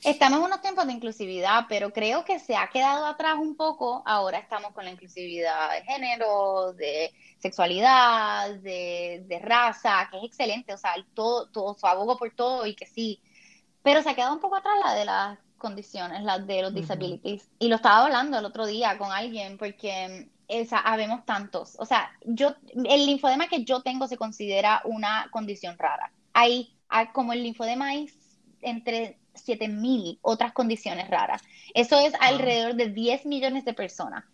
Estamos 0.04 0.40
en 0.40 0.46
unos 0.46 0.62
tiempos 0.62 0.88
de 0.88 0.94
inclusividad, 0.94 1.66
pero 1.68 1.92
creo 1.92 2.24
que 2.24 2.40
se 2.40 2.56
ha 2.56 2.70
quedado 2.70 3.06
atrás 3.06 3.36
un 3.38 3.58
poco. 3.58 4.02
Ahora 4.06 4.38
estamos 4.38 4.72
con 4.72 4.86
la 4.86 4.92
inclusividad 4.92 5.72
de 5.72 5.84
género, 5.84 6.72
de 6.74 7.14
sexualidad, 7.40 8.56
de, 8.56 9.24
de 9.28 9.40
raza, 9.40 10.08
que 10.10 10.18
es 10.18 10.24
excelente. 10.24 10.74
O 10.74 10.78
sea, 10.78 10.94
todo, 11.14 11.50
todo, 11.50 11.76
su 11.78 11.86
abogo 11.86 12.18
por 12.18 12.32
todo 12.34 12.66
y 12.66 12.76
que 12.76 12.86
sí. 12.86 13.22
Pero 13.84 14.02
se 14.02 14.10
ha 14.10 14.16
quedado 14.16 14.34
un 14.34 14.40
poco 14.40 14.56
atrás 14.56 14.76
la 14.84 14.94
de 14.94 15.06
las 15.06 15.40
condiciones, 15.60 16.24
las 16.24 16.48
de 16.48 16.64
los 16.64 16.74
disabilities. 16.74 17.48
Y 17.60 17.68
lo 17.68 17.76
estaba 17.76 18.06
hablando 18.06 18.40
el 18.40 18.46
otro 18.46 18.66
día 18.66 18.98
con 18.98 19.12
alguien 19.12 19.58
porque 19.58 20.30
esa, 20.48 20.80
habemos 20.80 21.26
tantos. 21.26 21.76
O 21.78 21.86
sea, 21.86 22.12
yo, 22.26 22.56
el 22.74 23.06
linfodema 23.06 23.48
que 23.48 23.64
yo 23.64 23.82
tengo 23.82 24.08
se 24.08 24.18
considera 24.18 24.82
una 24.86 25.28
condición 25.32 25.78
rara. 25.78 26.12
Hay, 26.34 26.74
como 27.14 27.34
el 27.34 27.44
linfodema 27.44 27.90
hay 27.90 28.10
entre 28.62 29.20
7000 29.36 30.20
otras 30.22 30.52
condiciones 30.54 31.08
raras. 31.10 31.44
Eso 31.74 32.00
es 32.00 32.14
alrededor 32.20 32.76
de 32.76 32.88
10 32.88 33.26
millones 33.26 33.64
de 33.64 33.74
personas. 33.74 34.26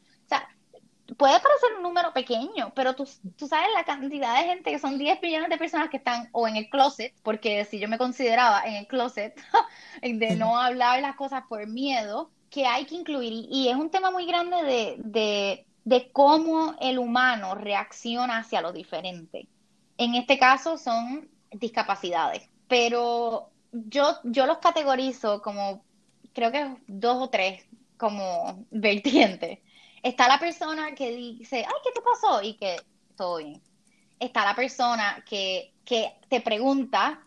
Puede 1.18 1.40
parecer 1.40 1.76
un 1.78 1.84
número 1.84 2.12
pequeño, 2.14 2.72
pero 2.76 2.96
tú, 2.96 3.08
tú, 3.38 3.48
sabes 3.48 3.70
la 3.76 3.84
cantidad 3.84 4.40
de 4.40 4.48
gente 4.48 4.72
que 4.72 4.80
son 4.80 4.98
10 4.98 5.22
millones 5.22 5.50
de 5.50 5.58
personas 5.58 5.90
que 5.90 5.98
están 5.98 6.30
o 6.32 6.48
en 6.48 6.56
el 6.56 6.68
closet, 6.70 7.14
porque 7.22 7.64
si 7.66 7.80
yo 7.80 7.88
me 7.88 8.00
consideraba 8.00 8.64
en 8.66 8.74
el 8.76 8.88
closet 8.88 9.40
de 10.02 10.36
no 10.36 10.58
hablar 10.60 11.02
las 11.02 11.16
cosas 11.16 11.44
por 11.48 11.68
miedo, 11.68 12.32
que 12.50 12.66
hay 12.66 12.86
que 12.86 12.96
incluir. 12.96 13.48
Y, 13.50 13.70
es 13.70 13.76
un 13.76 13.92
tema 13.92 14.10
muy 14.10 14.26
grande 14.26 14.64
de, 14.64 14.96
de, 14.98 15.66
de 15.84 16.12
cómo 16.12 16.76
el 16.82 16.98
humano 16.98 17.54
reacciona 17.54 18.40
hacia 18.40 18.62
lo 18.62 18.72
diferente. 18.72 19.48
En 19.98 20.16
este 20.16 20.40
caso 20.40 20.78
son 20.78 21.30
discapacidades, 21.52 22.50
pero 22.68 23.52
yo, 23.72 24.18
yo 24.24 24.48
los 24.48 24.58
categorizo 24.58 25.42
como, 25.42 25.84
creo 26.34 26.52
que 26.52 26.76
dos 26.88 27.22
o 27.22 27.30
tres 27.30 27.64
como 27.98 28.66
vertientes 28.72 29.60
está 30.06 30.28
la 30.28 30.38
persona 30.40 30.94
que 30.94 31.12
dice, 31.12 31.66
ay, 31.66 31.74
¿qué 31.84 31.92
te 31.92 32.02
pasó? 32.02 32.42
Y 32.44 32.54
que 32.54 32.78
todo 33.18 33.38
bien. 33.38 33.60
Está 34.20 34.46
la 34.46 34.56
persona 34.56 35.24
que, 35.28 35.74
que 35.84 36.14
te 36.30 36.42
pregunta, 36.42 37.24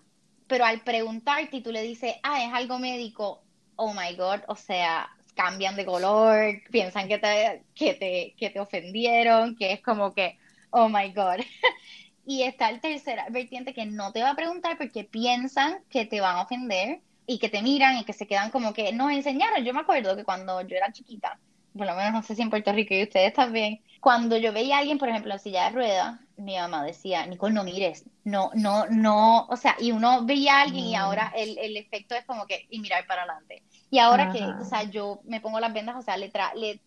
pero 0.46 0.64
al 0.64 0.82
preguntarte 0.82 1.60
tú 1.60 1.72
le 1.72 1.82
dices, 1.82 2.14
ah, 2.22 2.44
es 2.44 2.54
algo 2.54 2.78
médico, 2.78 3.42
oh 3.74 3.92
my 3.92 4.14
God, 4.14 4.42
o 4.46 4.54
sea, 4.54 5.10
cambian 5.34 5.74
de 5.74 5.84
color, 5.84 6.62
piensan 6.70 7.08
que 7.08 7.18
te, 7.18 7.64
que 7.74 7.94
te, 7.94 8.34
que 8.38 8.50
te 8.50 8.60
ofendieron, 8.60 9.56
que 9.56 9.72
es 9.72 9.82
como 9.82 10.14
que, 10.14 10.38
oh 10.70 10.88
my 10.88 11.12
God. 11.12 11.40
y 12.26 12.44
está 12.44 12.70
el 12.70 12.80
tercer 12.80 13.18
vertiente 13.30 13.74
que 13.74 13.86
no 13.86 14.12
te 14.12 14.22
va 14.22 14.30
a 14.30 14.36
preguntar 14.36 14.78
porque 14.78 15.02
piensan 15.02 15.80
que 15.90 16.06
te 16.06 16.20
van 16.20 16.36
a 16.36 16.42
ofender 16.42 17.00
y 17.26 17.40
que 17.40 17.48
te 17.48 17.60
miran 17.60 17.98
y 17.98 18.04
que 18.04 18.12
se 18.12 18.28
quedan 18.28 18.50
como 18.52 18.72
que 18.72 18.92
nos 18.92 19.10
enseñaron. 19.10 19.64
Yo 19.64 19.74
me 19.74 19.80
acuerdo 19.80 20.14
que 20.14 20.24
cuando 20.24 20.60
yo 20.62 20.76
era 20.76 20.92
chiquita, 20.92 21.38
por 21.78 21.86
lo 21.86 21.94
menos 21.94 22.12
no 22.12 22.22
sé 22.22 22.34
si 22.34 22.42
en 22.42 22.50
Puerto 22.50 22.72
Rico 22.72 22.94
y 22.94 23.04
ustedes 23.04 23.32
también, 23.32 23.80
cuando 24.00 24.36
yo 24.36 24.52
veía 24.52 24.76
a 24.76 24.80
alguien, 24.80 24.98
por 24.98 25.08
ejemplo, 25.08 25.32
en 25.32 25.38
silla 25.38 25.64
de 25.64 25.70
ruedas, 25.70 26.20
mi 26.36 26.56
mamá 26.56 26.84
decía, 26.84 27.26
Nicole, 27.26 27.54
no 27.54 27.64
mires, 27.64 28.04
no, 28.24 28.50
no, 28.54 28.86
no, 28.86 29.46
o 29.46 29.56
sea, 29.56 29.76
y 29.78 29.92
uno 29.92 30.24
veía 30.24 30.58
a 30.58 30.62
alguien 30.62 30.84
y 30.84 30.94
ahora 30.94 31.32
el, 31.34 31.56
el, 31.58 31.76
efecto 31.76 32.14
es 32.14 32.24
como 32.24 32.46
que, 32.46 32.66
y 32.70 32.80
mirar 32.80 33.06
para 33.06 33.22
adelante. 33.22 33.62
Y 33.90 33.98
ahora 33.98 34.30
que, 34.30 34.42
o 34.42 34.64
sea, 34.64 34.82
yo 34.84 35.20
me 35.24 35.40
pongo 35.40 35.58
las 35.60 35.72
vendas, 35.72 35.96
o 35.96 36.02
sea, 36.02 36.16
le, 36.16 36.30
le, 36.54 36.80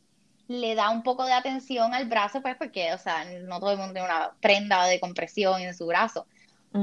le 0.47 0.75
da 0.75 0.89
un 0.89 1.03
poco 1.03 1.25
de 1.25 1.33
atención 1.33 1.93
al 1.93 2.07
brazo, 2.07 2.41
pues 2.41 2.55
porque, 2.55 2.93
o 2.93 2.97
sea, 2.97 3.25
no 3.43 3.59
todo 3.59 3.71
el 3.71 3.77
mundo 3.77 3.93
tiene 3.93 4.07
una 4.07 4.31
prenda 4.39 4.85
de 4.85 4.99
compresión 4.99 5.61
en 5.61 5.73
su 5.73 5.87
brazo. 5.87 6.27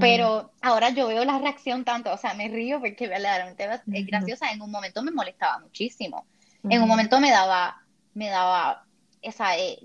Pero 0.01 0.53
ahora 0.61 0.91
yo 0.91 1.07
veo 1.07 1.25
la 1.25 1.39
reacción 1.39 1.83
tanto, 1.83 2.13
o 2.13 2.19
sea, 2.19 2.35
me 2.35 2.49
río 2.49 2.79
porque 2.79 3.09
verdaderamente 3.09 3.67
es 3.91 4.07
graciosa. 4.07 4.53
En 4.53 4.61
un 4.61 4.71
momento 4.71 5.03
me 5.03 5.11
molestaba 5.11 5.61
muchísimo. 5.61 6.27
En 6.69 6.83
un 6.83 6.89
momento 6.89 7.19
me 7.21 7.31
daba 7.31 7.83
me 8.19 8.29
daba 8.31 8.85
esa 9.23 9.57
eh, 9.57 9.79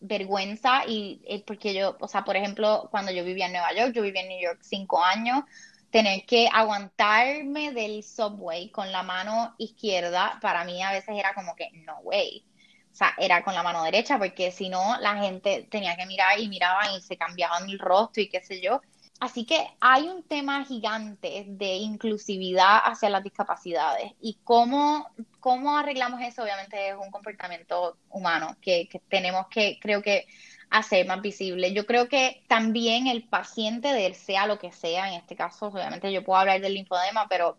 vergüenza 0.00 0.84
y 0.86 1.20
eh, 1.26 1.42
porque 1.46 1.74
yo, 1.74 1.96
o 2.00 2.08
sea, 2.08 2.24
por 2.24 2.36
ejemplo, 2.36 2.88
cuando 2.90 3.10
yo 3.12 3.24
vivía 3.24 3.46
en 3.46 3.52
Nueva 3.52 3.74
York, 3.74 3.92
yo 3.92 4.02
vivía 4.02 4.22
en 4.22 4.28
New 4.28 4.40
York 4.40 4.60
cinco 4.62 5.02
años, 5.02 5.42
tener 5.90 6.24
que 6.26 6.48
aguantarme 6.52 7.72
del 7.72 8.04
subway 8.04 8.70
con 8.70 8.92
la 8.92 9.02
mano 9.02 9.54
izquierda, 9.58 10.38
para 10.40 10.64
mí 10.64 10.80
a 10.82 10.92
veces 10.92 11.16
era 11.18 11.34
como 11.34 11.56
que 11.56 11.70
no 11.72 11.98
way. 12.00 12.44
O 12.92 12.94
sea, 12.96 13.14
era 13.18 13.42
con 13.42 13.54
la 13.54 13.62
mano 13.62 13.82
derecha, 13.82 14.18
porque 14.18 14.52
si 14.52 14.68
no, 14.68 14.98
la 15.00 15.16
gente 15.16 15.66
tenía 15.70 15.96
que 15.96 16.06
mirar 16.06 16.38
y 16.40 16.48
miraban 16.48 16.94
y 16.94 17.00
se 17.02 17.16
cambiaban 17.16 17.68
el 17.68 17.78
rostro 17.78 18.22
y 18.22 18.28
qué 18.28 18.40
sé 18.42 18.60
yo. 18.62 18.80
Así 19.20 19.46
que 19.46 19.66
hay 19.80 20.08
un 20.08 20.22
tema 20.22 20.64
gigante 20.64 21.44
de 21.48 21.76
inclusividad 21.76 22.80
hacia 22.84 23.10
las 23.10 23.22
discapacidades 23.22 24.12
y 24.20 24.38
cómo, 24.44 25.08
cómo 25.40 25.78
arreglamos 25.78 26.20
eso, 26.22 26.42
obviamente 26.42 26.90
es 26.90 26.94
un 26.94 27.10
comportamiento 27.10 27.96
humano 28.10 28.56
que, 28.60 28.88
tenemos 29.08 29.46
que, 29.48 29.78
creo 29.80 30.02
que, 30.02 30.26
hacer 30.68 31.06
más 31.06 31.22
visible. 31.22 31.72
Yo 31.72 31.86
creo 31.86 32.08
que 32.08 32.42
también 32.48 33.06
el 33.06 33.22
paciente 33.28 33.92
de 33.92 34.06
él, 34.06 34.14
sea 34.16 34.48
lo 34.48 34.58
que 34.58 34.72
sea, 34.72 35.08
en 35.08 35.14
este 35.14 35.36
caso, 35.36 35.66
obviamente 35.66 36.12
yo 36.12 36.24
puedo 36.24 36.40
hablar 36.40 36.60
del 36.60 36.74
linfodema, 36.74 37.28
pero 37.28 37.56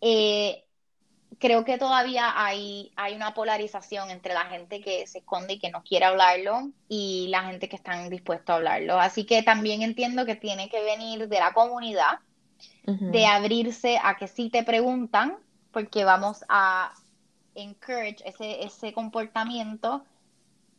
eh, 0.00 0.64
creo 1.38 1.64
que 1.64 1.78
todavía 1.78 2.32
hay, 2.36 2.92
hay 2.96 3.14
una 3.14 3.34
polarización 3.34 4.10
entre 4.10 4.34
la 4.34 4.46
gente 4.46 4.80
que 4.80 5.06
se 5.06 5.18
esconde 5.18 5.54
y 5.54 5.58
que 5.58 5.70
no 5.70 5.82
quiere 5.82 6.06
hablarlo 6.06 6.70
y 6.88 7.28
la 7.28 7.44
gente 7.44 7.68
que 7.68 7.76
están 7.76 8.10
dispuestos 8.10 8.50
a 8.50 8.56
hablarlo. 8.56 8.98
Así 8.98 9.24
que 9.24 9.42
también 9.42 9.82
entiendo 9.82 10.26
que 10.26 10.36
tiene 10.36 10.68
que 10.68 10.82
venir 10.82 11.28
de 11.28 11.38
la 11.38 11.52
comunidad, 11.52 12.18
de 12.84 13.26
abrirse 13.26 14.00
a 14.02 14.16
que 14.16 14.26
si 14.26 14.50
te 14.50 14.64
preguntan, 14.64 15.36
porque 15.70 16.04
vamos 16.04 16.44
a 16.48 16.92
encourage 17.54 18.16
ese, 18.24 18.64
ese 18.64 18.92
comportamiento, 18.92 20.04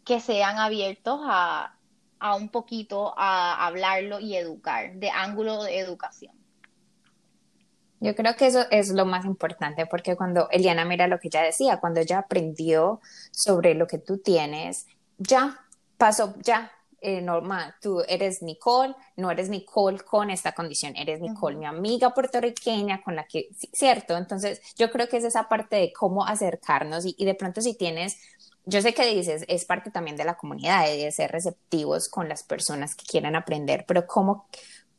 que 0.03 0.19
sean 0.19 0.57
abiertos 0.57 1.21
a, 1.23 1.75
a 2.19 2.35
un 2.35 2.49
poquito 2.49 3.13
a 3.17 3.65
hablarlo 3.65 4.19
y 4.19 4.35
educar, 4.35 4.93
de 4.95 5.09
ángulo 5.09 5.63
de 5.63 5.79
educación. 5.79 6.40
Yo 8.01 8.15
creo 8.15 8.35
que 8.35 8.47
eso 8.47 8.65
es 8.71 8.89
lo 8.89 9.05
más 9.05 9.25
importante 9.25 9.85
porque 9.85 10.15
cuando 10.15 10.49
Eliana 10.49 10.83
mira 10.85 11.07
lo 11.07 11.19
que 11.19 11.29
ella 11.29 11.43
decía, 11.43 11.79
cuando 11.79 12.01
ella 12.01 12.19
aprendió 12.19 12.99
sobre 13.31 13.75
lo 13.75 13.87
que 13.87 13.99
tú 13.99 14.17
tienes, 14.17 14.87
ya 15.19 15.59
pasó, 15.97 16.33
ya, 16.41 16.71
eh, 16.99 17.21
normal, 17.21 17.75
tú 17.81 18.01
eres 18.07 18.41
Nicole, 18.41 18.95
no 19.15 19.31
eres 19.31 19.49
Nicole 19.49 19.99
con 19.99 20.29
esta 20.29 20.51
condición, 20.51 20.95
eres 20.95 21.21
Nicole, 21.21 21.55
mi 21.55 21.65
amiga 21.65 22.13
puertorriqueña 22.13 23.01
con 23.03 23.15
la 23.15 23.25
que, 23.25 23.49
cierto, 23.71 24.17
entonces 24.17 24.61
yo 24.77 24.91
creo 24.91 25.07
que 25.07 25.17
es 25.17 25.23
esa 25.23 25.47
parte 25.47 25.75
de 25.77 25.93
cómo 25.93 26.25
acercarnos 26.25 27.05
y, 27.05 27.15
y 27.17 27.25
de 27.25 27.35
pronto 27.35 27.61
si 27.61 27.75
tienes 27.75 28.17
yo 28.65 28.81
sé 28.81 28.93
que 28.93 29.05
dices, 29.05 29.43
es 29.47 29.65
parte 29.65 29.91
también 29.91 30.17
de 30.17 30.25
la 30.25 30.37
comunidad, 30.37 30.85
de 30.85 31.11
ser 31.11 31.31
receptivos 31.31 32.09
con 32.09 32.29
las 32.29 32.43
personas 32.43 32.95
que 32.95 33.05
quieren 33.05 33.35
aprender, 33.35 33.85
pero 33.87 34.05
¿cómo, 34.05 34.47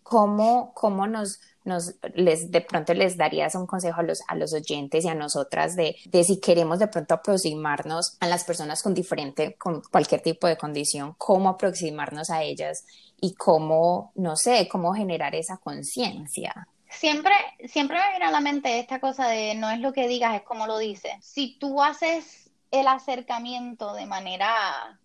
cómo, 0.02 0.72
cómo 0.74 1.06
nos, 1.06 1.40
nos 1.64 1.94
les 2.14 2.50
de 2.50 2.60
pronto 2.60 2.94
les 2.94 3.16
darías 3.16 3.54
un 3.54 3.66
consejo 3.66 4.00
a 4.00 4.02
los, 4.02 4.20
a 4.28 4.34
los 4.34 4.52
oyentes 4.52 5.04
y 5.04 5.08
a 5.08 5.14
nosotras 5.14 5.76
de, 5.76 5.96
de 6.06 6.24
si 6.24 6.40
queremos 6.40 6.78
de 6.78 6.88
pronto 6.88 7.14
aproximarnos 7.14 8.16
a 8.20 8.26
las 8.26 8.44
personas 8.44 8.82
con 8.82 8.94
diferente, 8.94 9.54
con 9.54 9.82
cualquier 9.82 10.20
tipo 10.20 10.46
de 10.46 10.56
condición, 10.56 11.14
cómo 11.18 11.48
aproximarnos 11.48 12.30
a 12.30 12.42
ellas 12.42 12.84
y 13.20 13.34
cómo, 13.34 14.12
no 14.16 14.36
sé, 14.36 14.68
cómo 14.68 14.92
generar 14.94 15.34
esa 15.34 15.56
conciencia? 15.58 16.66
Siempre, 16.90 17.32
siempre 17.66 17.98
me 17.98 18.10
viene 18.10 18.26
a 18.26 18.30
la 18.30 18.40
mente 18.40 18.78
esta 18.78 19.00
cosa 19.00 19.28
de 19.28 19.54
no 19.54 19.70
es 19.70 19.80
lo 19.80 19.92
que 19.92 20.08
digas, 20.08 20.34
es 20.34 20.42
como 20.42 20.66
lo 20.66 20.76
dices. 20.76 21.12
Si 21.20 21.56
tú 21.58 21.82
haces 21.82 22.50
el 22.70 22.86
acercamiento 22.86 23.94
de 23.94 24.06
manera, 24.06 24.98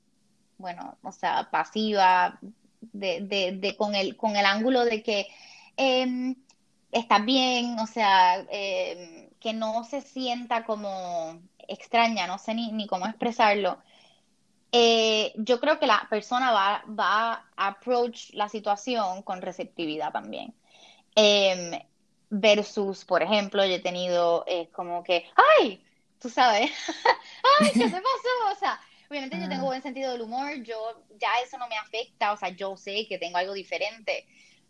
bueno, 0.57 0.97
o 1.03 1.11
sea, 1.11 1.49
pasiva, 1.49 2.39
de, 2.81 3.57
de, 3.59 3.75
con, 3.77 3.95
el, 3.95 4.17
con 4.17 4.35
el 4.35 4.45
ángulo 4.45 4.85
de 4.85 5.03
que 5.03 5.27
eh, 5.77 6.35
estás 6.91 7.25
bien, 7.25 7.79
o 7.79 7.87
sea, 7.87 8.45
em, 8.49 9.29
que 9.39 9.53
no 9.53 9.83
se 9.83 10.01
sienta 10.01 10.65
como 10.65 11.39
extraña, 11.67 12.27
no 12.27 12.37
sé 12.37 12.53
ni, 12.53 12.71
ni 12.71 12.87
cómo 12.87 13.05
expresarlo. 13.07 13.79
Eh, 14.71 15.33
yo 15.37 15.59
creo 15.59 15.79
que 15.79 15.87
la 15.87 16.07
persona 16.09 16.51
va, 16.51 16.83
va 16.87 17.45
a 17.55 17.67
approach 17.67 18.33
la 18.33 18.49
situación 18.49 19.23
con 19.23 19.41
receptividad 19.41 20.11
también. 20.11 20.53
Em, 21.15 21.71
versus, 22.29 23.05
por 23.05 23.23
ejemplo, 23.23 23.65
yo 23.65 23.75
he 23.75 23.79
tenido 23.79 24.43
eh, 24.47 24.69
como 24.71 25.03
que, 25.03 25.25
¡ay! 25.59 25.83
Tú 26.19 26.29
sabes, 26.29 26.71
¡ay! 27.61 27.71
¿Qué 27.73 27.79
te 27.79 27.89
pasó? 27.89 28.51
O 28.51 28.55
sea, 28.59 28.79
Obviamente 29.09 29.39
yo 29.39 29.47
tengo 29.47 29.63
ah. 29.63 29.67
buen 29.67 29.81
sentido 29.81 30.11
del 30.11 30.21
humor, 30.21 30.63
yo 30.63 31.03
ya 31.19 31.29
eso 31.43 31.57
no 31.57 31.67
me 31.67 31.77
afecta, 31.77 32.33
o 32.33 32.37
sea, 32.37 32.49
yo 32.49 32.75
sé 32.75 33.07
que 33.07 33.17
tengo 33.17 33.37
algo 33.37 33.53
diferente, 33.53 34.27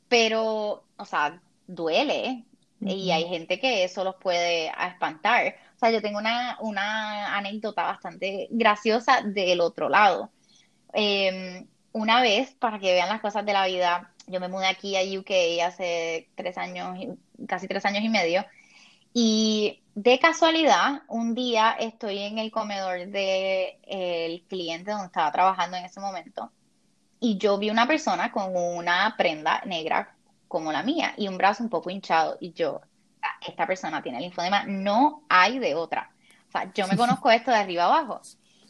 pero, 0.07 0.85
o 0.95 1.05
sea, 1.05 1.41
duele 1.67 2.45
y 2.79 3.11
hay 3.11 3.27
gente 3.27 3.59
que 3.59 3.83
eso 3.83 4.03
los 4.03 4.15
puede 4.15 4.67
espantar. 4.67 5.55
O 5.75 5.79
sea, 5.79 5.91
yo 5.91 6.01
tengo 6.01 6.19
una, 6.19 6.57
una 6.61 7.35
anécdota 7.37 7.83
bastante 7.83 8.47
graciosa 8.51 9.21
del 9.23 9.61
otro 9.61 9.89
lado. 9.89 10.31
Em, 10.93 11.67
una 11.91 12.21
vez, 12.21 12.53
para 12.55 12.79
que 12.79 12.93
vean 12.93 13.09
las 13.09 13.21
cosas 13.21 13.45
de 13.45 13.53
la 13.53 13.65
vida, 13.65 14.13
yo 14.27 14.39
me 14.39 14.47
mudé 14.47 14.67
aquí 14.67 14.95
a 14.95 15.19
UK 15.19 15.63
hace 15.65 16.29
tres 16.35 16.57
años, 16.57 16.97
casi 17.47 17.67
tres 17.67 17.85
años 17.85 18.03
y 18.03 18.09
medio, 18.09 18.45
y 19.13 19.81
de 19.95 20.19
casualidad, 20.19 21.01
un 21.07 21.33
día 21.33 21.75
estoy 21.79 22.19
en 22.19 22.37
el 22.37 22.51
comedor 22.51 22.99
del 22.99 23.11
de, 23.11 24.43
cliente 24.47 24.91
donde 24.91 25.07
estaba 25.07 25.31
trabajando 25.31 25.77
en 25.77 25.85
ese 25.85 25.99
momento 25.99 26.51
y 27.19 27.37
yo 27.37 27.57
vi 27.57 27.71
una 27.71 27.87
persona 27.87 28.31
con 28.31 28.55
una 28.55 29.15
prenda 29.17 29.61
negra 29.65 30.16
como 30.47 30.71
la 30.71 30.83
mía 30.83 31.13
y 31.17 31.27
un 31.27 31.37
brazo 31.37 31.63
un 31.63 31.69
poco 31.69 31.89
hinchado 31.89 32.37
y 32.39 32.53
yo, 32.53 32.81
esta 33.45 33.67
persona 33.67 34.01
tiene 34.01 34.19
linfodema, 34.19 34.63
no 34.63 35.23
hay 35.29 35.59
de 35.59 35.75
otra. 35.75 36.11
O 36.47 36.51
sea, 36.51 36.71
yo 36.73 36.87
me 36.87 36.97
conozco 36.97 37.29
esto 37.31 37.51
de 37.51 37.57
arriba 37.57 37.85
abajo. 37.85 38.21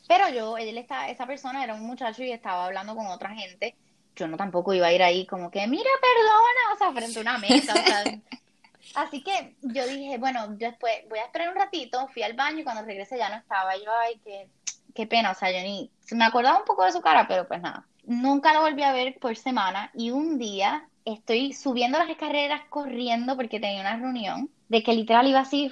Pero 0.07 0.30
yo, 0.30 0.57
él 0.57 0.78
está, 0.78 1.09
esa 1.09 1.25
persona 1.25 1.63
era 1.63 1.73
un 1.73 1.86
muchacho 1.86 2.23
y 2.23 2.32
estaba 2.32 2.65
hablando 2.65 2.95
con 2.95 3.07
otra 3.07 3.30
gente. 3.36 3.75
Yo 4.15 4.28
no 4.28 4.38
tampoco 4.38 4.73
iba 4.73 4.88
a 4.88 4.93
ir 4.93 5.03
ahí 5.03 5.25
como 5.28 5.51
que, 5.51 5.67
mira, 5.67 5.89
perdona, 6.01 6.73
o 6.73 6.78
sea, 6.78 6.91
frente 6.91 7.19
a 7.19 7.21
una 7.21 7.38
mesa, 7.38 7.73
o 7.73 7.86
sea, 7.86 8.03
Así 8.95 9.21
que 9.21 9.55
yo 9.61 9.86
dije, 9.86 10.17
bueno, 10.17 10.47
después 10.49 10.93
voy 11.09 11.19
a 11.19 11.25
esperar 11.25 11.49
un 11.49 11.55
ratito, 11.55 12.07
fui 12.07 12.23
al 12.23 12.34
baño 12.34 12.59
y 12.59 12.63
cuando 12.63 12.84
regresé 12.84 13.17
ya 13.17 13.30
no 13.30 13.36
estaba. 13.36 13.75
Yo, 13.75 13.91
ay, 14.03 14.19
qué, 14.23 14.49
qué 14.95 15.07
pena, 15.07 15.32
o 15.32 15.36
sea, 15.36 15.51
yo 15.51 15.61
ni 15.61 15.91
me 16.11 16.25
acordaba 16.25 16.59
un 16.59 16.65
poco 16.65 16.86
de 16.86 16.91
su 16.91 17.01
cara, 17.01 17.28
pero 17.28 17.47
pues 17.47 17.61
nada. 17.61 17.86
Nunca 18.05 18.53
lo 18.53 18.61
volví 18.61 18.84
a 18.84 18.93
ver 18.93 19.19
por 19.19 19.36
semana 19.36 19.91
y 19.93 20.11
un 20.11 20.38
día 20.38 20.88
estoy 21.14 21.53
subiendo 21.53 21.97
las 21.97 22.10
escaleras 22.10 22.62
corriendo 22.70 23.36
porque 23.36 23.60
tenía 23.60 23.82
una 23.82 23.97
reunión 23.97 24.49
de 24.70 24.84
que 24.84 24.93
literal 24.93 25.28
iba 25.28 25.39
así 25.39 25.72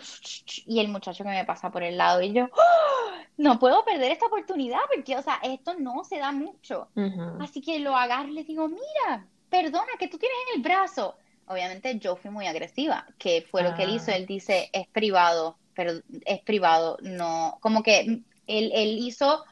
y 0.66 0.80
el 0.80 0.88
muchacho 0.88 1.24
que 1.24 1.30
me 1.30 1.46
pasa 1.46 1.72
por 1.72 1.84
el 1.84 1.98
lado 1.98 2.22
y 2.22 2.34
yo 2.34 2.46
¡Oh! 2.46 3.12
no 3.38 3.60
puedo 3.60 3.84
perder 3.84 4.12
esta 4.12 4.28
oportunidad 4.28 4.80
porque 4.94 5.18
o 5.18 5.22
sea 5.22 5.40
esto 5.44 5.74
no 5.78 6.04
se 6.04 6.20
da 6.20 6.32
mucho 6.32 6.88
así 7.40 7.62
que 7.62 7.80
lo 7.80 7.96
agarro 7.96 8.30
y 8.30 8.34
le 8.34 8.44
digo 8.44 8.70
mira 8.70 9.28
perdona 9.50 9.92
que 10.00 10.08
tú 10.08 10.18
tienes 10.18 10.38
en 10.50 10.58
el 10.58 10.64
brazo 10.64 11.16
obviamente 11.48 11.98
yo 12.00 12.16
fui 12.16 12.32
muy 12.32 12.48
agresiva, 12.48 13.06
que 13.18 13.46
fue 13.50 13.64
lo 13.64 13.76
que 13.76 13.84
él 13.84 13.96
hizo. 13.96 14.12
Ah. 14.12 14.16
Él 14.16 14.26
dice, 14.26 14.70
es 14.74 14.88
privado, 14.88 15.58
pero 15.74 15.94
es 16.26 16.42
privado, 16.42 16.98
no, 17.02 17.58
como 17.62 17.84
que 17.84 18.24
él, 18.48 18.72
él 18.74 18.98
hizo, 19.00 19.44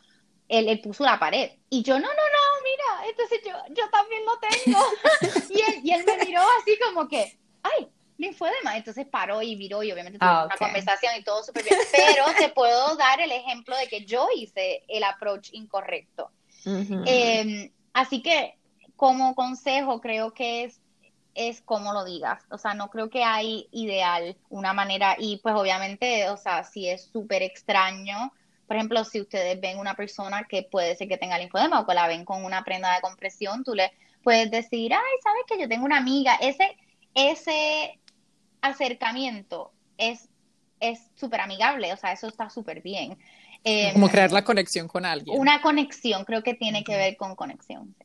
él, 0.47 0.79
puso 0.81 1.03
la 1.03 1.19
pared. 1.19 1.51
Y 1.69 1.83
yo, 1.83 1.95
no, 1.95 2.07
no, 2.07 2.07
no, 2.07 2.42
mira, 2.63 3.09
entonces 3.09 3.41
yo, 3.45 3.53
yo 3.73 3.89
también 3.89 4.23
lo 4.25 4.39
tengo. 4.39 4.79
y, 5.49 5.61
él, 5.61 5.81
y 5.83 5.91
él 5.91 6.05
me 6.05 6.25
miró 6.25 6.41
así 6.59 6.77
como 6.79 7.07
que, 7.07 7.37
ay, 7.61 7.89
linfodema. 8.17 8.77
Entonces 8.77 9.05
paró 9.05 9.41
y 9.41 9.55
viró 9.55 9.83
y 9.83 9.91
obviamente 9.91 10.19
tuvimos 10.19 10.37
ah, 10.37 10.45
una 10.45 10.57
conversación 10.57 11.13
y 11.17 11.23
todo 11.23 11.43
súper 11.43 11.63
bien. 11.63 11.79
Pero 11.91 12.25
te 12.37 12.49
puedo 12.49 12.95
dar 12.95 13.21
el 13.21 13.31
ejemplo 13.31 13.75
de 13.77 13.87
que 13.87 14.05
yo 14.05 14.27
hice 14.35 14.83
el 14.87 15.03
approach 15.03 15.49
incorrecto. 15.53 16.31
Em, 16.65 17.71
así 17.93 18.21
que 18.21 18.57
como 18.95 19.35
consejo 19.35 19.99
creo 19.99 20.33
que 20.33 20.63
es 20.63 20.79
es 21.35 21.61
como 21.61 21.93
lo 21.93 22.05
digas. 22.05 22.43
O 22.51 22.57
sea, 22.57 22.75
no 22.75 22.89
creo 22.89 23.09
que 23.09 23.23
hay 23.23 23.67
ideal 23.71 24.37
una 24.49 24.73
manera 24.73 25.15
y 25.17 25.37
pues 25.37 25.55
obviamente, 25.55 26.29
o 26.29 26.37
sea, 26.37 26.63
si 26.63 26.87
es 26.87 27.09
súper 27.11 27.41
extraño, 27.41 28.31
por 28.67 28.75
ejemplo, 28.75 29.03
si 29.03 29.21
ustedes 29.21 29.59
ven 29.59 29.79
una 29.79 29.95
persona 29.95 30.45
que 30.49 30.63
puede 30.63 30.95
ser 30.95 31.07
que 31.07 31.17
tenga 31.17 31.37
linfodema 31.37 31.79
o 31.81 31.87
que 31.87 31.93
la 31.93 32.07
ven 32.07 32.25
con 32.25 32.43
una 32.45 32.63
prenda 32.63 32.93
de 32.95 33.01
compresión, 33.01 33.63
tú 33.63 33.75
le 33.75 33.91
puedes 34.23 34.49
decir, 34.49 34.93
ay, 34.93 35.19
sabes 35.23 35.43
que 35.47 35.59
yo 35.59 35.67
tengo 35.67 35.85
una 35.85 35.97
amiga. 35.97 36.35
Ese, 36.35 36.77
ese 37.13 37.99
acercamiento 38.61 39.71
es 39.97 40.29
es 40.83 40.99
súper 41.15 41.39
amigable, 41.39 41.93
o 41.93 41.97
sea, 41.97 42.11
eso 42.11 42.27
está 42.27 42.49
súper 42.49 42.81
bien. 42.81 43.17
como 43.93 44.09
crear 44.09 44.31
la 44.31 44.43
conexión 44.43 44.87
con 44.87 45.05
alguien. 45.05 45.39
Una 45.39 45.61
conexión, 45.61 46.25
creo 46.25 46.43
que 46.43 46.53
tiene 46.55 46.83
que 46.83 46.97
ver 46.97 47.15
con 47.15 47.35
conexión. 47.35 47.95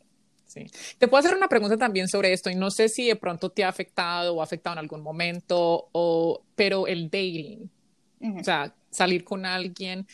Sí. 0.47 0.65
Te 0.97 1.09
puedo 1.09 1.19
hacer 1.19 1.37
una 1.37 1.49
pregunta 1.49 1.77
también 1.77 2.09
sobre 2.09 2.33
esto 2.33 2.49
y 2.49 2.55
no 2.55 2.71
sé 2.71 2.89
si 2.89 3.07
de 3.07 3.17
pronto 3.17 3.51
te 3.51 3.65
ha 3.65 3.69
afectado 3.69 4.35
o 4.35 4.41
ha 4.41 4.45
afectado 4.45 4.75
en 4.75 4.79
algún 4.79 5.03
momento, 5.03 5.89
o, 5.93 6.41
pero 6.55 6.87
el 6.87 7.07
dating, 7.11 7.69
o 8.39 8.45
sea, 8.45 8.73
salir 8.91 9.25
con 9.25 9.45
alguien, 9.45 10.07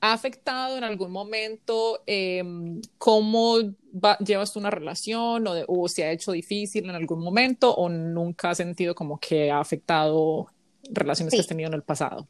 ¿ha 0.00 0.12
afectado 0.12 0.76
en 0.76 0.84
algún 0.84 1.10
momento 1.10 2.02
em, 2.06 2.80
cómo 2.98 3.56
llevas 4.24 4.52
tú 4.52 4.60
una 4.60 4.70
relación 4.70 5.46
o, 5.46 5.54
o 5.66 5.88
se 5.88 6.04
ha 6.04 6.12
hecho 6.12 6.32
difícil 6.32 6.88
en 6.88 6.94
algún 6.94 7.22
momento 7.22 7.74
o 7.74 7.88
nunca 7.88 8.50
has 8.50 8.58
sentido 8.58 8.94
como 8.94 9.18
que 9.18 9.50
ha 9.50 9.60
afectado 9.60 10.46
relaciones 10.90 11.34
que 11.34 11.40
has 11.40 11.46
tenido 11.46 11.68
en 11.68 11.74
el 11.74 11.82
pasado? 11.82 12.26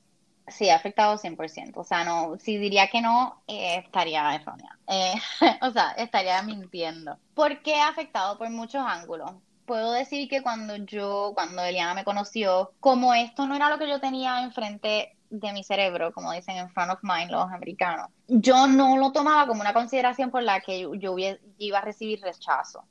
Sí, 0.48 0.70
ha 0.70 0.76
afectado 0.76 1.18
100%. 1.18 1.72
O 1.76 1.84
sea, 1.84 2.04
no, 2.04 2.38
si 2.38 2.56
diría 2.56 2.88
que 2.88 3.02
no, 3.02 3.42
eh, 3.46 3.82
estaría 3.84 4.34
errónea. 4.34 4.78
Eh, 4.86 5.14
o 5.62 5.70
sea, 5.70 5.90
estaría 5.92 6.42
mintiendo. 6.42 7.18
¿Por 7.34 7.62
qué 7.62 7.74
ha 7.74 7.88
afectado? 7.88 8.38
Por 8.38 8.50
muchos 8.50 8.82
ángulos. 8.84 9.32
puedo 9.66 9.92
decir 9.92 10.28
que 10.28 10.42
cuando 10.42 10.76
yo, 10.76 11.32
cuando 11.34 11.62
Eliana 11.62 11.94
me 11.94 12.04
conoció, 12.04 12.72
como 12.80 13.12
esto 13.12 13.46
no 13.46 13.54
era 13.54 13.68
lo 13.68 13.78
que 13.78 13.88
yo 13.88 14.00
tenía 14.00 14.42
enfrente 14.42 15.17
de 15.30 15.52
mi 15.52 15.62
cerebro, 15.62 16.12
como 16.12 16.32
dicen 16.32 16.56
en 16.56 16.70
front 16.70 16.92
of 16.92 17.00
mind 17.02 17.30
los 17.30 17.50
americanos, 17.50 18.08
yo 18.26 18.66
no 18.66 18.96
lo 18.96 19.12
tomaba 19.12 19.46
como 19.46 19.60
una 19.60 19.74
consideración 19.74 20.30
por 20.30 20.42
la 20.42 20.60
que 20.60 20.80
yo, 20.80 21.16
iba 21.58 21.78
a 21.78 21.82
recibir 21.82 22.20
rechazo. 22.20 22.84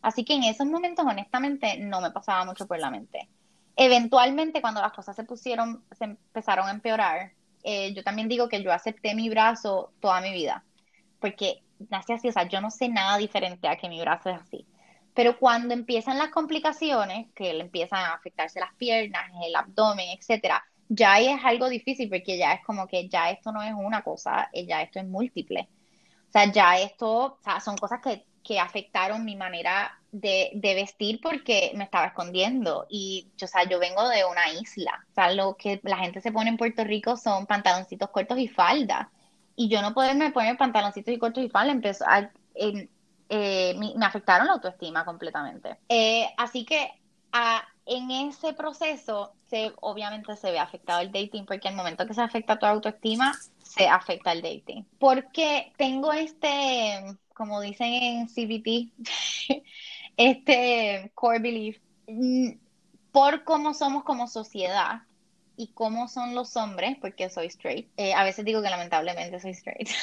Así 0.00 0.24
que 0.24 0.34
en 0.34 0.44
esos 0.44 0.66
momentos, 0.66 1.04
honestamente, 1.06 1.78
no 1.78 2.00
me 2.00 2.10
pasaba 2.10 2.44
mucho 2.44 2.66
por 2.66 2.78
la 2.78 2.90
mente. 2.90 3.28
Eventualmente, 3.76 4.60
cuando 4.60 4.80
las 4.80 4.92
cosas 4.92 5.14
se 5.14 5.24
pusieron, 5.24 5.84
se 5.96 6.04
empezaron 6.04 6.68
a 6.68 6.72
empeorar, 6.72 7.32
eh, 7.62 7.94
yo 7.94 8.02
también 8.02 8.28
digo 8.28 8.48
que 8.48 8.62
yo 8.62 8.72
acepté 8.72 9.14
mi 9.14 9.28
brazo 9.28 9.92
toda 10.00 10.20
mi 10.20 10.32
vida, 10.32 10.64
porque 11.20 11.62
nací 11.90 12.12
así, 12.12 12.28
o 12.28 12.32
sea, 12.32 12.48
yo 12.48 12.60
no 12.60 12.70
sé 12.70 12.88
nada 12.88 13.16
diferente 13.16 13.68
a 13.68 13.76
que 13.76 13.88
mi 13.88 14.00
brazo 14.00 14.30
es 14.30 14.40
así. 14.40 14.66
Pero 15.14 15.38
cuando 15.38 15.74
empiezan 15.74 16.18
las 16.18 16.30
complicaciones, 16.30 17.28
que 17.34 17.52
le 17.52 17.60
empiezan 17.60 18.00
a 18.00 18.14
afectarse 18.14 18.60
las 18.60 18.74
piernas, 18.74 19.30
el 19.44 19.54
abdomen, 19.54 20.08
etcétera, 20.18 20.64
ya 20.94 21.14
ahí 21.14 21.28
es 21.28 21.42
algo 21.44 21.68
difícil 21.68 22.08
porque 22.10 22.36
ya 22.36 22.52
es 22.52 22.64
como 22.64 22.86
que 22.86 23.08
ya 23.08 23.30
esto 23.30 23.50
no 23.50 23.62
es 23.62 23.72
una 23.74 24.02
cosa, 24.02 24.50
eh, 24.52 24.66
ya 24.66 24.82
esto 24.82 24.98
es 25.00 25.06
múltiple. 25.06 25.68
O 26.28 26.32
sea, 26.32 26.52
ya 26.52 26.78
esto, 26.78 27.08
o 27.08 27.38
sea, 27.42 27.60
son 27.60 27.76
cosas 27.76 28.00
que, 28.02 28.26
que 28.42 28.58
afectaron 28.60 29.24
mi 29.24 29.36
manera 29.36 29.98
de, 30.10 30.50
de, 30.54 30.74
vestir 30.74 31.20
porque 31.22 31.72
me 31.76 31.84
estaba 31.84 32.06
escondiendo. 32.06 32.86
Y, 32.90 33.30
o 33.42 33.46
sea, 33.46 33.64
yo 33.64 33.78
vengo 33.78 34.06
de 34.08 34.24
una 34.24 34.50
isla. 34.52 35.04
O 35.10 35.14
sea, 35.14 35.32
lo 35.32 35.56
que 35.56 35.80
la 35.82 35.98
gente 35.98 36.20
se 36.20 36.32
pone 36.32 36.50
en 36.50 36.56
Puerto 36.58 36.84
Rico 36.84 37.16
son 37.16 37.46
pantaloncitos 37.46 38.10
cortos 38.10 38.38
y 38.38 38.48
falda. 38.48 39.10
Y 39.56 39.68
yo 39.68 39.82
no 39.82 39.94
poderme 39.94 40.30
poner 40.30 40.56
pantaloncitos 40.56 41.12
y 41.14 41.18
cortos 41.18 41.44
y 41.44 41.50
falda 41.50 41.72
empezó 41.72 42.04
a, 42.06 42.30
eh, 42.54 43.74
me, 43.78 44.04
afectaron 44.04 44.46
la 44.46 44.54
autoestima 44.54 45.04
completamente. 45.04 45.78
Eh, 45.88 46.28
así 46.36 46.64
que 46.64 46.90
a, 47.32 47.62
en 47.86 48.10
ese 48.10 48.52
proceso 48.52 49.32
se, 49.48 49.72
obviamente 49.80 50.36
se 50.36 50.50
ve 50.50 50.58
afectado 50.58 51.00
el 51.00 51.12
dating 51.12 51.46
porque 51.46 51.68
el 51.68 51.74
momento 51.74 52.06
que 52.06 52.14
se 52.14 52.22
afecta 52.22 52.58
tu 52.58 52.66
autoestima, 52.66 53.34
se 53.62 53.88
afecta 53.88 54.32
el 54.32 54.42
dating. 54.42 54.86
Porque 54.98 55.72
tengo 55.76 56.12
este, 56.12 57.16
como 57.34 57.60
dicen 57.60 57.92
en 57.92 58.28
CBT, 58.28 58.92
este 60.16 61.10
core 61.14 61.38
belief, 61.38 61.78
mm, 62.06 62.50
por 63.10 63.44
cómo 63.44 63.74
somos 63.74 64.04
como 64.04 64.28
sociedad 64.28 65.02
y 65.56 65.68
cómo 65.68 66.08
son 66.08 66.34
los 66.34 66.56
hombres, 66.56 66.96
porque 67.00 67.28
soy 67.30 67.46
straight. 67.46 67.88
Eh, 67.96 68.14
a 68.14 68.24
veces 68.24 68.44
digo 68.44 68.62
que 68.62 68.70
lamentablemente 68.70 69.40
soy 69.40 69.52
straight. 69.52 69.88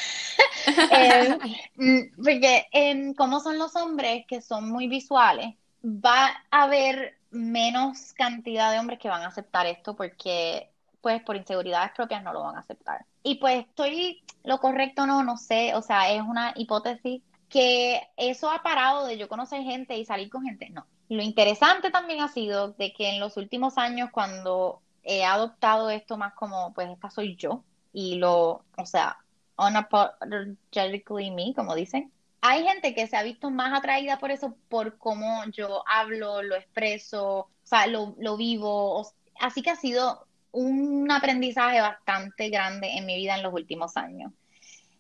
Eh, 0.92 1.38
mm, 1.78 2.22
porque 2.22 2.68
eh, 2.74 3.14
cómo 3.18 3.40
son 3.40 3.58
los 3.58 3.76
hombres 3.76 4.26
que 4.28 4.42
son 4.42 4.70
muy 4.70 4.88
visuales, 4.88 5.56
va 5.84 6.44
a 6.52 6.64
haber 6.64 7.19
menos 7.32 8.14
cantidad 8.14 8.72
de 8.72 8.80
hombres 8.80 9.00
que 9.00 9.10
van 9.10 9.24
a 9.24 9.28
aceptar 9.28 9.68
esto 9.68 9.96
porque 9.96 10.70
pues 11.02 11.22
por 11.24 11.36
inseguridades 11.36 11.92
propias 11.96 12.24
no 12.24 12.34
lo 12.34 12.44
van 12.44 12.56
a 12.56 12.60
aceptar. 12.60 13.06
Y 13.24 13.36
pues 13.36 13.66
estoy 13.66 14.24
lo 14.44 14.60
correcto 14.60 15.06
no, 15.06 15.24
no 15.24 15.38
sé, 15.38 15.76
o 15.76 15.82
sea, 15.82 16.12
es 16.12 16.22
una 16.22 16.54
hipótesis 16.56 17.22
que 17.50 18.02
eso 18.18 18.50
ha 18.50 18.62
parado 18.62 19.06
de 19.06 19.18
yo 19.18 19.28
conocer 19.28 19.64
gente 19.64 19.98
y 19.98 20.06
salir 20.06 20.30
con 20.30 20.44
gente, 20.44 20.70
no. 20.70 20.86
Lo 21.10 21.24
interesante 21.24 21.90
también 21.90 22.22
ha 22.22 22.28
sido 22.28 22.74
de 22.74 22.94
que 22.94 23.10
en 23.10 23.20
los 23.20 23.38
últimos 23.38 23.78
años 23.78 24.10
cuando 24.12 24.82
he 25.04 25.26
adoptado 25.26 25.90
esto 25.90 26.18
más 26.18 26.34
como, 26.34 26.74
pues 26.74 26.90
esta 26.90 27.10
soy 27.10 27.36
yo 27.36 27.64
y 27.92 28.16
lo, 28.16 28.64
o 28.78 28.86
sea, 28.86 29.18
unapologetically 29.58 31.32
me, 31.32 31.54
como 31.56 31.74
dicen, 31.76 32.12
hay 32.42 32.64
gente 32.64 32.94
que 32.94 33.08
se 33.08 33.18
ha 33.18 33.24
visto 33.24 33.50
más 33.50 33.78
atraída 33.78 34.18
por 34.20 34.32
eso, 34.32 34.56
por 34.70 34.98
cómo 34.98 35.44
yo 35.52 35.84
hablo, 35.88 36.42
lo 36.42 36.56
expreso, 36.56 37.38
o 37.40 37.50
sea, 37.64 37.88
lo, 37.88 38.38
vivo. 38.38 39.12
Así 39.40 39.62
que 39.62 39.72
ha 39.72 39.76
sido 39.76 40.26
un 40.52 41.12
aprendizaje 41.12 41.82
bastante 41.82 42.50
grande 42.50 42.88
en 42.98 43.06
mi 43.06 43.16
vida 43.18 43.36
en 43.36 43.44
los 43.44 43.54
últimos 43.54 43.98
años. 43.98 44.32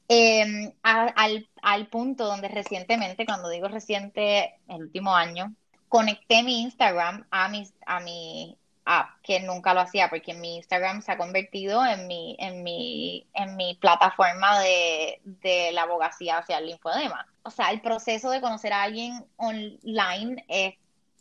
Em, 0.07 0.73
al, 0.83 1.49
al, 1.61 1.87
punto 1.87 2.25
donde 2.25 2.47
recientemente, 2.47 3.25
cuando 3.25 3.49
digo 3.49 3.67
reciente, 3.67 4.55
el 4.67 4.81
último 4.81 5.15
año, 5.15 5.53
conecté 5.87 6.43
mi 6.43 6.61
Instagram 6.61 7.25
a 7.31 7.47
mi, 7.49 7.67
a 7.85 7.99
mi 7.99 8.58
que 9.21 9.39
nunca 9.41 9.73
lo 9.73 9.81
hacía 9.81 10.09
porque 10.09 10.33
mi 10.33 10.55
Instagram 10.57 11.01
se 11.01 11.11
ha 11.11 11.17
convertido 11.17 11.85
en 11.85 12.07
mi, 12.07 12.35
en 12.39 12.63
mi, 12.63 13.27
en 13.33 13.55
mi 13.55 13.75
plataforma 13.75 14.59
de, 14.59 15.71
la 15.73 15.83
abogacía 15.83 16.37
hacia 16.37 16.57
el 16.57 16.67
linfodema. 16.67 17.27
O 17.43 17.51
sea, 17.51 17.71
el 17.71 17.81
proceso 17.81 18.31
de 18.31 18.41
conocer 18.41 18.73
a 18.73 18.83
alguien 18.83 19.23
online 19.37 20.43
es, 20.47 20.73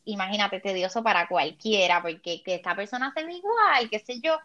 imagínate, 0.05 0.61
tedioso 0.61 1.03
para 1.03 1.29
cualquiera, 1.29 2.01
porque 2.01 2.43
que 2.43 2.55
esta 2.55 2.75
persona 2.75 3.13
se 3.15 3.25
ve 3.25 3.35
igual, 3.35 3.91
qué 3.91 3.99
sé 3.99 4.21
yo. 4.21 4.39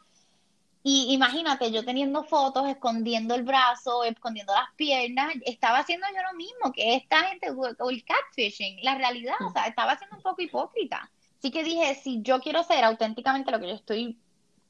Y 0.86 1.14
imagínate, 1.14 1.72
yo 1.72 1.86
teniendo 1.86 2.26
fotos, 2.26 2.68
escondiendo 2.68 3.36
el 3.36 3.44
brazo, 3.44 4.04
escondiendo 4.04 4.54
las 4.54 4.70
piernas, 4.76 5.34
estaba 5.46 5.80
haciendo 5.80 6.06
yo 6.14 6.22
lo 6.30 6.38
mismo 6.38 6.74
que 6.74 6.96
esta 6.96 7.24
gente, 7.30 7.52
o 7.52 7.90
el 7.90 8.04
catfishing, 8.04 8.84
la 8.84 8.96
realidad, 8.96 9.36
o 9.48 9.52
sea, 9.52 9.68
estaba 9.68 9.98
siendo 9.98 10.18
un 10.18 10.24
poco 10.24 10.42
hipócrita. 10.42 11.10
Así 11.44 11.52
que 11.52 11.66
dije, 11.66 11.96
si 11.96 12.22
yo 12.22 12.40
quiero 12.40 12.64
ser 12.64 12.86
auténticamente 12.86 13.52
lo 13.52 13.60
que 13.60 13.68
yo 13.68 13.74
estoy 13.74 14.18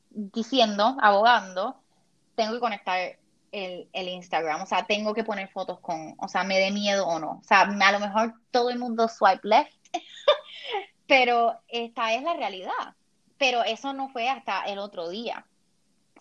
diciendo, 0.09 0.97
abogando, 1.03 1.79
tengo 2.33 2.53
que 2.53 2.59
conectar 2.59 3.19
el, 3.51 3.87
Instagram, 3.93 4.63
o 4.63 4.65
sea, 4.65 4.83
tengo 4.87 5.13
que 5.13 5.23
poner 5.23 5.49
fotos 5.49 5.79
con, 5.81 6.15
o 6.17 6.27
sea, 6.27 6.43
me 6.43 6.57
dé 6.57 6.71
miedo 6.71 7.05
o 7.05 7.19
no. 7.19 7.33
O 7.33 7.43
sea, 7.43 7.61
a 7.61 7.91
lo 7.91 7.99
mejor 7.99 8.33
todo 8.49 8.71
el 8.71 8.79
mundo 8.79 9.07
swipe 9.07 9.47
left, 9.47 9.71
pero 11.07 11.61
esta 11.67 12.11
es 12.13 12.23
la 12.23 12.33
realidad. 12.33 12.95
Pero 13.37 13.63
eso 13.63 13.93
no 13.93 14.09
fue 14.09 14.27
hasta 14.27 14.63
el 14.63 14.79
otro 14.79 15.09
día. 15.09 15.45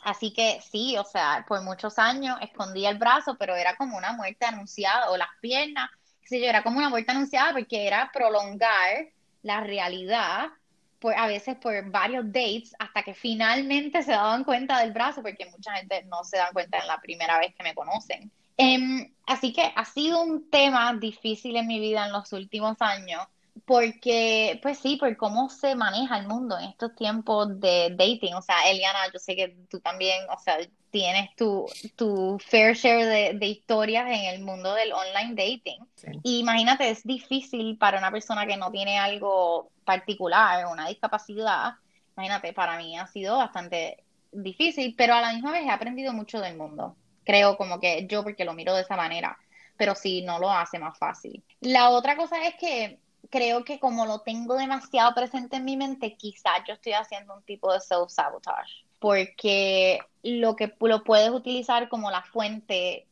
Así 0.03 0.35
que 0.35 0.61
sí, 0.71 0.99
o 0.99 1.05
sea, 1.05 1.47
por 1.49 1.63
muchos 1.63 1.99
años 1.99 2.37
escondía 2.43 2.91
el 2.91 2.99
brazo, 2.99 3.39
pero 3.39 3.57
era 3.57 3.75
como 3.77 3.97
una 3.97 4.13
muerte 4.13 4.45
anunciada, 4.45 5.11
o 5.13 5.17
las 5.17 5.31
piernas, 5.41 5.89
qué 6.29 6.43
yo, 6.43 6.47
era 6.47 6.63
como 6.63 6.77
una 6.77 6.91
muerte 6.91 7.11
anunciada 7.11 7.55
porque 7.55 7.87
era 7.87 8.11
prolongar 8.13 9.09
la 9.43 9.61
realidad, 9.61 10.51
pues 10.99 11.17
a 11.19 11.27
veces 11.27 11.57
por 11.57 11.91
varios 11.91 12.25
dates, 12.27 12.75
hasta 12.79 13.03
que 13.03 13.15
finalmente 13.15 14.03
se 14.03 14.13
daban 14.13 14.45
cuenta 14.45 14.81
del 14.81 14.93
brazo, 14.93 15.23
porque 15.23 15.47
mucha 15.51 15.75
gente 15.75 16.05
no 16.05 16.25
se 16.25 16.37
da 16.37 16.51
cuenta 16.53 16.79
en 16.79 16.87
la 16.87 17.01
primera 17.01 17.39
vez 17.39 17.55
que 17.55 17.65
me 17.65 17.75
conocen. 17.75 18.31
Em, 18.57 19.13
así 19.27 19.53
que 19.53 19.73
ha 19.75 19.85
sido 19.85 20.23
un 20.23 20.49
tema 20.51 20.95
difícil 20.95 21.57
en 21.57 21.67
mi 21.67 21.81
vida 21.81 22.07
en 22.07 22.13
los 22.13 22.33
últimos 22.33 22.77
años, 22.81 23.27
porque, 23.65 24.59
pues 24.63 24.79
sí, 24.79 24.97
por 24.97 25.17
cómo 25.17 25.49
se 25.49 25.75
maneja 25.75 26.19
el 26.19 26.27
mundo 26.27 26.59
en 26.59 26.71
estos 26.71 26.95
tiempos 26.95 27.61
de 27.61 27.91
dating. 27.91 28.35
O 28.35 28.43
sea, 28.43 28.57
Eliana, 28.69 28.99
yo 29.13 29.19
sé 29.19 29.37
que 29.37 29.57
tú 29.71 29.81
también, 29.81 30.19
o 30.29 30.39
sea, 30.39 30.59
tienes 30.91 31.35
tu, 31.37 31.67
tu 31.97 32.39
fair 32.45 32.75
share 32.75 33.39
de, 33.39 33.47
historias 33.47 34.07
en 34.07 34.35
el 34.35 34.43
mundo 34.43 34.75
del 34.75 34.93
online 34.93 35.35
dating. 35.35 35.87
Y 36.23 36.41
imagínate, 36.41 36.91
es 36.91 37.05
difícil 37.05 37.79
para 37.79 37.99
una 37.99 38.11
persona 38.11 38.47
que 38.47 38.57
no 38.57 38.71
tiene 38.71 38.99
algo 38.99 39.71
particular, 39.85 40.67
una 40.67 40.89
discapacidad. 40.89 41.75
Imagínate, 42.17 42.53
para 42.53 42.77
mí 42.77 42.99
ha 42.99 43.07
sido 43.07 43.39
bastante 43.39 44.03
difícil, 44.33 44.95
pero 44.97 45.15
a 45.15 45.21
la 45.21 45.33
misma 45.33 45.53
vez 45.53 45.65
he 45.65 45.71
aprendido 45.71 46.13
mucho 46.13 46.41
del 46.41 46.57
mundo. 46.57 46.97
Creo 47.25 47.57
como 47.57 47.79
que 47.79 48.07
yo, 48.09 48.25
porque 48.25 48.45
lo 48.45 48.55
miro 48.55 48.75
de 48.75 48.83
esa 48.83 48.97
manera, 48.97 49.39
pero 49.77 49.95
sí, 49.95 50.23
no 50.23 50.39
lo 50.39 50.51
hace 50.51 50.79
más 50.79 50.99
fácil. 50.99 51.43
La 51.61 51.91
otra 51.91 52.17
cosa 52.17 52.47
es 52.47 52.55
que 52.57 52.99
creo 53.31 53.65
que 53.65 53.79
como 53.79 54.07
lo 54.07 54.21
tengo 54.21 54.57
demasiado 54.57 55.15
presente 55.15 55.57
en 55.57 55.65
mi 55.65 55.77
mente, 55.77 56.17
quizás 56.17 56.63
yo 56.67 56.75
estoy 56.75 56.93
haciendo 56.93 57.35
un 57.35 57.43
tipo 57.43 57.73
de 57.73 57.81
self-sabotage 57.81 58.85
porque 59.03 59.99
lo 60.23 60.55
que 60.55 60.73
lo 60.79 61.03
puedes 61.03 61.31
utilizar 61.31 61.89
como 61.89 62.13
la 62.13 62.23
fuente 62.23 63.09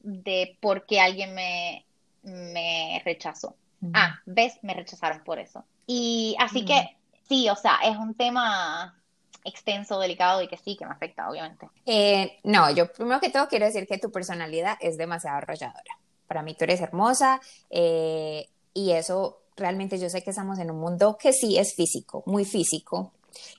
de 0.00 0.56
por 0.62 0.86
qué 0.86 0.98
alguien 0.98 1.34
me, 1.34 1.84
me 2.22 3.02
rechazó. 3.04 3.54
Ah, 3.92 4.18
ves, 4.24 4.58
me 4.62 4.72
rechazaron 4.72 5.22
por 5.24 5.38
eso. 5.38 5.62
Y 5.86 6.34
así 6.38 6.64
que 6.64 6.96
sí, 7.28 7.50
o 7.50 7.54
sea, 7.54 7.80
es 7.84 7.98
un 7.98 8.14
tema 8.14 8.98
extenso, 9.44 10.00
delicado 10.00 10.40
y 10.40 10.48
que 10.48 10.56
sí, 10.56 10.74
que 10.74 10.86
me 10.86 10.92
afecta, 10.92 11.28
obviamente. 11.28 11.68
Eh, 11.84 12.40
no, 12.44 12.70
yo 12.70 12.90
primero 12.90 13.20
que 13.20 13.28
todo 13.28 13.46
quiero 13.46 13.66
decir 13.66 13.86
que 13.86 13.98
tu 13.98 14.10
personalidad 14.10 14.78
es 14.80 14.96
demasiado 14.96 15.36
arrolladora. 15.36 15.98
Para 16.26 16.42
mí 16.42 16.54
tú 16.54 16.64
eres 16.64 16.80
hermosa 16.80 17.42
eh, 17.68 18.48
y 18.72 18.92
eso 18.92 19.42
realmente 19.56 19.98
yo 19.98 20.08
sé 20.08 20.22
que 20.22 20.30
estamos 20.30 20.58
en 20.58 20.70
un 20.70 20.78
mundo 20.78 21.16
que 21.18 21.32
sí 21.32 21.58
es 21.58 21.74
físico, 21.74 22.22
muy 22.26 22.44
físico, 22.44 23.12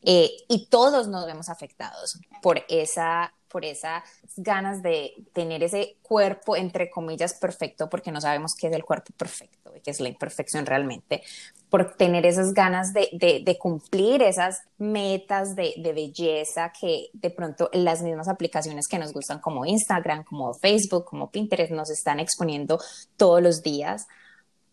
eh, 0.04 0.32
y 0.48 0.68
todos 0.68 1.08
nos 1.08 1.26
vemos 1.26 1.50
afectados 1.50 2.20
por 2.42 2.64
esa 2.68 3.32
por 3.48 3.66
esas 3.66 4.04
ganas 4.36 4.82
de 4.84 5.14
tener 5.34 5.64
ese 5.64 5.98
cuerpo, 6.02 6.56
entre 6.56 6.90
comillas, 6.90 7.34
perfecto, 7.34 7.90
porque 7.90 8.12
no 8.12 8.22
sabemos 8.22 8.54
qué 8.56 8.68
es 8.68 8.74
el 8.74 8.84
cuerpo 8.84 9.14
perfecto 9.16 9.74
y 9.76 9.80
qué 9.80 9.92
es 9.92 10.00
la 10.00 10.10
imperfección 10.10 10.66
realmente, 10.66 11.24
por 11.70 11.96
tener 11.96 12.26
esas 12.26 12.54
ganas 12.54 12.94
de, 12.94 13.10
de, 13.14 13.58
cumplir 13.58 14.22
esas 14.22 14.62
metas 14.78 15.56
de, 15.56 15.74
de, 15.78 15.94
belleza 15.94 16.72
que 16.80 17.10
de 17.14 17.30
pronto 17.30 17.70
las 17.74 18.02
mismas 18.02 18.28
aplicaciones 18.28 18.88
que 18.88 19.00
nos 19.00 19.14
gustan 19.14 19.40
como 19.40 19.66
Instagram, 19.66 20.24
como 20.24 20.54
Facebook, 20.54 21.06
como 21.06 21.32
Pinterest 21.32 21.72
nos 21.72 21.90
están 21.90 22.20
exponiendo 22.20 22.80
todos 23.16 23.42
los 23.42 23.64
días 23.64 24.08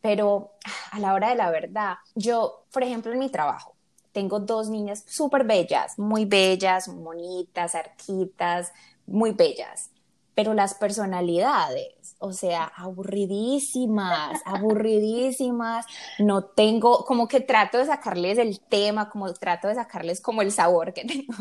pero 0.04 0.52
a 0.92 1.00
la 1.00 1.14
hora 1.14 1.30
de 1.30 1.36
la 1.36 1.50
verdad, 1.50 1.94
yo, 2.14 2.66
por 2.70 2.82
ejemplo, 2.82 3.10
en 3.10 3.18
mi 3.18 3.30
trabajo, 3.30 3.74
tengo 4.12 4.38
dos 4.38 4.68
niñas 4.68 5.02
súper 5.08 5.44
bellas, 5.44 5.98
muy 5.98 6.26
bellas, 6.26 6.88
bonitas, 6.94 7.74
arquitas, 7.74 8.70
muy 9.06 9.32
bellas 9.32 9.90
pero 10.34 10.52
las 10.54 10.74
personalidades, 10.74 12.16
o 12.18 12.32
sea, 12.32 12.64
aburridísimas, 12.76 14.40
aburridísimas, 14.44 15.86
no 16.18 16.44
tengo, 16.44 17.04
como 17.04 17.28
que 17.28 17.40
trato 17.40 17.78
de 17.78 17.86
sacarles 17.86 18.38
el 18.38 18.60
tema, 18.60 19.10
como 19.10 19.32
trato 19.34 19.68
de 19.68 19.76
sacarles 19.76 20.20
como 20.20 20.42
el 20.42 20.50
sabor 20.50 20.92
que 20.92 21.04
tengo, 21.06 21.34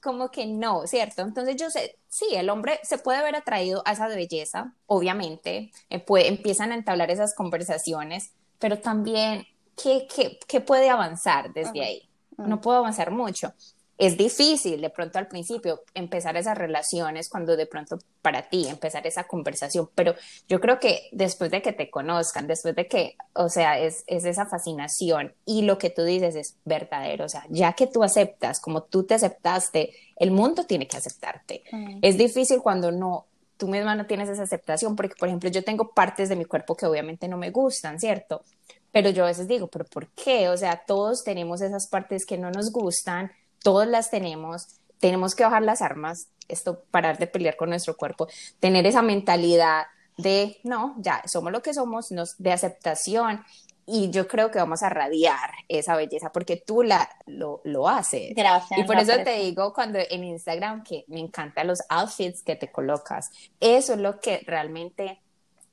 como 0.00 0.30
que 0.30 0.46
no, 0.46 0.86
¿cierto? 0.86 1.22
Entonces 1.22 1.56
yo 1.56 1.70
sé, 1.70 1.98
sí, 2.08 2.26
el 2.32 2.50
hombre 2.50 2.80
se 2.82 2.98
puede 2.98 3.22
ver 3.22 3.36
atraído 3.36 3.82
a 3.86 3.92
esa 3.92 4.08
belleza, 4.08 4.74
obviamente, 4.86 5.70
eh, 5.90 6.04
empiezan 6.08 6.72
a 6.72 6.74
entablar 6.74 7.10
esas 7.10 7.34
conversaciones, 7.34 8.32
pero 8.58 8.78
también, 8.78 9.46
¿qué, 9.80 10.06
qué, 10.14 10.38
qué 10.46 10.60
puede 10.60 10.90
avanzar 10.90 11.52
desde 11.52 11.82
ahí? 11.82 12.02
No 12.36 12.60
puedo 12.60 12.78
avanzar 12.78 13.10
mucho 13.10 13.52
es 13.98 14.16
difícil 14.16 14.80
de 14.80 14.90
pronto 14.90 15.18
al 15.18 15.26
principio 15.26 15.82
empezar 15.92 16.36
esas 16.36 16.56
relaciones 16.56 17.28
cuando 17.28 17.56
de 17.56 17.66
pronto 17.66 17.98
para 18.22 18.48
ti 18.48 18.68
empezar 18.68 19.04
esa 19.08 19.24
conversación, 19.24 19.90
pero 19.94 20.14
yo 20.48 20.60
creo 20.60 20.78
que 20.78 21.08
después 21.10 21.50
de 21.50 21.62
que 21.62 21.72
te 21.72 21.90
conozcan, 21.90 22.46
después 22.46 22.76
de 22.76 22.86
que, 22.86 23.16
o 23.32 23.48
sea, 23.48 23.78
es, 23.80 24.04
esa 24.06 24.46
fascinación 24.46 25.34
y 25.44 25.62
lo 25.62 25.78
que 25.78 25.90
tú 25.90 26.04
dices 26.04 26.36
es 26.36 26.56
verdadero, 26.64 27.24
o 27.24 27.28
sea, 27.28 27.44
ya 27.50 27.72
que 27.72 27.88
tú 27.88 28.04
aceptas, 28.04 28.60
como 28.60 28.84
tú 28.84 29.02
te 29.02 29.14
aceptaste, 29.14 29.92
el 30.16 30.30
mundo 30.30 30.64
tiene 30.64 30.86
que 30.86 30.96
aceptarte. 30.96 31.64
Es 32.00 32.16
difícil 32.16 32.60
cuando 32.62 32.92
no, 32.92 33.26
tú 33.56 33.66
misma 33.66 33.96
no 33.96 34.06
tienes 34.06 34.28
esa 34.28 34.44
aceptación, 34.44 34.94
porque 34.94 35.16
por 35.18 35.28
ejemplo 35.28 35.50
yo 35.50 35.64
tengo 35.64 35.90
partes 35.90 36.28
de 36.28 36.36
mi 36.36 36.44
cuerpo 36.44 36.76
que 36.76 36.86
obviamente 36.86 37.26
no 37.26 37.36
me 37.36 37.50
gustan, 37.50 37.98
¿cierto? 37.98 38.44
Pero 38.92 39.10
yo 39.10 39.24
a 39.24 39.28
veces 39.28 39.48
digo, 39.48 39.66
pero 39.66 39.84
¿por 39.84 40.06
qué? 40.10 40.48
O 40.48 40.56
sea, 40.56 40.84
todos 40.86 41.24
tenemos 41.24 41.60
esas 41.62 41.88
partes 41.88 42.24
que 42.24 42.38
no 42.38 42.50
nos 42.52 42.70
gustan 42.70 43.32
todos 43.68 43.86
las 43.86 44.10
tenemos, 44.10 44.80
tenemos 44.98 45.34
que 45.34 45.44
bajar 45.44 45.60
las 45.60 45.82
armas, 45.82 46.28
esto, 46.48 46.84
parar 46.90 47.18
de 47.18 47.26
pelear 47.26 47.54
con 47.54 47.68
nuestro 47.68 47.98
cuerpo, 47.98 48.26
tener 48.60 48.86
esa 48.86 49.02
mentalidad 49.02 49.82
de, 50.16 50.56
no, 50.64 50.94
ya 50.96 51.22
somos 51.26 51.52
lo 51.52 51.60
que 51.60 51.74
somos, 51.74 52.08
de 52.38 52.50
aceptación. 52.50 53.44
Y 53.84 54.08
yo 54.08 54.26
creo 54.26 54.50
que 54.50 54.58
vamos 54.58 54.82
a 54.82 54.88
radiar 54.88 55.50
esa 55.68 55.96
belleza 55.96 56.32
porque 56.32 56.56
tú 56.56 56.82
la, 56.82 57.10
lo, 57.26 57.60
lo 57.64 57.90
haces. 57.90 58.34
Gracias. 58.34 58.80
Y 58.80 58.84
por 58.84 58.96
eso 58.96 59.12
te 59.22 59.38
digo 59.38 59.74
cuando 59.74 59.98
en 59.98 60.24
Instagram 60.24 60.82
que 60.82 61.04
me 61.08 61.20
encantan 61.20 61.66
los 61.66 61.80
outfits 61.90 62.42
que 62.42 62.56
te 62.56 62.72
colocas. 62.72 63.30
Eso 63.60 63.92
es 63.92 63.98
lo 63.98 64.18
que 64.18 64.40
realmente 64.46 65.20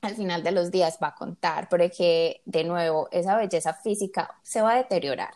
al 0.02 0.16
final 0.16 0.42
de 0.42 0.52
los 0.52 0.70
días 0.70 0.98
va 1.02 1.08
a 1.08 1.14
contar, 1.14 1.70
porque 1.70 2.42
de 2.44 2.62
nuevo, 2.64 3.08
esa 3.10 3.38
belleza 3.38 3.72
física 3.72 4.34
se 4.42 4.60
va 4.60 4.72
a 4.72 4.76
deteriorar 4.76 5.32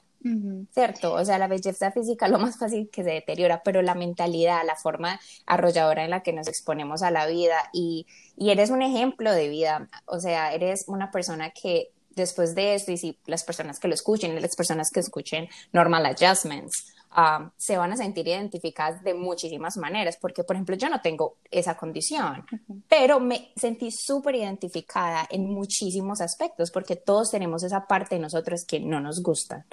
¿cierto? 0.73 1.15
O 1.15 1.25
sea, 1.25 1.39
la 1.39 1.49
belleza 1.49 1.93
física 1.93 2.29
lo 2.29 2.39
más 2.39 2.59
fácil 2.59 2.91
que 2.91 3.03
se 3.03 3.11
deteriora, 3.11 3.63
pero 3.65 3.81
la 3.83 3.95
mentalidad, 3.95 4.65
la 4.67 4.77
forma 4.77 5.19
arrolladora 5.47 6.05
en 6.05 6.11
la 6.11 6.23
que 6.23 6.33
nos 6.33 6.49
exponemos 6.49 7.03
a 7.03 7.11
la 7.11 7.27
vida 7.27 7.71
y, 7.73 8.07
y 8.37 8.51
eres 8.51 8.71
un 8.71 8.83
ejemplo 8.83 9.33
de 9.33 9.49
vida, 9.49 9.89
o 10.07 10.21
sea, 10.21 10.53
eres 10.53 10.85
una 10.89 11.11
persona 11.11 11.51
que 11.51 11.93
después 12.11 12.55
de 12.55 12.75
esto, 12.75 12.93
y 12.93 12.99
si 12.99 13.19
las 13.27 13.45
personas 13.45 13.79
que 13.79 13.89
lo 13.89 13.95
escuchen, 13.95 14.41
las 14.41 14.57
personas 14.57 14.91
que 14.91 15.01
escuchen 15.01 15.49
Normal 15.73 16.07
Adjustments, 16.07 16.93
um, 17.17 17.51
se 17.57 17.77
van 17.77 17.93
a 17.93 17.97
sentir 17.97 18.29
identificadas 18.29 19.03
de 19.03 19.15
muchísimas 19.15 19.77
maneras, 19.77 20.19
porque 20.21 20.45
por 20.45 20.57
ejemplo 20.57 20.77
yo 20.77 20.89
no 20.89 21.01
tengo 21.01 21.37
esa 21.51 21.77
condición, 21.77 22.45
pero 22.89 23.21
me 23.21 23.53
sentí 23.57 23.91
súper 23.91 24.37
identificada 24.37 25.27
en 25.31 25.49
muchísimos 25.49 26.21
aspectos, 26.21 26.71
porque 26.71 26.97
todos 26.97 27.31
tenemos 27.31 27.63
esa 27.63 27.87
parte 27.87 28.17
de 28.17 28.21
nosotros 28.21 28.65
que 28.65 28.81
no 28.81 29.01
nos 29.01 29.23
gusta. 29.23 29.65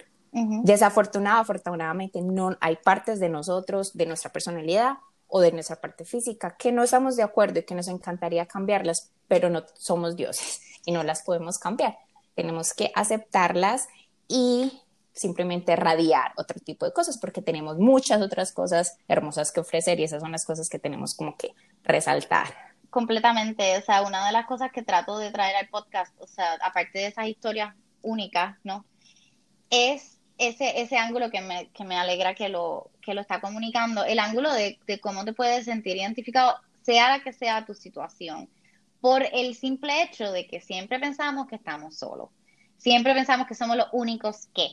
Desafortunadamente, 0.64 1.42
afortunadamente, 1.42 2.22
no 2.22 2.56
hay 2.60 2.76
partes 2.78 3.20
de 3.20 3.30
nosotros, 3.30 3.96
de 3.96 4.06
nuestra 4.06 4.32
personalidad 4.32 4.98
o 5.28 5.42
de 5.42 5.52
nuestra 5.52 5.78
parte 5.78 6.06
física 6.06 6.56
que 6.58 6.72
no 6.72 6.84
estamos 6.84 7.16
de 7.16 7.24
acuerdo 7.24 7.60
y 7.60 7.64
que 7.64 7.76
nos 7.76 7.88
encantaría 7.88 8.46
cambiarlas, 8.46 9.12
pero 9.28 9.50
no 9.50 9.64
somos 9.76 10.16
dioses 10.16 10.62
y 10.86 10.92
no 10.92 11.04
las 11.04 11.24
podemos 11.24 11.58
cambiar. 11.60 11.98
Tenemos 12.36 12.74
que 12.74 12.92
aceptarlas 12.96 13.88
y 14.28 14.82
simplemente 15.14 15.76
radiar 15.76 16.32
otro 16.38 16.60
tipo 16.60 16.86
de 16.86 16.94
cosas 16.94 17.18
porque 17.18 17.42
tenemos 17.42 17.80
muchas 17.80 18.22
otras 18.22 18.52
cosas 18.52 18.98
hermosas 19.08 19.52
que 19.52 19.60
ofrecer 19.60 20.00
y 20.00 20.04
esas 20.04 20.22
son 20.22 20.32
las 20.32 20.46
cosas 20.46 20.70
que 20.70 20.78
tenemos 20.78 21.16
como 21.16 21.36
que 21.36 21.54
resaltar. 21.84 22.48
Completamente, 22.92 23.78
o 23.78 23.82
sea, 23.82 24.04
una 24.04 24.26
de 24.28 24.32
las 24.32 24.46
cosas 24.46 24.72
que 24.72 24.84
trato 24.84 25.18
de 25.18 25.32
traer 25.32 25.56
al 25.56 25.68
podcast, 25.70 26.14
o 26.20 26.28
sea, 26.28 26.54
aparte 26.62 27.00
de 27.00 27.08
esas 27.08 27.28
historias 27.28 27.76
únicas, 28.02 28.58
¿no? 28.64 28.86
Es 29.70 30.17
ese, 30.38 30.82
ese 30.82 30.98
ángulo 30.98 31.30
que 31.30 31.42
me, 31.42 31.70
que 31.70 31.84
me 31.84 31.98
alegra 31.98 32.36
que 32.36 32.50
lo, 32.50 32.92
que 33.02 33.14
lo 33.14 33.22
está 33.22 33.42
comunicando, 33.42 34.04
el 34.04 34.20
ángulo 34.20 34.54
de, 34.54 34.80
de 34.86 35.00
cómo 35.00 35.26
te 35.26 35.34
puedes 35.34 35.66
sentir 35.66 35.98
identificado, 35.98 36.58
sea 36.82 37.10
la 37.10 37.24
que 37.24 37.34
sea 37.34 37.66
tu 37.66 37.74
situación, 37.74 38.50
por 39.02 39.24
el 39.32 39.56
simple 39.56 40.04
hecho 40.04 40.32
de 40.32 40.48
que 40.48 40.62
siempre 40.62 41.00
pensamos 41.00 41.48
que 41.48 41.56
estamos 41.56 41.96
solos, 41.96 42.30
siempre 42.78 43.14
pensamos 43.14 43.48
que 43.48 43.56
somos 43.56 43.78
los 43.78 43.88
únicos 43.92 44.48
que, 44.54 44.70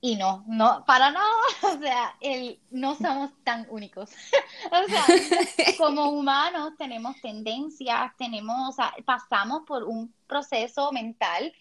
y 0.00 0.16
no, 0.16 0.44
no, 0.46 0.84
para 0.86 1.10
nada, 1.10 1.26
o 1.62 1.78
sea, 1.78 2.14
el, 2.20 2.60
no 2.70 2.94
somos 2.94 3.30
tan 3.42 3.66
únicos. 3.70 4.10
o 4.70 4.88
sea, 4.88 5.04
como 5.78 6.10
humanos 6.10 6.74
tenemos 6.76 7.18
tendencias, 7.22 8.12
tenemos, 8.18 8.68
o 8.68 8.72
sea, 8.72 8.94
pasamos 9.06 9.62
por 9.66 9.84
un 9.84 10.12
proceso 10.26 10.92
mental 10.92 11.54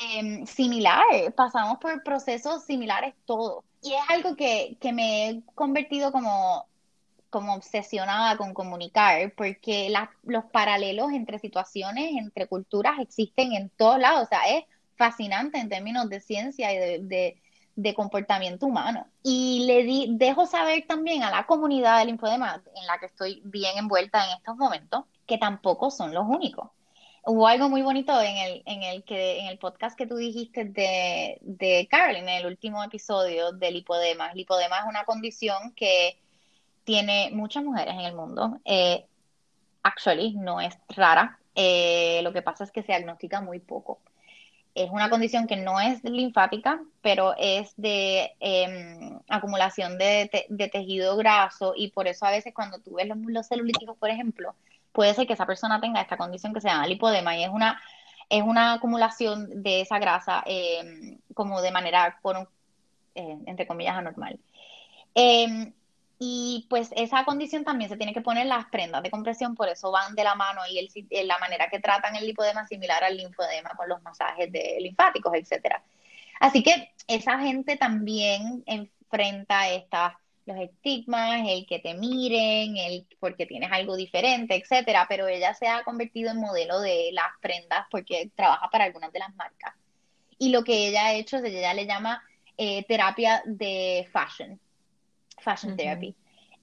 eh, 0.00 0.46
similar, 0.46 1.04
pasamos 1.36 1.78
por 1.78 2.02
procesos 2.02 2.64
similares 2.64 3.14
todos. 3.26 3.64
Y 3.82 3.92
es 3.94 4.00
algo 4.08 4.36
que, 4.36 4.76
que 4.80 4.92
me 4.92 5.28
he 5.28 5.42
convertido 5.54 6.12
como, 6.12 6.66
como 7.30 7.54
obsesionada 7.54 8.36
con 8.36 8.54
comunicar, 8.54 9.32
porque 9.34 9.92
los 10.24 10.44
paralelos 10.46 11.12
entre 11.12 11.38
situaciones, 11.38 12.12
entre 12.16 12.46
culturas 12.46 12.98
existen 12.98 13.52
en 13.52 13.70
todos 13.70 13.98
lados. 13.98 14.24
O 14.24 14.28
sea, 14.28 14.40
es 14.48 14.64
fascinante 14.96 15.58
en 15.58 15.68
términos 15.68 16.08
de 16.08 16.20
ciencia 16.20 16.72
y 16.72 16.78
de, 17.06 17.36
de, 17.76 17.94
comportamiento 17.94 18.66
humano. 18.66 19.06
Y 19.22 19.64
le 19.66 19.82
di, 19.84 20.08
dejo 20.12 20.46
saber 20.46 20.86
también 20.86 21.22
a 21.22 21.30
la 21.30 21.46
comunidad 21.46 21.98
del 21.98 22.10
infodema, 22.10 22.62
en 22.74 22.86
la 22.86 22.98
que 22.98 23.06
estoy 23.06 23.42
bien 23.44 23.78
envuelta 23.78 24.24
en 24.24 24.36
estos 24.38 24.56
momentos, 24.56 25.04
que 25.26 25.38
tampoco 25.38 25.90
son 25.90 26.14
los 26.14 26.26
únicos 26.26 26.70
hubo 27.24 27.46
algo 27.46 27.68
muy 27.68 27.82
bonito 27.82 28.20
en 28.20 28.36
el, 28.36 28.62
en 28.66 28.82
el, 28.82 29.04
que, 29.04 29.40
en 29.40 29.46
el 29.46 29.58
podcast 29.58 29.96
que 29.96 30.06
tú 30.06 30.16
dijiste 30.16 30.64
de, 30.64 31.38
de 31.42 31.88
Carolyn, 31.90 32.28
en 32.28 32.40
el 32.40 32.46
último 32.46 32.82
episodio 32.82 33.52
del 33.52 33.74
lipodema. 33.74 34.30
El 34.30 34.38
lipodema 34.38 34.78
es 34.78 34.84
una 34.86 35.04
condición 35.04 35.72
que 35.74 36.18
tiene 36.84 37.30
muchas 37.32 37.64
mujeres 37.64 37.94
en 37.94 38.00
el 38.00 38.14
mundo. 38.14 38.58
Eh, 38.64 39.06
actually, 39.82 40.34
no 40.34 40.60
es 40.60 40.76
rara. 40.88 41.38
Eh, 41.54 42.20
lo 42.22 42.32
que 42.32 42.42
pasa 42.42 42.64
es 42.64 42.72
que 42.72 42.82
se 42.82 42.88
diagnostica 42.88 43.40
muy 43.40 43.60
poco. 43.60 44.00
Es 44.74 44.88
una 44.90 45.10
condición 45.10 45.48
que 45.48 45.56
no 45.56 45.80
es 45.80 46.02
linfática, 46.04 46.80
pero 47.02 47.34
es 47.36 47.72
de 47.76 48.32
em, 48.38 49.18
acumulación 49.28 49.98
de, 49.98 50.30
de, 50.48 50.68
tejido 50.68 51.16
graso 51.16 51.74
y 51.76 51.90
por 51.90 52.06
eso 52.06 52.24
a 52.24 52.30
veces 52.30 52.54
cuando 52.54 52.78
tú 52.78 52.94
ves 52.94 53.08
los, 53.08 53.18
los 53.18 53.48
celulíticos, 53.48 53.96
por 53.98 54.10
ejemplo, 54.10 54.54
puede 54.92 55.14
ser 55.14 55.26
que 55.26 55.34
esa 55.34 55.46
persona 55.46 55.80
tenga 55.80 56.00
esta 56.00 56.16
condición 56.16 56.52
que 56.52 56.60
se 56.60 56.68
llama 56.68 56.86
lipodema 56.86 57.36
y 57.36 57.44
es 57.44 57.50
una, 57.50 57.80
es 58.28 58.42
una 58.42 58.74
acumulación 58.74 59.62
de 59.62 59.82
esa 59.82 59.98
grasa 59.98 60.42
em, 60.46 61.18
como 61.34 61.60
de 61.62 61.70
manera, 61.70 62.18
por 62.22 62.48
eh, 63.14 63.38
entre 63.46 63.66
comillas, 63.66 63.96
anormal. 63.96 64.38
Em, 65.14 65.72
y 66.18 66.66
pues 66.68 66.90
esa 66.96 67.24
condición 67.24 67.64
también 67.64 67.88
se 67.88 67.96
tiene 67.96 68.12
que 68.12 68.20
poner 68.20 68.46
las 68.46 68.66
prendas 68.66 69.02
de 69.02 69.10
compresión, 69.10 69.54
por 69.54 69.68
eso 69.68 69.90
van 69.90 70.14
de 70.14 70.22
la 70.22 70.34
mano 70.34 70.60
y 70.70 70.78
el, 70.78 71.26
la 71.28 71.38
manera 71.38 71.68
que 71.70 71.80
tratan 71.80 72.14
el 72.14 72.26
lipodema 72.26 72.66
similar 72.66 73.02
al 73.02 73.16
linfodema 73.16 73.70
con 73.70 73.88
los 73.88 74.02
masajes 74.02 74.52
de 74.52 74.76
linfáticos, 74.80 75.32
etcétera. 75.34 75.82
Así 76.38 76.62
que 76.62 76.92
esa 77.06 77.38
gente 77.38 77.76
también 77.76 78.62
enfrenta 78.66 79.70
estas 79.70 80.14
los 80.46 80.56
estigmas, 80.58 81.42
el 81.46 81.66
que 81.66 81.78
te 81.78 81.94
miren, 81.94 82.76
el 82.76 83.06
porque 83.18 83.46
tienes 83.46 83.70
algo 83.72 83.96
diferente, 83.96 84.56
etcétera, 84.56 85.06
pero 85.08 85.28
ella 85.28 85.54
se 85.54 85.68
ha 85.68 85.84
convertido 85.84 86.30
en 86.30 86.38
modelo 86.38 86.80
de 86.80 87.10
las 87.12 87.28
prendas 87.40 87.86
porque 87.90 88.30
trabaja 88.34 88.68
para 88.70 88.84
algunas 88.84 89.12
de 89.12 89.18
las 89.18 89.34
marcas. 89.34 89.74
Y 90.38 90.50
lo 90.50 90.64
que 90.64 90.88
ella 90.88 91.06
ha 91.06 91.14
hecho 91.14 91.36
es 91.36 91.44
ella 91.44 91.74
le 91.74 91.86
llama 91.86 92.22
eh, 92.56 92.84
terapia 92.86 93.42
de 93.44 94.08
fashion, 94.12 94.58
fashion 95.38 95.76
therapy. 95.76 96.14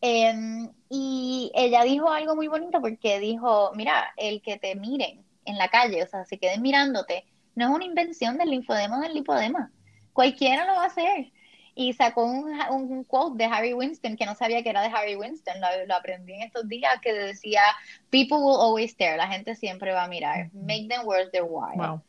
Em, 0.01 0.69
y 0.89 1.51
ella 1.55 1.83
dijo 1.83 2.09
algo 2.09 2.35
muy 2.35 2.47
bonito 2.47 2.81
porque 2.81 3.19
dijo, 3.19 3.71
mira, 3.75 4.13
el 4.17 4.41
que 4.41 4.57
te 4.57 4.75
miren 4.75 5.23
en 5.45 5.57
la 5.57 5.69
calle, 5.69 6.03
o 6.03 6.07
sea, 6.07 6.25
se 6.25 6.37
queden 6.37 6.61
mirándote, 6.61 7.25
no 7.55 7.65
es 7.69 7.75
una 7.75 7.85
invención 7.85 8.37
del 8.37 8.49
linfodema 8.49 8.99
del 8.99 9.13
lipodema. 9.13 9.71
Cualquiera 10.13 10.65
lo 10.65 10.73
va 10.73 10.83
a 10.83 10.87
hacer 10.87 11.31
y 11.77 11.93
sacó 11.93 12.25
un, 12.25 12.59
un, 12.71 13.03
quote 13.03 13.37
de 13.37 13.45
Harry 13.45 13.71
Winston 13.71 14.17
que 14.17 14.25
no 14.25 14.33
sabía 14.33 14.63
que 14.63 14.71
era 14.71 14.81
de 14.81 14.87
Harry 14.87 15.15
Winston, 15.15 15.61
lo, 15.87 15.95
aprendí 15.95 16.33
en 16.33 16.41
estos 16.41 16.67
días, 16.67 16.99
que 17.03 17.13
decía, 17.13 17.61
people 18.09 18.39
will 18.39 18.59
always 18.59 18.91
stare, 18.91 19.15
la 19.15 19.27
gente 19.27 19.55
siempre 19.55 19.93
va 19.93 20.05
a 20.05 20.07
mirar, 20.07 20.49
make 20.53 20.87
them 20.89 21.05
worth 21.05 21.31
their 21.31 21.45
while. 21.47 22.01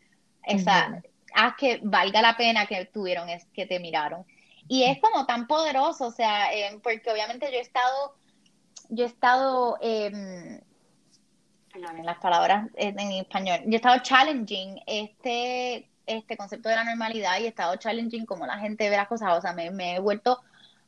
esa, 0.44 1.02
haz 1.34 1.54
que 1.56 1.80
valga 1.82 2.22
la 2.22 2.34
pena 2.38 2.64
que 2.64 2.86
tuvieron, 2.86 3.28
es 3.28 3.44
que 3.52 3.66
te 3.66 3.78
miraron. 3.78 4.24
Y 4.68 4.84
es 4.84 4.98
como 5.00 5.26
tan 5.26 5.46
poderoso, 5.46 6.06
o 6.06 6.12
sea, 6.12 6.50
eh, 6.54 6.80
porque 6.82 7.10
obviamente 7.10 7.50
yo 7.52 7.58
he 7.58 7.60
estado, 7.60 8.16
yo 8.88 9.04
he 9.04 9.08
estado, 9.08 9.76
eh, 9.82 10.06
en 11.74 12.06
las 12.06 12.18
palabras 12.18 12.70
en 12.74 12.98
español, 12.98 13.60
yo 13.66 13.72
he 13.72 13.76
estado 13.76 13.98
challenging 14.02 14.80
este, 14.86 15.90
este 16.08 16.36
concepto 16.36 16.68
de 16.68 16.76
la 16.76 16.84
normalidad 16.84 17.38
y 17.38 17.44
he 17.44 17.48
estado 17.48 17.76
challenging 17.76 18.26
como 18.26 18.46
la 18.46 18.58
gente 18.58 18.90
ve 18.90 18.96
las 18.96 19.08
cosas, 19.08 19.36
o 19.38 19.40
sea, 19.40 19.52
me, 19.52 19.70
me 19.70 19.96
he 19.96 20.00
vuelto 20.00 20.40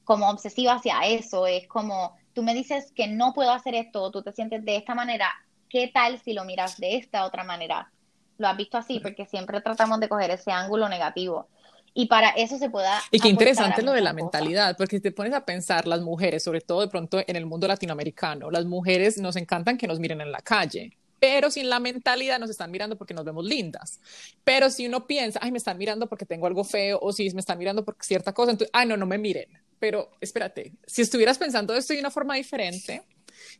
como 0.04 0.28
obsesiva 0.28 0.74
hacia 0.74 1.00
eso, 1.02 1.46
es 1.46 1.68
como, 1.68 2.16
tú 2.32 2.42
me 2.42 2.54
dices 2.54 2.92
que 2.92 3.06
no 3.06 3.32
puedo 3.32 3.52
hacer 3.52 3.74
esto, 3.74 4.10
tú 4.10 4.22
te 4.22 4.32
sientes 4.32 4.64
de 4.64 4.76
esta 4.76 4.94
manera, 4.94 5.30
¿qué 5.68 5.88
tal 5.92 6.18
si 6.18 6.32
lo 6.32 6.44
miras 6.44 6.78
de 6.78 6.96
esta 6.96 7.24
otra 7.24 7.44
manera? 7.44 7.90
Lo 8.38 8.48
has 8.48 8.56
visto 8.56 8.78
así, 8.78 9.00
porque 9.00 9.26
siempre 9.26 9.60
tratamos 9.60 10.00
de 10.00 10.08
coger 10.08 10.30
ese 10.30 10.50
ángulo 10.50 10.88
negativo. 10.88 11.48
Y 11.92 12.06
para 12.06 12.30
eso 12.30 12.56
se 12.58 12.70
pueda... 12.70 13.00
Y 13.10 13.20
qué 13.20 13.28
interesante 13.28 13.82
lo 13.82 13.92
de 13.92 14.00
la 14.00 14.12
mentalidad, 14.12 14.76
porque 14.76 14.96
si 14.96 15.02
te 15.02 15.12
pones 15.12 15.34
a 15.34 15.44
pensar, 15.44 15.86
las 15.86 16.00
mujeres, 16.00 16.42
sobre 16.42 16.60
todo 16.60 16.80
de 16.80 16.88
pronto 16.88 17.20
en 17.26 17.36
el 17.36 17.46
mundo 17.46 17.68
latinoamericano, 17.68 18.50
las 18.50 18.64
mujeres 18.64 19.18
nos 19.18 19.36
encantan 19.36 19.76
que 19.76 19.86
nos 19.86 19.98
miren 19.98 20.20
en 20.20 20.32
la 20.32 20.40
calle, 20.40 20.96
pero 21.20 21.50
sin 21.50 21.68
la 21.68 21.78
mentalidad 21.78 22.40
nos 22.40 22.50
están 22.50 22.70
mirando 22.70 22.96
porque 22.96 23.14
nos 23.14 23.24
vemos 23.24 23.44
lindas. 23.44 24.00
Pero 24.42 24.70
si 24.70 24.86
uno 24.86 25.06
piensa, 25.06 25.38
ay, 25.42 25.52
me 25.52 25.58
están 25.58 25.78
mirando 25.78 26.08
porque 26.08 26.26
tengo 26.26 26.46
algo 26.46 26.64
feo, 26.64 26.98
o 27.00 27.12
si 27.12 27.30
me 27.34 27.40
están 27.40 27.58
mirando 27.58 27.84
por 27.84 27.96
cierta 28.00 28.32
cosa, 28.32 28.52
entonces, 28.52 28.70
ay, 28.72 28.86
no, 28.86 28.96
no 28.96 29.06
me 29.06 29.18
miren. 29.18 29.48
Pero 29.78 30.10
espérate, 30.20 30.72
si 30.86 31.02
estuvieras 31.02 31.38
pensando 31.38 31.74
esto 31.76 31.92
de 31.92 32.00
una 32.00 32.10
forma 32.10 32.34
diferente, 32.34 33.02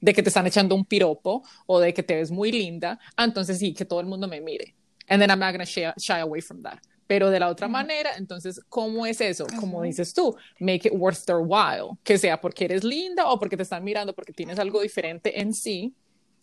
de 0.01 0.15
que 0.15 0.23
te 0.23 0.31
están 0.31 0.47
echando 0.47 0.75
un 0.75 0.85
piropo 0.85 1.43
o 1.67 1.79
de 1.79 1.95
que 1.95 2.03
te 2.03 2.17
ves 2.17 2.31
muy 2.31 2.51
linda, 2.51 2.99
ah, 3.17 3.25
entonces 3.25 3.59
sí, 3.59 3.73
que 3.75 3.85
todo 3.85 4.01
el 4.01 4.07
mundo 4.07 4.27
me 4.27 4.41
mire. 4.41 4.75
And 5.09 5.21
then 5.21 5.31
I'm 5.31 5.39
not 5.39 5.55
going 5.55 5.67
to 5.67 6.01
shy 6.01 6.21
away 6.21 6.41
from 6.41 6.63
that 6.63 6.79
pero 7.11 7.29
de 7.29 7.41
la 7.41 7.49
otra 7.49 7.67
manera, 7.67 8.11
entonces, 8.19 8.61
¿cómo 8.69 9.05
es 9.05 9.21
eso? 9.21 9.45
Como 9.59 9.83
dices 9.83 10.15
tú, 10.15 10.37
make 10.61 10.87
it 10.87 10.93
worth 10.95 11.25
their 11.25 11.41
while, 11.41 11.99
que 12.05 12.17
sea 12.17 12.41
porque 12.41 12.67
eres 12.67 12.85
linda 12.85 13.27
o 13.27 13.37
porque 13.37 13.57
te 13.57 13.65
están 13.65 13.83
mirando, 13.83 14.15
porque 14.15 14.33
tienes 14.33 14.61
algo 14.61 14.81
diferente 14.81 15.41
en 15.41 15.53
sí, 15.53 15.93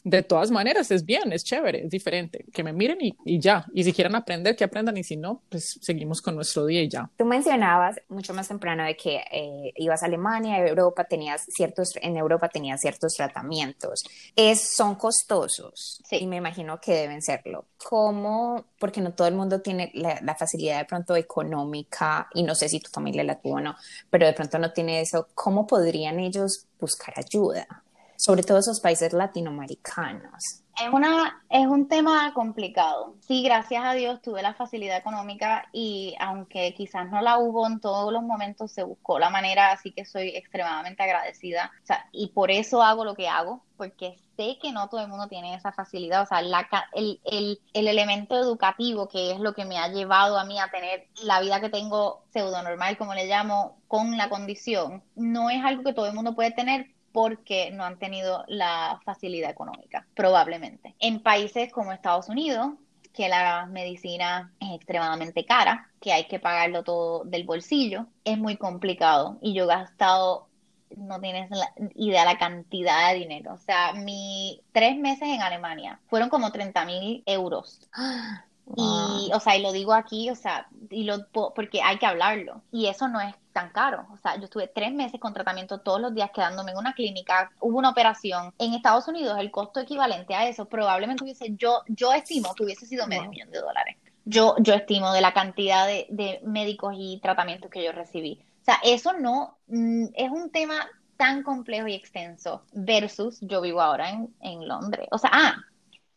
de 0.09 0.23
todas 0.23 0.51
maneras 0.51 0.89
es 0.89 1.03
bien, 1.03 1.33
es 1.33 1.43
chévere, 1.43 1.83
es 1.83 1.89
diferente. 1.89 2.45
Que 2.53 2.63
me 2.63 2.71
miren 2.71 2.97
y, 3.01 3.13
y, 3.25 3.39
ya. 3.39 3.65
Y 3.73 3.83
si 3.83 3.91
quieren 3.91 4.15
aprender, 4.15 4.55
que 4.55 4.63
aprendan. 4.63 4.95
Y 4.95 5.03
si 5.03 5.17
no, 5.17 5.41
pues 5.49 5.77
seguimos 5.81 6.21
con 6.21 6.35
nuestro 6.35 6.65
día 6.65 6.81
y 6.81 6.87
ya. 6.87 7.09
Tú 7.17 7.25
mencionabas 7.25 7.99
mucho 8.07 8.33
más 8.33 8.47
temprano 8.47 8.83
de 8.85 8.95
que 8.95 9.17
eh, 9.31 9.73
ibas 9.75 10.03
a 10.03 10.05
Alemania, 10.05 10.65
Europa, 10.65 11.03
tenías 11.03 11.45
ciertos, 11.49 11.93
en 12.01 12.15
Europa 12.15 12.47
tenías 12.47 12.79
ciertos 12.79 13.15
tratamientos. 13.15 14.03
Es, 14.35 14.75
son 14.75 14.95
costosos 14.95 16.01
sí. 16.07 16.17
y 16.21 16.27
me 16.27 16.37
imagino 16.37 16.79
que 16.79 16.93
deben 16.93 17.21
serlo. 17.21 17.65
¿Cómo? 17.83 18.65
Porque 18.79 19.01
no 19.01 19.13
todo 19.13 19.27
el 19.27 19.35
mundo 19.35 19.61
tiene 19.61 19.91
la, 19.93 20.19
la 20.21 20.35
facilidad 20.35 20.79
de 20.79 20.85
pronto 20.85 21.17
económica 21.17 22.29
y 22.33 22.43
no 22.43 22.55
sé 22.55 22.69
si 22.69 22.79
tu 22.79 22.89
familia 22.89 23.25
la 23.25 23.39
tuvo 23.41 23.55
o 23.55 23.59
no, 23.59 23.75
pero 24.09 24.25
de 24.25 24.33
pronto 24.33 24.57
no 24.57 24.71
tiene 24.71 25.01
eso. 25.01 25.27
¿Cómo 25.33 25.67
podrían 25.67 26.19
ellos 26.19 26.65
buscar 26.79 27.13
ayuda? 27.17 27.83
Sobre 28.17 28.43
todo 28.43 28.57
esos 28.57 28.79
países 28.79 29.13
latinoamericanos? 29.13 30.63
Es, 30.79 30.91
una, 30.91 31.41
es 31.49 31.65
un 31.65 31.87
tema 31.87 32.33
complicado. 32.33 33.15
Sí, 33.21 33.41
gracias 33.43 33.83
a 33.83 33.93
Dios 33.93 34.21
tuve 34.21 34.41
la 34.41 34.53
facilidad 34.53 34.97
económica 34.97 35.67
y 35.71 36.15
aunque 36.19 36.73
quizás 36.75 37.09
no 37.09 37.21
la 37.21 37.37
hubo 37.37 37.65
en 37.65 37.79
todos 37.79 38.11
los 38.11 38.23
momentos, 38.23 38.71
se 38.71 38.83
buscó 38.83 39.17
la 39.17 39.29
manera, 39.29 39.71
así 39.71 39.91
que 39.91 40.05
soy 40.05 40.29
extremadamente 40.29 41.01
agradecida. 41.01 41.71
O 41.83 41.85
sea, 41.85 42.07
y 42.11 42.27
por 42.27 42.51
eso 42.51 42.83
hago 42.83 43.05
lo 43.05 43.15
que 43.15 43.27
hago, 43.27 43.63
porque 43.75 44.17
sé 44.35 44.57
que 44.61 44.71
no 44.71 44.87
todo 44.89 45.01
el 45.01 45.07
mundo 45.07 45.27
tiene 45.27 45.55
esa 45.55 45.71
facilidad. 45.71 46.23
O 46.23 46.25
sea, 46.27 46.41
la, 46.41 46.67
el, 46.93 47.19
el, 47.25 47.59
el 47.73 47.87
elemento 47.87 48.35
educativo, 48.37 49.07
que 49.07 49.31
es 49.31 49.39
lo 49.39 49.53
que 49.53 49.65
me 49.65 49.77
ha 49.77 49.87
llevado 49.89 50.37
a 50.37 50.45
mí 50.45 50.59
a 50.59 50.69
tener 50.69 51.07
la 51.23 51.39
vida 51.39 51.59
que 51.59 51.69
tengo 51.69 52.23
pseudo 52.33 52.61
normal, 52.61 52.97
como 52.97 53.13
le 53.15 53.27
llamo, 53.27 53.77
con 53.87 54.17
la 54.17 54.29
condición, 54.29 55.03
no 55.15 55.49
es 55.49 55.63
algo 55.63 55.83
que 55.83 55.93
todo 55.93 56.07
el 56.07 56.13
mundo 56.13 56.35
puede 56.35 56.51
tener 56.51 56.96
porque 57.11 57.71
no 57.71 57.83
han 57.83 57.97
tenido 57.97 58.43
la 58.47 58.99
facilidad 59.05 59.49
económica, 59.49 60.05
probablemente. 60.15 60.95
En 60.99 61.21
países 61.21 61.71
como 61.71 61.91
Estados 61.91 62.29
Unidos, 62.29 62.69
que 63.17 63.29
la 63.29 63.65
medicina 63.65 64.53
es 64.59 64.75
extremadamente 64.75 65.43
cara, 65.43 65.89
que 65.99 66.13
hay 66.13 66.27
que 66.27 66.39
pagarlo 66.39 66.83
todo 66.83 67.23
del 67.23 67.45
bolsillo, 67.45 68.05
es 68.23 68.37
muy 68.37 68.57
complicado 68.57 69.39
y 69.41 69.55
yo 69.55 69.63
he 69.63 69.67
gastado, 69.67 70.47
no 70.95 71.19
tienes 71.19 71.49
la 71.49 71.73
idea 71.95 72.25
la 72.25 72.37
cantidad 72.37 73.11
de 73.11 73.19
dinero. 73.19 73.53
O 73.55 73.57
sea, 73.57 73.93
mis 73.93 74.59
tres 74.71 74.97
meses 74.97 75.29
en 75.29 75.41
Alemania 75.41 75.99
fueron 76.07 76.29
como 76.29 76.51
30 76.51 76.85
mil 76.85 77.23
euros. 77.25 77.89
Y, 78.75 79.31
o 79.33 79.39
sea, 79.39 79.55
y 79.55 79.61
lo 79.61 79.71
digo 79.71 79.93
aquí, 79.93 80.29
o 80.29 80.35
sea, 80.35 80.67
y 80.89 81.03
lo, 81.03 81.27
porque 81.29 81.81
hay 81.81 81.97
que 81.97 82.05
hablarlo. 82.05 82.61
Y 82.71 82.87
eso 82.87 83.07
no 83.07 83.21
es 83.21 83.33
tan 83.53 83.69
caro. 83.69 84.05
O 84.13 84.17
sea, 84.17 84.35
yo 84.35 84.45
estuve 84.45 84.67
tres 84.67 84.93
meses 84.93 85.19
con 85.19 85.33
tratamiento 85.33 85.79
todos 85.79 86.01
los 86.01 86.13
días 86.13 86.31
quedándome 86.33 86.71
en 86.71 86.77
una 86.77 86.93
clínica, 86.93 87.51
hubo 87.61 87.77
una 87.77 87.89
operación. 87.89 88.53
En 88.57 88.73
Estados 88.73 89.07
Unidos 89.07 89.37
el 89.39 89.51
costo 89.51 89.79
equivalente 89.79 90.35
a 90.35 90.47
eso 90.47 90.65
probablemente 90.65 91.23
hubiese, 91.23 91.55
yo, 91.55 91.81
yo 91.87 92.13
estimo 92.13 92.53
que 92.55 92.65
hubiese 92.65 92.85
sido 92.85 93.07
medio 93.07 93.29
millón 93.29 93.51
de 93.51 93.59
dólares. 93.59 93.95
Yo, 94.25 94.55
yo 94.59 94.73
estimo 94.73 95.13
de 95.13 95.21
la 95.21 95.33
cantidad 95.33 95.87
de, 95.87 96.05
de 96.09 96.41
médicos 96.43 96.93
y 96.97 97.19
tratamientos 97.21 97.71
que 97.71 97.83
yo 97.83 97.93
recibí. 97.93 98.41
O 98.61 98.65
sea, 98.65 98.79
eso 98.83 99.13
no 99.13 99.57
mm, 99.67 100.07
es 100.13 100.29
un 100.29 100.51
tema 100.51 100.85
tan 101.15 101.41
complejo 101.43 101.87
y 101.87 101.93
extenso 101.93 102.63
versus 102.73 103.39
yo 103.41 103.61
vivo 103.61 103.81
ahora 103.81 104.11
en, 104.11 104.35
en 104.41 104.67
Londres. 104.67 105.07
O 105.11 105.17
sea, 105.17 105.31
ah, 105.33 105.55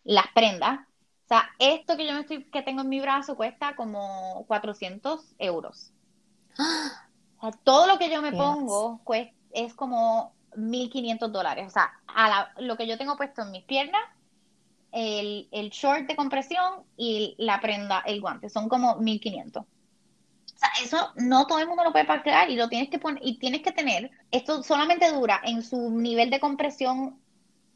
las 0.05 0.27
prendas. 0.35 0.81
O 1.31 1.33
sea, 1.33 1.49
esto 1.61 1.97
que 1.97 2.09
yo 2.09 2.13
me 2.13 2.21
estoy, 2.23 2.43
que 2.43 2.63
tengo 2.63 2.81
en 2.81 2.89
mi 2.89 3.01
brazo 3.01 3.37
cuesta 3.37 3.77
como 3.77 4.45
400 4.49 5.21
euros. 5.39 5.93
¡Ah! 6.59 7.07
todo 7.63 7.87
lo 7.87 7.99
que 7.99 8.11
yo 8.11 8.21
me 8.21 8.33
pongo 8.33 9.01
pues, 9.05 9.29
es 9.53 9.73
como 9.75 10.35
1.500 10.57 11.29
dólares. 11.29 11.69
O 11.69 11.71
sea, 11.71 11.93
a 12.09 12.51
lo 12.59 12.77
que 12.77 12.89
yo 12.89 12.99
tengo 12.99 13.17
puesto 13.17 13.43
en 13.43 13.53
mis 13.53 13.63
piernas, 13.63 14.03
el, 14.91 15.47
el, 15.53 15.71
short 15.71 16.09
de 16.09 16.17
compresión 16.17 16.83
y 16.97 17.37
la 17.39 17.61
prenda, 17.61 18.03
el 18.07 18.21
guante, 18.21 18.49
son 18.51 18.69
como 18.69 18.97
1.500. 18.97 19.59
O 19.59 19.67
sea, 20.57 20.71
eso 20.83 21.13
no 21.15 21.47
todo 21.47 21.61
el 21.61 21.69
mundo 21.69 21.85
lo 21.85 21.93
puede 21.93 22.07
pagar 22.07 22.51
y 22.51 22.57
lo 22.57 22.69
tienes 22.69 22.91
que 22.91 22.99
poner, 22.99 23.25
y 23.25 23.39
tienes 23.39 23.63
que 23.63 23.71
tener, 23.71 24.11
esto 24.33 24.65
solamente 24.65 25.13
dura 25.13 25.41
en 25.45 25.63
su 25.63 25.93
nivel 25.93 26.29
de 26.29 26.41
compresión 26.41 27.21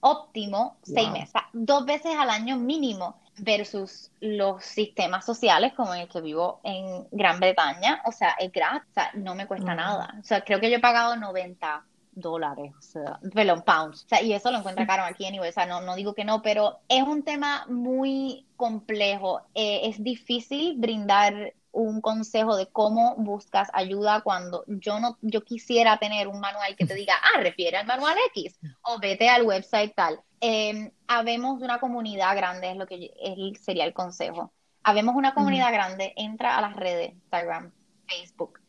óptimo 0.00 0.76
seis 0.82 1.09
meses, 1.12 1.40
dos 1.52 1.86
veces 1.86 2.16
al 2.18 2.30
año 2.30 2.59
mínimo 2.59 3.22
versus 3.39 4.11
los 4.20 4.64
sistemas 4.64 5.24
sociales 5.24 5.72
como 5.74 5.95
el 5.95 6.09
que 6.09 6.20
vivo 6.20 6.61
en 6.62 7.07
Gran 7.11 7.41
Bretaña, 7.41 8.03
o 8.05 8.12
sea, 8.12 8.30
es 8.39 8.53
gratis, 8.53 8.89
o 8.91 8.95
sea, 8.95 9.11
no 9.14 9.35
me 9.35 9.47
cuesta 9.47 9.74
nada. 9.74 10.14
O 10.20 10.24
sea, 10.24 10.43
creo 10.43 10.61
que 10.61 10.70
yo 10.70 10.76
he 10.76 10.80
pagado 10.80 11.16
90 11.16 11.85
dólares, 12.12 12.72
o 12.78 12.82
sea, 12.82 13.18
perdón, 13.32 13.62
pounds, 13.62 14.05
o 14.05 14.09
sea, 14.09 14.22
y 14.22 14.32
eso 14.32 14.51
lo 14.51 14.59
encuentra 14.59 14.87
caro 14.87 15.03
aquí 15.05 15.26
anyway, 15.26 15.49
o 15.49 15.53
sea, 15.53 15.66
no, 15.66 15.80
no 15.80 15.97
digo 15.97 16.14
que 16.14 16.24
no, 16.24 16.43
pero 16.43 16.78
es 16.89 17.03
un 17.03 17.22
tema 17.22 17.66
muy 17.68 18.47
complejo, 18.57 19.43
eh, 19.55 19.80
es 19.85 20.03
difícil 20.03 20.76
brindar 20.78 21.55
un 21.75 22.01
consejo 22.01 22.57
de 22.57 22.66
cómo 22.66 23.14
buscas 23.16 23.68
ayuda 23.72 24.22
cuando 24.22 24.64
yo 24.66 25.01
no 25.01 25.18
yo 25.20 25.43
quisiera 25.43 25.99
tener 25.99 26.29
un 26.29 26.41
manual 26.41 26.77
que 26.77 26.87
te 26.87 26.95
diga 26.95 27.14
ah 27.22 27.41
refiere 27.41 27.77
al 27.77 27.87
manual 27.87 28.16
X 28.35 28.59
o 28.83 28.99
vete 28.99 29.29
al 29.29 29.43
website 29.43 29.95
tal 29.95 30.20
eh, 30.47 30.93
habemos 31.09 31.62
una 31.62 31.81
comunidad 31.81 32.37
grande, 32.37 32.70
es 32.70 32.77
lo 32.77 32.87
que 32.87 33.14
sería 33.62 33.87
el 33.87 33.95
consejo. 33.95 34.53
Habemos 34.83 35.14
una 35.16 35.33
comunidad 35.33 35.72
grande, 35.72 36.12
entra 36.16 36.59
a 36.59 36.61
las 36.61 36.77
redes, 36.77 37.14
Instagram, 37.14 37.72
Facebook, 38.07 38.61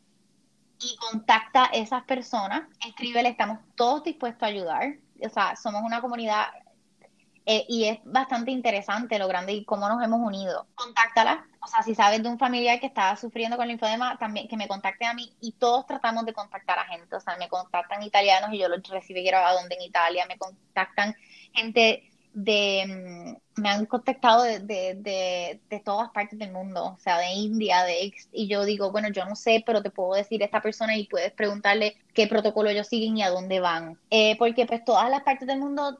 y 0.80 0.96
contacta 0.96 1.64
a 1.64 1.74
esas 1.74 2.04
personas, 2.04 2.62
escríbele, 2.86 3.28
estamos 3.28 3.58
todos 3.74 4.04
dispuestos 4.04 4.42
a 4.42 4.46
ayudar. 4.46 4.94
O 5.22 5.28
sea, 5.28 5.54
somos 5.56 5.82
una 5.82 6.00
comunidad 6.00 6.46
eh, 7.48 7.64
y 7.68 7.84
es 7.84 8.00
bastante 8.04 8.50
interesante 8.50 9.18
lo 9.20 9.28
grande 9.28 9.52
y 9.52 9.64
cómo 9.64 9.88
nos 9.88 10.02
hemos 10.02 10.20
unido. 10.20 10.66
Contáctala, 10.74 11.46
o 11.62 11.68
sea, 11.68 11.82
si 11.84 11.94
sabes 11.94 12.20
de 12.22 12.28
un 12.28 12.38
familiar 12.38 12.80
que 12.80 12.86
está 12.86 13.16
sufriendo 13.16 13.56
con 13.56 13.68
linfodema, 13.68 14.18
también 14.18 14.48
que 14.48 14.56
me 14.56 14.66
contacte 14.66 15.06
a 15.06 15.14
mí 15.14 15.32
y 15.40 15.52
todos 15.52 15.86
tratamos 15.86 16.26
de 16.26 16.32
contactar 16.32 16.78
a 16.80 16.84
gente, 16.86 17.14
o 17.14 17.20
sea, 17.20 17.36
me 17.36 17.48
contactan 17.48 18.02
italianos 18.02 18.52
y 18.52 18.58
yo 18.58 18.68
los 18.68 18.82
recibí 18.88 19.22
grabado 19.24 19.60
en 19.60 19.80
Italia, 19.80 20.26
me 20.26 20.36
contactan 20.36 21.14
gente 21.54 22.10
de, 22.36 22.84
mm, 23.56 23.60
me 23.62 23.68
han 23.70 23.86
contactado 23.86 24.42
de, 24.42 24.58
de, 24.60 25.60
de, 25.70 25.80
todas 25.80 26.10
partes 26.10 26.38
del 26.38 26.52
mundo, 26.52 26.94
o 26.94 26.98
sea, 26.98 27.18
de 27.18 27.32
India, 27.32 27.84
de 27.84 28.12
y 28.32 28.46
yo 28.48 28.64
digo, 28.64 28.90
bueno, 28.92 29.08
yo 29.08 29.24
no 29.24 29.36
sé, 29.36 29.62
pero 29.64 29.82
te 29.82 29.90
puedo 29.90 30.14
decir 30.14 30.42
esta 30.42 30.60
persona 30.60 30.96
y 30.96 31.06
puedes 31.06 31.32
preguntarle 31.32 31.96
qué 32.12 32.26
protocolo 32.26 32.68
ellos 32.68 32.88
siguen 32.88 33.16
y 33.16 33.22
a 33.22 33.30
dónde 33.30 33.60
van. 33.60 33.98
Eh, 34.10 34.36
porque 34.36 34.66
pues 34.66 34.84
todas 34.84 35.08
las 35.08 35.22
partes 35.22 35.48
del 35.48 35.60
mundo, 35.60 35.98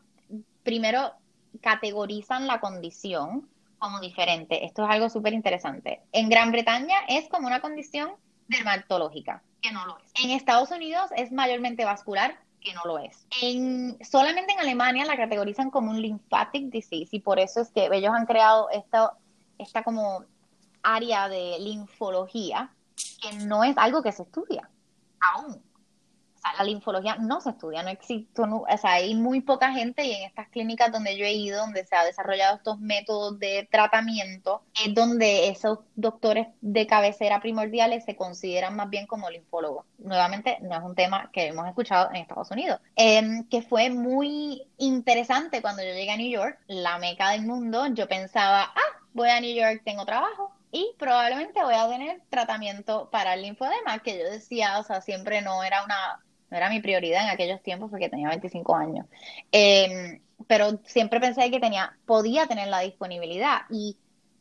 primero, 0.62 1.14
categorizan 1.58 2.46
la 2.46 2.60
condición 2.60 3.48
como 3.78 4.00
diferente. 4.00 4.64
Esto 4.64 4.84
es 4.84 4.90
algo 4.90 5.08
súper 5.08 5.32
interesante. 5.32 6.00
En 6.12 6.28
Gran 6.28 6.50
Bretaña 6.50 6.96
es 7.08 7.28
como 7.28 7.46
una 7.46 7.60
condición 7.60 8.12
dermatológica, 8.48 9.42
que 9.60 9.72
no 9.72 9.86
lo 9.86 9.98
es. 9.98 10.12
En 10.22 10.30
Estados 10.30 10.70
Unidos 10.70 11.10
es 11.16 11.32
mayormente 11.32 11.84
vascular, 11.84 12.38
que 12.60 12.72
no 12.74 12.82
lo 12.84 12.98
es. 12.98 13.26
En, 13.42 13.96
solamente 14.04 14.52
en 14.52 14.60
Alemania 14.60 15.04
la 15.04 15.16
categorizan 15.16 15.70
como 15.70 15.90
un 15.90 16.00
lymphatic 16.00 16.70
disease 16.70 17.08
y 17.16 17.20
por 17.20 17.38
eso 17.38 17.60
es 17.60 17.70
que 17.70 17.88
ellos 17.92 18.12
han 18.14 18.26
creado 18.26 18.70
esta, 18.70 19.12
esta 19.58 19.82
como 19.82 20.24
área 20.82 21.28
de 21.28 21.58
linfología 21.60 22.70
que 23.20 23.32
no 23.44 23.62
es 23.62 23.76
algo 23.76 24.02
que 24.02 24.12
se 24.12 24.22
estudia 24.22 24.70
aún 25.20 25.65
la 26.56 26.64
linfología 26.64 27.16
no 27.16 27.40
se 27.40 27.50
estudia, 27.50 27.82
no 27.82 27.90
existe, 27.90 28.42
o 28.42 28.78
sea, 28.78 28.92
hay 28.92 29.14
muy 29.14 29.40
poca 29.40 29.72
gente 29.72 30.04
y 30.04 30.12
en 30.12 30.24
estas 30.24 30.48
clínicas 30.48 30.92
donde 30.92 31.16
yo 31.16 31.24
he 31.24 31.32
ido, 31.32 31.60
donde 31.60 31.84
se 31.84 31.96
ha 31.96 32.04
desarrollado 32.04 32.56
estos 32.56 32.78
métodos 32.78 33.38
de 33.38 33.68
tratamiento, 33.70 34.62
es 34.84 34.94
donde 34.94 35.48
esos 35.48 35.80
doctores 35.94 36.48
de 36.60 36.86
cabecera 36.86 37.40
primordiales 37.40 38.04
se 38.04 38.16
consideran 38.16 38.76
más 38.76 38.90
bien 38.90 39.06
como 39.06 39.30
linfólogos. 39.30 39.84
Nuevamente, 39.98 40.58
no 40.62 40.76
es 40.76 40.82
un 40.82 40.94
tema 40.94 41.30
que 41.32 41.46
hemos 41.46 41.66
escuchado 41.68 42.10
en 42.10 42.16
Estados 42.16 42.50
Unidos, 42.50 42.80
em, 42.96 43.44
que 43.48 43.62
fue 43.62 43.90
muy 43.90 44.62
interesante 44.78 45.62
cuando 45.62 45.82
yo 45.82 45.92
llegué 45.92 46.10
a 46.10 46.16
New 46.16 46.30
York, 46.30 46.58
la 46.66 46.98
meca 46.98 47.30
del 47.30 47.42
mundo, 47.42 47.86
yo 47.88 48.08
pensaba, 48.08 48.62
ah, 48.74 49.02
voy 49.12 49.30
a 49.30 49.40
New 49.40 49.54
York, 49.54 49.82
tengo 49.84 50.04
trabajo, 50.04 50.52
y 50.72 50.94
probablemente 50.98 51.62
voy 51.62 51.74
a 51.74 51.88
tener 51.88 52.20
tratamiento 52.28 53.08
para 53.10 53.34
el 53.34 53.42
linfodema, 53.42 54.00
que 54.00 54.18
yo 54.18 54.30
decía, 54.30 54.78
o 54.78 54.82
sea, 54.82 55.00
siempre 55.00 55.40
no 55.40 55.62
era 55.62 55.84
una 55.84 56.20
no 56.50 56.56
era 56.56 56.70
mi 56.70 56.80
prioridad 56.80 57.24
en 57.24 57.30
aquellos 57.30 57.62
tiempos 57.62 57.90
porque 57.90 58.08
tenía 58.08 58.28
25 58.28 58.74
años. 58.74 59.06
Em, 59.52 60.20
pero 60.46 60.78
siempre 60.84 61.20
pensé 61.20 61.50
que 61.50 61.60
tenía, 61.60 61.96
podía 62.06 62.46
tener 62.46 62.68
la 62.68 62.80
disponibilidad 62.80 63.62
y 63.70 63.96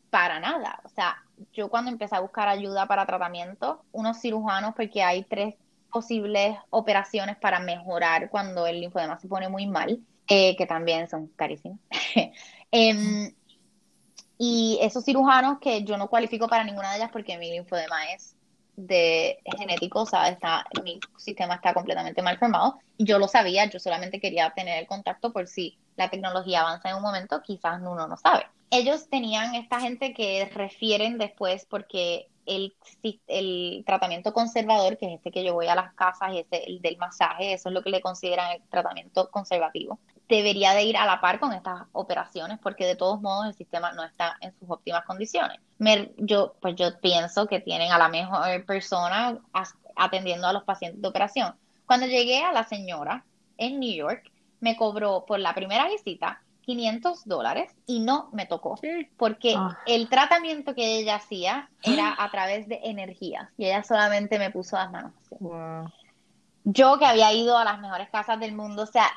para 0.10 0.40
nada. 0.40 0.80
O 0.86 0.90
sea, 0.90 1.24
yo 1.54 1.70
cuando 1.70 1.92
empecé 1.92 2.16
a 2.16 2.22
buscar 2.22 2.48
ayuda 2.48 2.88
para 2.88 3.06
tratamiento, 3.06 3.84
unos 3.92 4.20
cirujanos, 4.20 4.74
porque 4.76 5.04
hay 5.04 5.24
tres 5.24 5.56
posibles 5.92 6.58
operaciones 6.70 7.38
para 7.38 7.60
mejorar 7.60 8.30
cuando 8.30 8.68
el 8.68 8.82
linfodema 8.82 9.18
se 9.20 9.28
pone 9.28 9.50
muy 9.50 9.66
mal, 9.68 10.00
eh, 10.28 10.56
que 10.58 10.66
también 10.66 11.08
son 11.08 11.28
carísimos. 11.36 11.80
Em, 12.72 13.34
y 14.38 14.78
esos 14.82 15.06
cirujanos 15.06 15.60
que 15.60 15.84
yo 15.86 15.98
no 15.98 16.10
cualifico 16.10 16.50
para 16.50 16.66
ninguna 16.66 16.92
de 16.92 16.98
ellas 16.98 17.10
porque 17.14 17.38
mi 17.38 17.52
linfodema 17.52 18.12
es 18.14 18.36
de 18.76 19.40
genético, 19.58 20.02
o 20.02 20.06
sea, 20.06 20.30
está, 20.30 20.66
mi 20.84 21.00
sistema 21.18 21.56
está 21.56 21.74
completamente 21.74 22.22
mal 22.22 22.38
formado. 22.38 22.80
Yo 22.98 23.20
lo 23.20 23.28
sabía, 23.28 23.66
yo 23.66 23.80
solamente 23.80 24.20
quería 24.20 24.52
tener 24.52 24.80
el 24.80 24.88
contacto 24.88 25.32
por 25.32 25.48
si 25.48 25.78
la 25.96 26.10
tecnología 26.10 26.62
avanza 26.62 26.90
en 26.90 26.98
un 26.98 27.02
momento, 27.02 27.42
quizás 27.42 27.80
uno 27.82 28.08
no 28.08 28.18
sabe. 28.18 28.46
Ellos 28.72 29.10
tenían 29.10 29.56
esta 29.56 29.80
gente 29.80 30.14
que 30.14 30.50
refieren 30.54 31.18
después 31.18 31.66
porque 31.66 32.28
el, 32.46 32.76
el 33.28 33.84
tratamiento 33.86 34.34
conservador, 34.34 34.98
que 34.98 35.08
es 35.08 35.14
este 35.14 35.32
que 35.32 35.44
yo 35.44 35.54
voy 35.54 35.68
a 35.68 35.76
las 35.76 35.94
casas 35.94 36.34
y 36.34 36.40
ese 36.40 36.64
el 36.66 36.82
del 36.82 36.98
masaje, 36.98 37.54
eso 37.54 37.70
es 37.70 37.74
lo 37.74 37.82
que 37.82 37.90
le 37.90 38.02
consideran 38.02 38.52
el 38.52 38.62
tratamiento 38.70 39.30
conservativo 39.32 40.00
debería 40.28 40.74
de 40.74 40.84
ir 40.84 40.98
a 40.98 41.06
la 41.06 41.22
par 41.22 41.40
con 41.40 41.54
estas 41.54 41.84
operaciones 41.92 42.60
porque 42.62 42.86
de 42.86 42.96
todos 42.96 43.22
modos 43.22 43.48
el 43.48 43.54
sistema 43.54 43.92
no 43.94 44.04
está 44.04 44.38
en 44.42 44.54
sus 44.58 44.70
óptimas 44.70 45.06
condiciones. 45.06 45.60
yo, 46.18 46.56
pues 46.62 46.76
yo 46.76 47.00
pienso 47.00 47.48
que 47.48 47.60
tienen 47.60 47.92
a 47.92 47.98
la 47.98 48.10
mejor 48.10 48.66
persona 48.66 49.38
atendiendo 49.96 50.48
a 50.48 50.54
los 50.54 50.64
pacientes 50.64 51.02
de 51.02 51.08
operación. 51.08 51.56
Cuando 51.86 52.08
llegué 52.08 52.44
a 52.44 52.52
la 52.52 52.64
señora 52.64 53.24
en 53.58 53.80
New 53.80 53.94
York, 53.94 54.32
me 54.60 54.76
cobró 54.76 55.26
por 55.26 55.40
la 55.40 55.54
primera 55.54 55.88
visita 55.88 56.42
500 56.62 57.26
dólares 57.26 57.72
y 57.86 58.00
no 58.00 58.30
me 58.32 58.48
tocó 58.48 58.80
porque 59.18 59.54
ah. 59.56 59.78
el 59.86 60.10
tratamiento 60.10 60.74
que 60.74 60.98
ella 60.98 61.16
hacía 61.16 61.70
era 61.84 62.16
a 62.18 62.32
través 62.32 62.68
de 62.68 62.80
energías 62.84 63.50
y 63.58 63.66
ella 63.66 63.84
solamente 63.84 64.40
me 64.40 64.50
puso 64.50 64.76
las 64.76 64.92
manos. 64.92 65.14
Yo 66.64 66.98
que 66.98 67.06
había 67.06 67.32
ido 67.32 67.58
a 67.58 67.64
las 67.64 67.80
mejores 67.80 68.10
casas 68.10 68.40
del 68.40 68.56
mundo, 68.56 68.84
o 68.84 68.88
sea, 68.88 69.08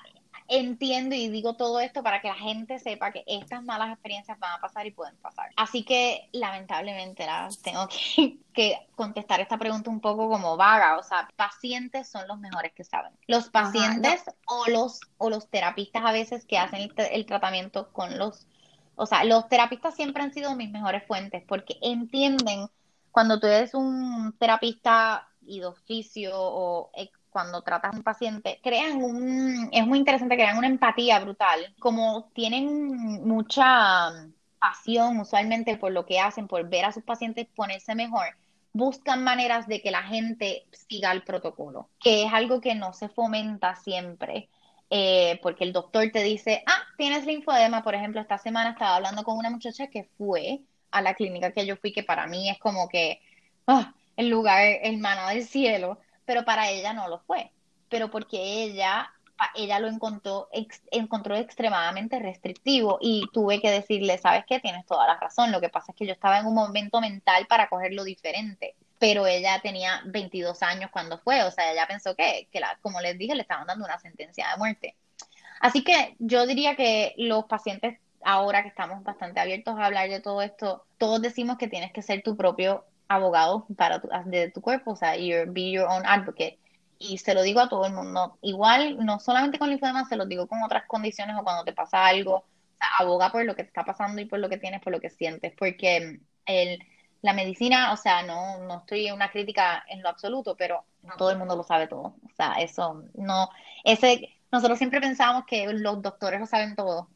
entiendo 0.49 1.15
y 1.15 1.29
digo 1.29 1.55
todo 1.55 1.79
esto 1.79 2.03
para 2.03 2.21
que 2.21 2.29
la 2.29 2.35
gente 2.35 2.79
sepa 2.79 3.13
que 3.13 3.23
estas 3.27 3.63
malas 3.63 3.93
experiencias 3.93 4.39
van 4.39 4.53
a 4.53 4.61
pasar 4.61 4.87
y 4.87 4.91
pueden 4.91 5.17
pasar. 5.19 5.51
Así 5.57 5.85
que 5.85 6.29
lamentablemente 6.33 7.27
tengo 7.63 7.87
que, 8.55 8.89
contestar 8.97 9.41
esta 9.41 9.59
pregunta 9.59 9.91
un 9.91 10.01
poco 10.01 10.29
como 10.29 10.57
vaga, 10.57 10.99
o 10.99 11.03
sea, 11.03 11.29
pacientes 11.37 12.09
son 12.09 12.27
los 12.27 12.39
mejores 12.39 12.73
que 12.73 12.83
saben. 12.83 13.13
Los 13.27 13.51
pacientes 13.51 14.25
o 14.47 14.69
los 14.71 15.01
o 15.19 15.31
los 15.31 15.49
terapistas 15.49 16.03
a 16.05 16.13
veces 16.13 16.45
que 16.47 16.59
hacen 16.59 16.91
el, 16.97 17.27
tratamiento 17.27 17.93
con 17.93 18.19
los 18.19 18.47
o 18.97 19.07
sea, 19.07 19.23
los 19.23 19.49
terapistas 19.49 19.95
siempre 19.95 20.25
han 20.25 20.33
sido 20.33 20.57
mis 20.57 20.71
mejores 20.71 21.07
fuentes 21.07 21.45
porque 21.47 21.79
entienden 21.83 22.69
cuando 23.13 23.39
tú 23.39 23.47
eres 23.47 23.75
un 23.75 24.35
terapista 24.39 25.29
y 25.43 25.61
de 25.61 25.67
oficio 25.67 26.33
o 26.35 26.91
cuando 27.31 27.63
tratas 27.63 27.95
a 27.95 27.97
un 27.97 28.03
paciente, 28.03 28.61
crean 28.63 29.03
un, 29.03 29.69
es 29.73 29.87
muy 29.87 29.99
interesante, 29.99 30.37
crean 30.37 30.59
una 30.59 30.67
empatía 30.67 31.19
brutal, 31.21 31.75
como 31.79 32.31
tienen 32.35 33.27
mucha 33.27 34.13
pasión 34.59 35.21
usualmente 35.21 35.77
por 35.77 35.93
lo 35.93 36.05
que 36.07 36.21
hacen, 36.21 36.49
por 36.49 36.69
ver 36.69 36.85
a 36.85 36.93
sus 36.93 37.05
pacientes 37.05 37.47
ponerse 37.55 37.95
mejor, 37.95 38.27
buscan 38.73 39.25
maneras 39.25 39.67
de 39.67 39.81
que 39.81 39.91
la 39.91 40.03
gente 40.03 40.67
siga 40.73 41.13
el 41.13 41.23
protocolo, 41.23 41.91
que 42.01 42.25
es 42.25 42.33
algo 42.33 42.61
que 42.61 42.75
no 42.75 42.93
se 42.93 43.09
fomenta 43.09 43.75
siempre. 43.77 44.49
Eh, 44.91 45.39
porque 45.43 45.65
el 45.65 45.75
doctor 45.75 46.09
te 46.11 46.23
dice, 46.23 46.63
ah, 46.67 46.81
tienes 46.97 47.27
linfodema, 47.27 47.83
por 47.83 47.95
ejemplo, 47.95 48.23
esta 48.23 48.39
semana 48.39 48.71
estaba 48.71 48.97
hablando 48.97 49.23
con 49.23 49.37
una 49.37 49.51
muchacha 49.51 49.89
que 49.89 50.05
fue 50.17 50.63
a 50.91 51.03
la 51.03 51.13
clínica 51.15 51.53
que 51.53 51.67
yo 51.67 51.77
fui, 51.77 51.93
que 51.93 52.03
para 52.03 52.27
mí 52.27 52.49
es 52.49 52.59
como 52.59 52.89
que 52.89 53.21
ah, 53.67 53.95
el 54.17 54.29
lugar, 54.31 54.63
el 54.83 54.99
mano 54.99 55.29
del 55.29 55.45
cielo, 55.47 56.01
pero 56.29 56.45
para 56.45 56.69
ella 56.69 56.93
no 56.93 57.09
lo 57.09 57.21
fue, 57.21 57.51
pero 57.89 58.11
porque 58.11 58.63
ella 58.63 59.11
ella 59.55 59.79
lo 59.79 59.89
encontró, 59.89 60.51
encontró 60.91 61.37
extremadamente 61.37 62.19
restrictivo 62.19 62.99
y 63.01 63.25
tuve 63.33 63.63
que 63.63 63.71
decirle, 63.71 64.19
sabes 64.19 64.45
qué, 64.47 64.61
tienes 64.61 64.85
toda 64.85 65.07
la 65.07 65.17
razón, 65.17 65.53
lo 65.53 65.61
que 65.61 65.71
pasa 65.71 65.93
es 65.93 65.97
que 65.97 66.05
yo 66.05 66.13
estaba 66.13 66.39
en 66.39 66.47
un 66.47 66.55
momento 66.55 67.01
mental 67.01 67.47
para 67.49 67.71
cogerlo 67.71 68.05
diferente, 68.05 68.75
pero 68.99 69.27
ella 69.27 69.59
tenía 69.63 70.03
22 70.05 70.63
años 70.63 70.91
cuando 70.91 71.19
fue, 71.19 71.45
o 71.45 71.51
sea, 71.51 71.73
ella 71.73 71.87
pensó 71.87 72.15
que, 72.15 72.47
que 72.53 72.61
la, 72.61 72.77
como 72.83 73.01
les 73.01 73.17
dije, 73.17 73.35
le 73.35 73.43
estaban 73.43 73.67
dando 73.67 73.87
una 73.87 73.99
sentencia 73.99 74.51
de 74.51 74.57
muerte. 74.59 74.97
Así 75.61 75.83
que 75.83 76.15
yo 76.19 76.47
diría 76.47 76.77
que 76.77 77.15
los 77.17 77.47
pacientes, 77.47 77.99
ahora 78.23 78.63
que 78.63 78.69
estamos 78.69 79.03
bastante 79.03 79.41
abiertos 79.41 79.79
a 79.79 79.87
hablar 79.87 80.11
de 80.11 80.21
todo 80.21 80.43
esto, 80.43 80.85
todos 80.99 81.23
decimos 81.23 81.57
que 81.57 81.69
tienes 81.69 81.91
que 81.91 82.03
ser 82.03 82.23
tu 82.23 82.37
propio 82.37 82.85
abogado 83.09 83.67
para 83.77 84.01
tu, 84.01 84.09
de 84.27 84.51
tu 84.51 84.61
cuerpo, 84.61 84.93
o 84.93 84.97
sea, 84.97 85.13
be 85.13 85.71
your 85.71 85.87
own 85.89 86.07
advocate. 86.07 86.59
Y 86.99 87.19
se 87.19 87.35
lo 87.35 87.43
digo 87.43 87.61
a 87.61 87.69
todo 87.69 87.87
el 87.87 87.93
mundo. 87.93 88.39
Igual, 88.43 89.05
no 89.05 89.21
solamente 89.21 89.59
con 89.59 89.71
linfodema, 89.71 90.05
se 90.09 90.17
lo 90.17 90.27
digo 90.27 90.47
con 90.49 90.63
otras 90.63 90.85
condiciones 90.87 91.37
o 91.39 91.45
cuando 91.45 91.65
te 91.65 91.73
pasa 91.73 92.07
algo. 92.07 92.37
O 92.37 92.45
sea, 92.79 92.89
aboga 92.99 93.31
por 93.31 93.45
lo 93.45 93.55
que 93.55 93.63
te 93.63 93.69
está 93.69 93.85
pasando 93.85 94.21
y 94.21 94.25
por 94.27 94.41
lo 94.41 94.49
que 94.49 94.59
tienes, 94.59 94.83
por 94.83 94.93
lo 94.93 95.01
que 95.01 95.11
sientes. 95.11 95.53
Porque 95.57 96.21
el, 96.47 96.79
la 97.23 97.33
medicina, 97.33 97.93
o 97.93 97.97
sea, 97.97 98.23
no, 98.23 98.59
no 98.59 98.79
estoy 98.79 99.07
en 99.07 99.15
una 99.15 99.31
crítica 99.31 99.85
en 99.89 100.03
lo 100.03 100.09
absoluto, 100.09 100.57
pero 100.57 100.85
no 101.03 101.17
todo 101.17 101.31
el 101.31 101.39
mundo 101.39 101.57
lo 101.57 101.63
sabe 101.63 101.87
todo. 101.87 102.17
O 102.25 102.35
sea, 102.37 102.55
eso 102.55 103.05
no, 103.15 103.49
ese, 103.85 104.38
nosotros 104.51 104.79
siempre 104.79 105.01
pensamos 105.01 105.45
que 105.47 105.71
los 105.73 106.03
doctores 106.03 106.41
lo 106.41 106.47
saben 106.47 106.75
todo. 106.75 107.09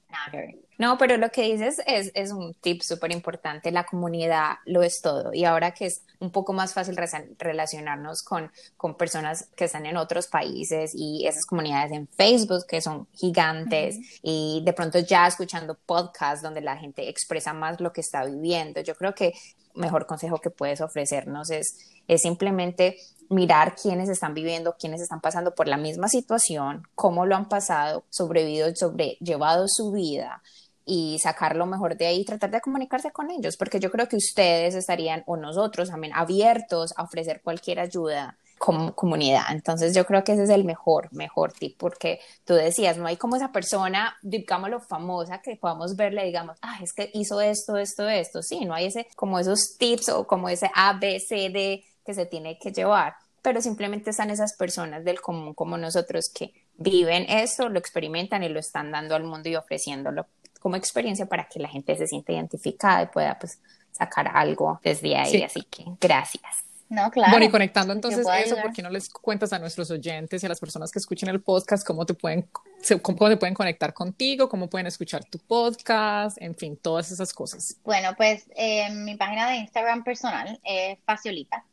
No, 0.78 0.98
pero 0.98 1.16
lo 1.16 1.30
que 1.30 1.42
dices 1.42 1.80
es, 1.86 2.10
es 2.14 2.32
un 2.32 2.54
tip 2.54 2.82
súper 2.82 3.12
importante. 3.12 3.70
La 3.70 3.84
comunidad 3.84 4.56
lo 4.66 4.82
es 4.82 5.00
todo. 5.00 5.32
Y 5.32 5.44
ahora 5.44 5.72
que 5.72 5.86
es 5.86 6.02
un 6.18 6.30
poco 6.30 6.52
más 6.52 6.74
fácil 6.74 6.96
relacionarnos 7.38 8.22
con, 8.22 8.50
con 8.76 8.96
personas 8.96 9.48
que 9.56 9.64
están 9.64 9.86
en 9.86 9.96
otros 9.96 10.26
países 10.26 10.92
y 10.94 11.26
esas 11.26 11.46
comunidades 11.46 11.92
en 11.92 12.08
Facebook 12.08 12.66
que 12.68 12.80
son 12.80 13.06
gigantes 13.12 13.96
y 14.22 14.62
de 14.64 14.72
pronto 14.72 14.98
ya 14.98 15.26
escuchando 15.26 15.78
podcasts 15.86 16.42
donde 16.42 16.60
la 16.60 16.76
gente 16.76 17.08
expresa 17.08 17.52
más 17.52 17.80
lo 17.80 17.92
que 17.92 18.02
está 18.02 18.24
viviendo. 18.24 18.80
Yo 18.80 18.94
creo 18.94 19.14
que 19.14 19.32
mejor 19.74 20.06
consejo 20.06 20.38
que 20.38 20.50
puedes 20.50 20.80
ofrecernos 20.80 21.50
es, 21.50 21.78
es 22.08 22.22
simplemente 22.22 22.98
mirar 23.32 23.74
quiénes 23.74 24.08
están 24.08 24.34
viviendo, 24.34 24.76
quiénes 24.78 25.00
están 25.00 25.20
pasando 25.20 25.54
por 25.54 25.68
la 25.68 25.76
misma 25.76 26.08
situación, 26.08 26.86
cómo 26.94 27.26
lo 27.26 27.36
han 27.36 27.48
pasado, 27.48 28.04
sobrevivido, 28.10 28.74
sobrellevado 28.74 29.66
su 29.68 29.92
vida 29.92 30.42
y 30.84 31.18
sacar 31.20 31.56
lo 31.56 31.66
mejor 31.66 31.96
de 31.96 32.06
ahí 32.06 32.20
y 32.20 32.24
tratar 32.24 32.50
de 32.50 32.60
comunicarse 32.60 33.12
con 33.12 33.30
ellos, 33.30 33.56
porque 33.56 33.80
yo 33.80 33.90
creo 33.90 34.08
que 34.08 34.16
ustedes 34.16 34.74
estarían 34.74 35.22
o 35.26 35.36
nosotros 35.36 35.90
también 35.90 36.12
abiertos 36.14 36.92
a 36.96 37.04
ofrecer 37.04 37.40
cualquier 37.42 37.80
ayuda 37.80 38.36
como 38.58 38.94
comunidad. 38.94 39.42
Entonces 39.50 39.92
yo 39.92 40.06
creo 40.06 40.22
que 40.22 40.32
ese 40.32 40.44
es 40.44 40.50
el 40.50 40.64
mejor, 40.64 41.12
mejor 41.12 41.52
tip, 41.52 41.76
porque 41.78 42.20
tú 42.44 42.54
decías, 42.54 42.96
no 42.96 43.06
hay 43.06 43.16
como 43.16 43.34
esa 43.34 43.50
persona, 43.50 44.16
digámoslo, 44.22 44.80
famosa 44.80 45.42
que 45.42 45.56
podamos 45.56 45.96
verle 45.96 46.24
digamos, 46.24 46.58
ah, 46.62 46.78
es 46.80 46.92
que 46.92 47.10
hizo 47.12 47.40
esto, 47.40 47.76
esto, 47.76 48.08
esto. 48.08 48.40
Sí, 48.42 48.64
no 48.64 48.74
hay 48.74 48.86
ese, 48.86 49.08
como 49.16 49.40
esos 49.40 49.76
tips 49.78 50.10
o 50.10 50.26
como 50.28 50.48
ese 50.48 50.70
A, 50.74 50.92
B, 50.92 51.18
C, 51.18 51.50
D 51.50 51.84
que 52.04 52.14
se 52.14 52.26
tiene 52.26 52.58
que 52.58 52.72
llevar 52.72 53.14
pero 53.42 53.60
simplemente 53.60 54.10
están 54.10 54.30
esas 54.30 54.54
personas 54.54 55.04
del 55.04 55.20
común 55.20 55.52
como 55.52 55.76
nosotros 55.76 56.30
que 56.30 56.54
viven 56.76 57.26
eso, 57.28 57.68
lo 57.68 57.78
experimentan 57.78 58.42
y 58.44 58.48
lo 58.48 58.60
están 58.60 58.92
dando 58.92 59.16
al 59.16 59.24
mundo 59.24 59.48
y 59.48 59.56
ofreciéndolo 59.56 60.26
como 60.60 60.76
experiencia 60.76 61.26
para 61.26 61.48
que 61.48 61.58
la 61.58 61.68
gente 61.68 61.96
se 61.96 62.06
sienta 62.06 62.32
identificada 62.32 63.02
y 63.02 63.06
pueda 63.06 63.36
pues 63.38 63.58
sacar 63.90 64.30
algo 64.32 64.80
desde 64.84 65.16
ahí. 65.16 65.42
Así 65.42 65.62
que 65.62 65.84
gracias. 66.00 66.64
No, 66.88 67.10
claro. 67.10 67.30
Bueno, 67.32 67.46
y 67.46 67.50
conectando 67.50 67.92
entonces 67.92 68.26
eso, 68.44 68.54
¿por 68.56 68.72
qué 68.72 68.82
no 68.82 68.90
les 68.90 69.08
cuentas 69.08 69.52
a 69.54 69.58
nuestros 69.58 69.90
oyentes 69.90 70.42
y 70.42 70.46
a 70.46 70.48
las 70.48 70.60
personas 70.60 70.92
que 70.92 70.98
escuchen 70.98 71.30
el 71.30 71.40
podcast 71.40 71.86
cómo 71.86 72.04
te 72.04 72.12
pueden, 72.12 72.46
cómo 73.00 73.28
te 73.30 73.38
pueden 73.38 73.54
conectar 73.54 73.94
contigo, 73.94 74.48
cómo 74.48 74.68
pueden 74.68 74.86
escuchar 74.86 75.24
tu 75.24 75.38
podcast, 75.38 76.36
en 76.40 76.54
fin, 76.54 76.76
todas 76.76 77.10
esas 77.10 77.32
cosas? 77.32 77.76
Bueno, 77.82 78.10
pues 78.14 78.44
eh, 78.54 78.90
mi 78.90 79.16
página 79.16 79.48
de 79.48 79.56
Instagram 79.56 80.04
personal 80.04 80.60
es 80.62 80.98
Faciolita. 81.06 81.64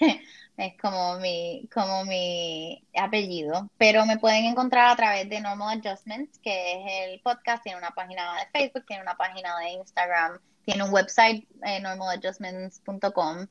es 0.56 0.76
como 0.80 1.18
mi, 1.18 1.68
como 1.72 2.04
mi 2.04 2.86
apellido, 2.94 3.70
pero 3.78 4.06
me 4.06 4.18
pueden 4.18 4.44
encontrar 4.44 4.90
a 4.90 4.96
través 4.96 5.28
de 5.28 5.40
Normal 5.40 5.78
Adjustments, 5.78 6.38
que 6.38 6.72
es 6.72 7.10
el 7.10 7.20
podcast, 7.20 7.62
tiene 7.62 7.78
una 7.78 7.90
página 7.92 8.36
de 8.36 8.46
Facebook, 8.52 8.84
tiene 8.86 9.02
una 9.02 9.16
página 9.16 9.58
de 9.58 9.70
Instagram, 9.70 10.38
tiene 10.64 10.84
un 10.84 10.92
website, 10.92 11.46
eh, 11.64 11.80
normaladjustments.com. 11.80 13.46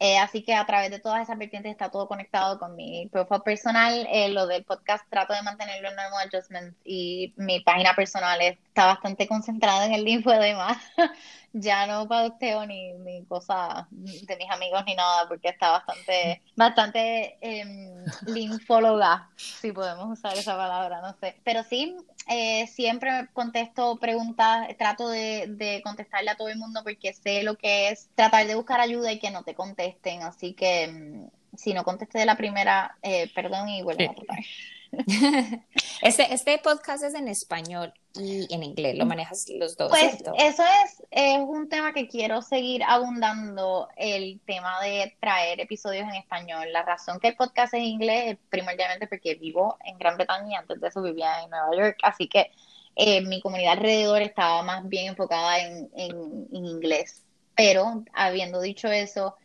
Eh, 0.00 0.18
así 0.18 0.42
que 0.42 0.54
a 0.54 0.66
través 0.66 0.90
de 0.90 0.98
todas 0.98 1.22
esas 1.22 1.38
vertientes 1.38 1.70
está 1.70 1.90
todo 1.90 2.08
conectado 2.08 2.58
con 2.58 2.74
mi 2.74 3.08
profile 3.12 3.40
personal. 3.40 4.06
Eh, 4.10 4.28
lo 4.30 4.46
del 4.46 4.64
podcast 4.64 5.08
trato 5.08 5.32
de 5.32 5.42
mantenerlo 5.42 5.88
en 5.88 5.96
Normal 5.96 6.28
Adjustments 6.28 6.76
y 6.84 7.32
mi 7.36 7.60
página 7.60 7.94
personal 7.94 8.40
está 8.40 8.86
bastante 8.86 9.28
concentrada 9.28 9.86
en 9.86 9.94
el 9.94 10.04
linfodema. 10.04 10.80
ya 11.54 11.86
no 11.86 12.08
pauteo 12.08 12.66
ni, 12.66 12.92
ni 12.94 13.24
cosas 13.26 13.86
de 13.90 14.36
mis 14.36 14.50
amigos 14.50 14.82
ni 14.86 14.96
nada 14.96 15.28
porque 15.28 15.48
está 15.48 15.70
bastante, 15.70 16.42
bastante 16.56 17.38
eh, 17.40 18.04
linfóloga, 18.26 19.30
si 19.36 19.70
podemos 19.70 20.18
usar 20.18 20.36
esa 20.36 20.56
palabra, 20.56 21.00
no 21.00 21.14
sé. 21.20 21.36
Pero 21.44 21.62
sí, 21.62 21.96
eh, 22.28 22.66
siempre 22.68 23.28
contesto 23.32 23.96
preguntas, 23.98 24.68
trato 24.78 25.08
de, 25.08 25.46
de, 25.48 25.82
contestarle 25.82 26.30
a 26.30 26.36
todo 26.36 26.48
el 26.48 26.58
mundo 26.58 26.80
porque 26.82 27.12
sé 27.12 27.42
lo 27.42 27.56
que 27.56 27.88
es 27.88 28.08
tratar 28.14 28.46
de 28.46 28.54
buscar 28.54 28.80
ayuda 28.80 29.12
y 29.12 29.18
que 29.18 29.30
no 29.30 29.42
te 29.42 29.54
contesten. 29.54 30.22
Así 30.22 30.54
que 30.54 30.88
mm, 30.88 31.56
si 31.56 31.74
no 31.74 31.84
contesté 31.84 32.18
de 32.18 32.26
la 32.26 32.36
primera, 32.36 32.96
eh, 33.02 33.30
perdón 33.34 33.68
y 33.68 33.82
vuelvo 33.82 34.10
a 34.10 34.14
tratar. 34.14 34.38
Este, 36.02 36.34
este 36.34 36.58
podcast 36.58 37.02
es 37.02 37.14
en 37.14 37.28
español 37.28 37.94
y 38.14 38.52
en 38.52 38.62
inglés, 38.62 38.96
lo 38.98 39.06
manejas 39.06 39.46
los 39.48 39.74
dos. 39.76 39.88
Pues 39.88 40.22
eso 40.36 40.62
es, 40.62 41.02
es 41.10 41.38
un 41.38 41.68
tema 41.70 41.94
que 41.94 42.08
quiero 42.08 42.42
seguir 42.42 42.82
abundando, 42.84 43.88
el 43.96 44.38
tema 44.44 44.82
de 44.82 45.16
traer 45.18 45.60
episodios 45.60 46.04
en 46.04 46.16
español. 46.16 46.70
La 46.72 46.82
razón 46.82 47.18
que 47.20 47.28
el 47.28 47.36
podcast 47.36 47.72
es 47.72 47.80
en 47.80 47.86
inglés 47.86 48.32
es 48.32 48.38
primordialmente 48.50 49.06
porque 49.06 49.34
vivo 49.36 49.78
en 49.82 49.96
Gran 49.96 50.16
Bretaña 50.16 50.50
y 50.50 50.54
antes 50.54 50.78
de 50.78 50.88
eso 50.88 51.00
vivía 51.00 51.42
en 51.42 51.50
Nueva 51.50 51.74
York, 51.74 51.98
así 52.02 52.28
que 52.28 52.50
eh, 52.96 53.22
mi 53.22 53.40
comunidad 53.40 53.72
alrededor 53.72 54.20
estaba 54.20 54.62
más 54.62 54.86
bien 54.86 55.08
enfocada 55.08 55.58
en, 55.60 55.90
en 55.94 56.66
inglés. 56.66 57.22
Pero 57.56 58.04
habiendo 58.12 58.60
dicho 58.60 58.88
eso, 58.88 59.36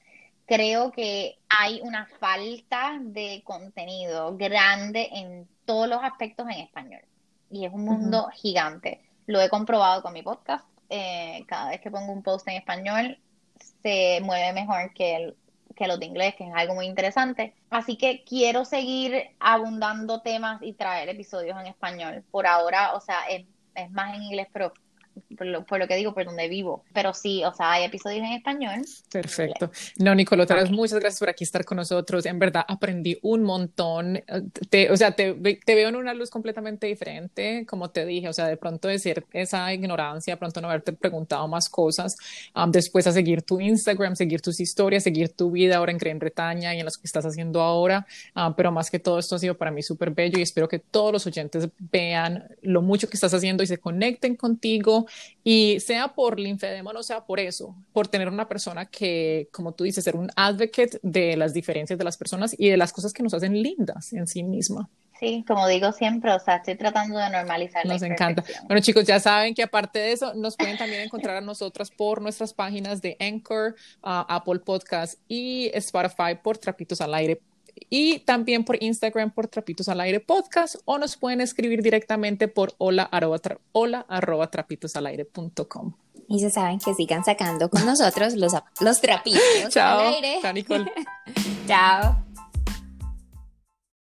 creo 0.50 0.91
que 0.91 1.38
hay 1.47 1.80
una 1.84 2.08
falta 2.20 2.97
de 3.00 3.43
contenido 3.45 4.36
grande 4.36 5.08
en 5.12 5.47
todos 5.64 5.88
los 5.88 6.04
aspectos 6.04 6.47
en 6.47 6.62
español. 6.62 7.02
Y 7.52 7.66
es 7.66 7.72
un 7.72 7.86
mundo 7.86 8.30
gigante. 8.34 9.00
Lo 9.28 9.39
he 9.39 9.47
comprobado 9.47 10.02
con 10.02 10.12
mi 10.12 10.24
podcast. 10.24 10.66
Eh, 10.89 11.45
cada 11.47 11.70
vez 11.70 11.82
que 11.82 11.91
pongo 11.91 12.12
un 12.12 12.24
post 12.24 12.47
en 12.47 12.56
español, 12.56 13.20
se 13.84 14.22
mueve 14.24 14.52
mejor 14.54 14.91
que, 14.95 15.16
el, 15.16 15.38
que 15.76 15.86
los 15.86 16.00
de 16.00 16.08
inglés, 16.08 16.34
que 16.36 16.47
es 16.47 16.54
algo 16.56 16.74
muy 16.74 16.88
interesante. 16.88 17.54
Así 17.70 17.95
que 17.95 18.24
quiero 18.24 18.66
seguir 18.66 19.30
abundando 19.39 20.22
temas 20.22 20.64
y 20.64 20.74
traer 20.74 21.10
episodios 21.10 21.60
en 21.60 21.68
español. 21.68 22.24
Por 22.32 22.47
ahora, 22.47 22.95
o 22.95 23.02
sea, 23.02 23.20
es, 23.30 23.45
es 23.76 23.91
más 23.91 24.16
en 24.16 24.24
inglés, 24.24 24.47
pero 24.52 24.74
por 25.38 25.80
lo, 25.80 25.88
que 25.88 25.95
digo, 25.95 26.13
por 26.13 26.26
donde 26.26 26.47
vivo. 26.47 26.84
Pero 26.93 27.13
sí, 27.13 27.43
o 27.43 27.53
sea, 27.53 27.74
hay 27.74 27.86
episodios 27.86 28.26
en 28.26 28.34
español. 28.34 28.86
Perfecto. 29.11 29.72
No, 29.97 30.15
Nicolo, 30.15 30.43
otra 30.43 30.57
vez 30.57 30.72
muchas 30.72 30.99
gracias 30.99 31.20
por 31.20 31.30
aquí 31.30 31.43
estar 31.43 31.65
con 31.65 31.78
nosotros. 31.78 32.26
En 32.26 32.39
verdad, 32.39 32.65
aprendí 32.67 33.17
un 33.22 33.43
montón. 33.43 34.22
Te, 34.70 34.91
o 34.91 34.97
sea, 34.97 35.11
te, 35.11 35.34
te, 35.34 35.76
veo 35.76 35.89
en 35.89 35.95
una 35.95 36.13
luz 36.13 36.30
completamente 36.30 36.88
diferente, 36.88 37.65
como 37.67 37.89
te 37.89 38.05
dije, 38.05 38.30
o 38.30 38.34
sea, 38.34 38.47
de 38.47 38.57
pronto 38.57 38.88
decir 38.88 39.26
esa 39.34 39.74
ignorancia, 39.74 40.34
de 40.34 40.38
pronto 40.38 40.61
no 40.61 40.67
haberte 40.67 40.93
preguntado 40.93 41.47
más 41.47 41.70
cosas, 41.70 42.17
um, 42.55 42.72
después 42.72 43.07
a 43.07 43.11
seguir 43.11 43.41
tu 43.41 43.59
Instagram, 43.59 44.15
seguir 44.15 44.41
tus 44.41 44.59
historias, 44.59 45.03
seguir 45.03 45.30
tu 45.30 45.51
vida 45.51 45.78
ahora 45.78 45.91
en 45.91 45.97
Gran 45.97 46.20
Bretaña 46.20 46.76
y 46.76 46.80
en 46.80 46.86
lo 46.86 46.91
que 46.91 46.97
estás 47.03 47.26
haciendo 47.26 47.61
ahora. 47.61 48.05
Um, 48.36 48.53
pero 48.53 48.72
más 48.72 48.89
que 48.89 48.99
todo 48.99 49.20
esto 49.20 49.36
ha 49.36 49.39
sido 49.39 49.55
para 49.55 49.72
mí 49.72 49.82
súper 49.82 50.11
bello 50.11 50.39
y 50.39 50.41
espero 50.41 50.67
que 50.67 50.80
todos 50.80 51.11
los 51.11 51.26
oyentes 51.28 51.67
vean 51.91 52.47
lo 52.61 52.82
mucho 52.82 53.09
que 53.09 53.15
estás 53.15 53.34
haciendo 53.34 53.63
y 53.63 53.67
se 53.67 53.78
conecten 53.78 54.36
contigo 54.36 55.07
y 55.43 55.80
sea 55.80 56.10
por 56.10 56.39
linfedema, 56.39 56.93
no 56.93 57.03
sea 57.03 57.26
por 57.26 57.39
eso, 57.39 57.76
por 57.93 58.07
tener 58.07 58.28
una 58.28 58.47
persona 58.47 58.86
que, 58.86 59.49
como 59.51 59.74
tú 59.74 59.84
dices, 59.84 60.03
ser 60.03 60.16
un 60.16 60.30
advocate 60.36 60.99
de 61.01 61.38
las 61.38 61.53
diferencias 61.53 61.97
de 61.97 62.05
las 62.05 62.18
personas 62.18 62.55
y 62.57 62.70
de 62.70 62.78
las 62.78 62.93
cosas 62.93 63.14
que 63.14 63.24
nos 63.24 63.34
hacen 63.34 63.62
lindas 63.62 64.14
en 64.14 64.28
sí 64.28 64.43
misma. 64.43 64.89
Sí, 65.20 65.43
como 65.45 65.68
digo 65.68 65.91
siempre, 65.91 66.32
o 66.32 66.39
sea, 66.39 66.57
estoy 66.57 66.76
tratando 66.76 67.20
de 67.20 67.30
normalizar. 67.30 67.86
Nos 67.86 68.01
encanta. 68.03 68.41
Bueno, 68.68 68.82
chicos, 68.82 69.03
ya 69.03 69.20
saben 69.20 69.53
que 69.53 69.64
aparte 69.64 69.99
de 69.99 70.14
eso, 70.14 70.34
nos 70.34 70.55
pueden 70.55 70.78
también 70.78 71.01
encontrar 71.01 71.36
a 71.36 71.41
nosotras 71.41 71.91
por 71.91 72.22
nuestras 72.22 72.53
páginas 72.53 73.01
de 73.01 73.18
Anchor, 73.20 73.76
uh, 74.01 74.24
Apple 74.30 74.60
Podcast 74.60 75.20
y 75.28 75.72
Spotify 75.74 76.36
por 76.41 76.57
Trapitos 76.57 77.01
al 77.01 77.14
Aire 77.16 77.41
y 77.89 78.19
también 78.19 78.63
por 78.63 78.81
Instagram 78.81 79.31
por 79.31 79.47
Trapitos 79.47 79.89
al 79.89 80.01
Aire 80.01 80.19
Podcast 80.19 80.75
o 80.85 80.97
nos 80.97 81.17
pueden 81.17 81.41
escribir 81.41 81.81
directamente 81.81 82.47
por 82.47 82.73
hola 82.77 83.03
arroba, 83.03 83.39
hola 83.71 84.05
arroba 84.07 84.49
trapitosalaire.com. 84.51 85.93
Y 86.27 86.39
se 86.39 86.51
saben 86.51 86.77
que 86.79 86.93
sigan 86.93 87.25
sacando 87.25 87.69
con 87.69 87.83
nosotros 87.85 88.35
los, 88.35 88.53
los 88.81 89.01
trapitos 89.01 89.41
Chao. 89.69 89.99
al 89.99 90.13
aire. 90.13 90.39
Chao, 90.41 90.53
Nicole. 90.53 90.91
Chao. 91.67 92.28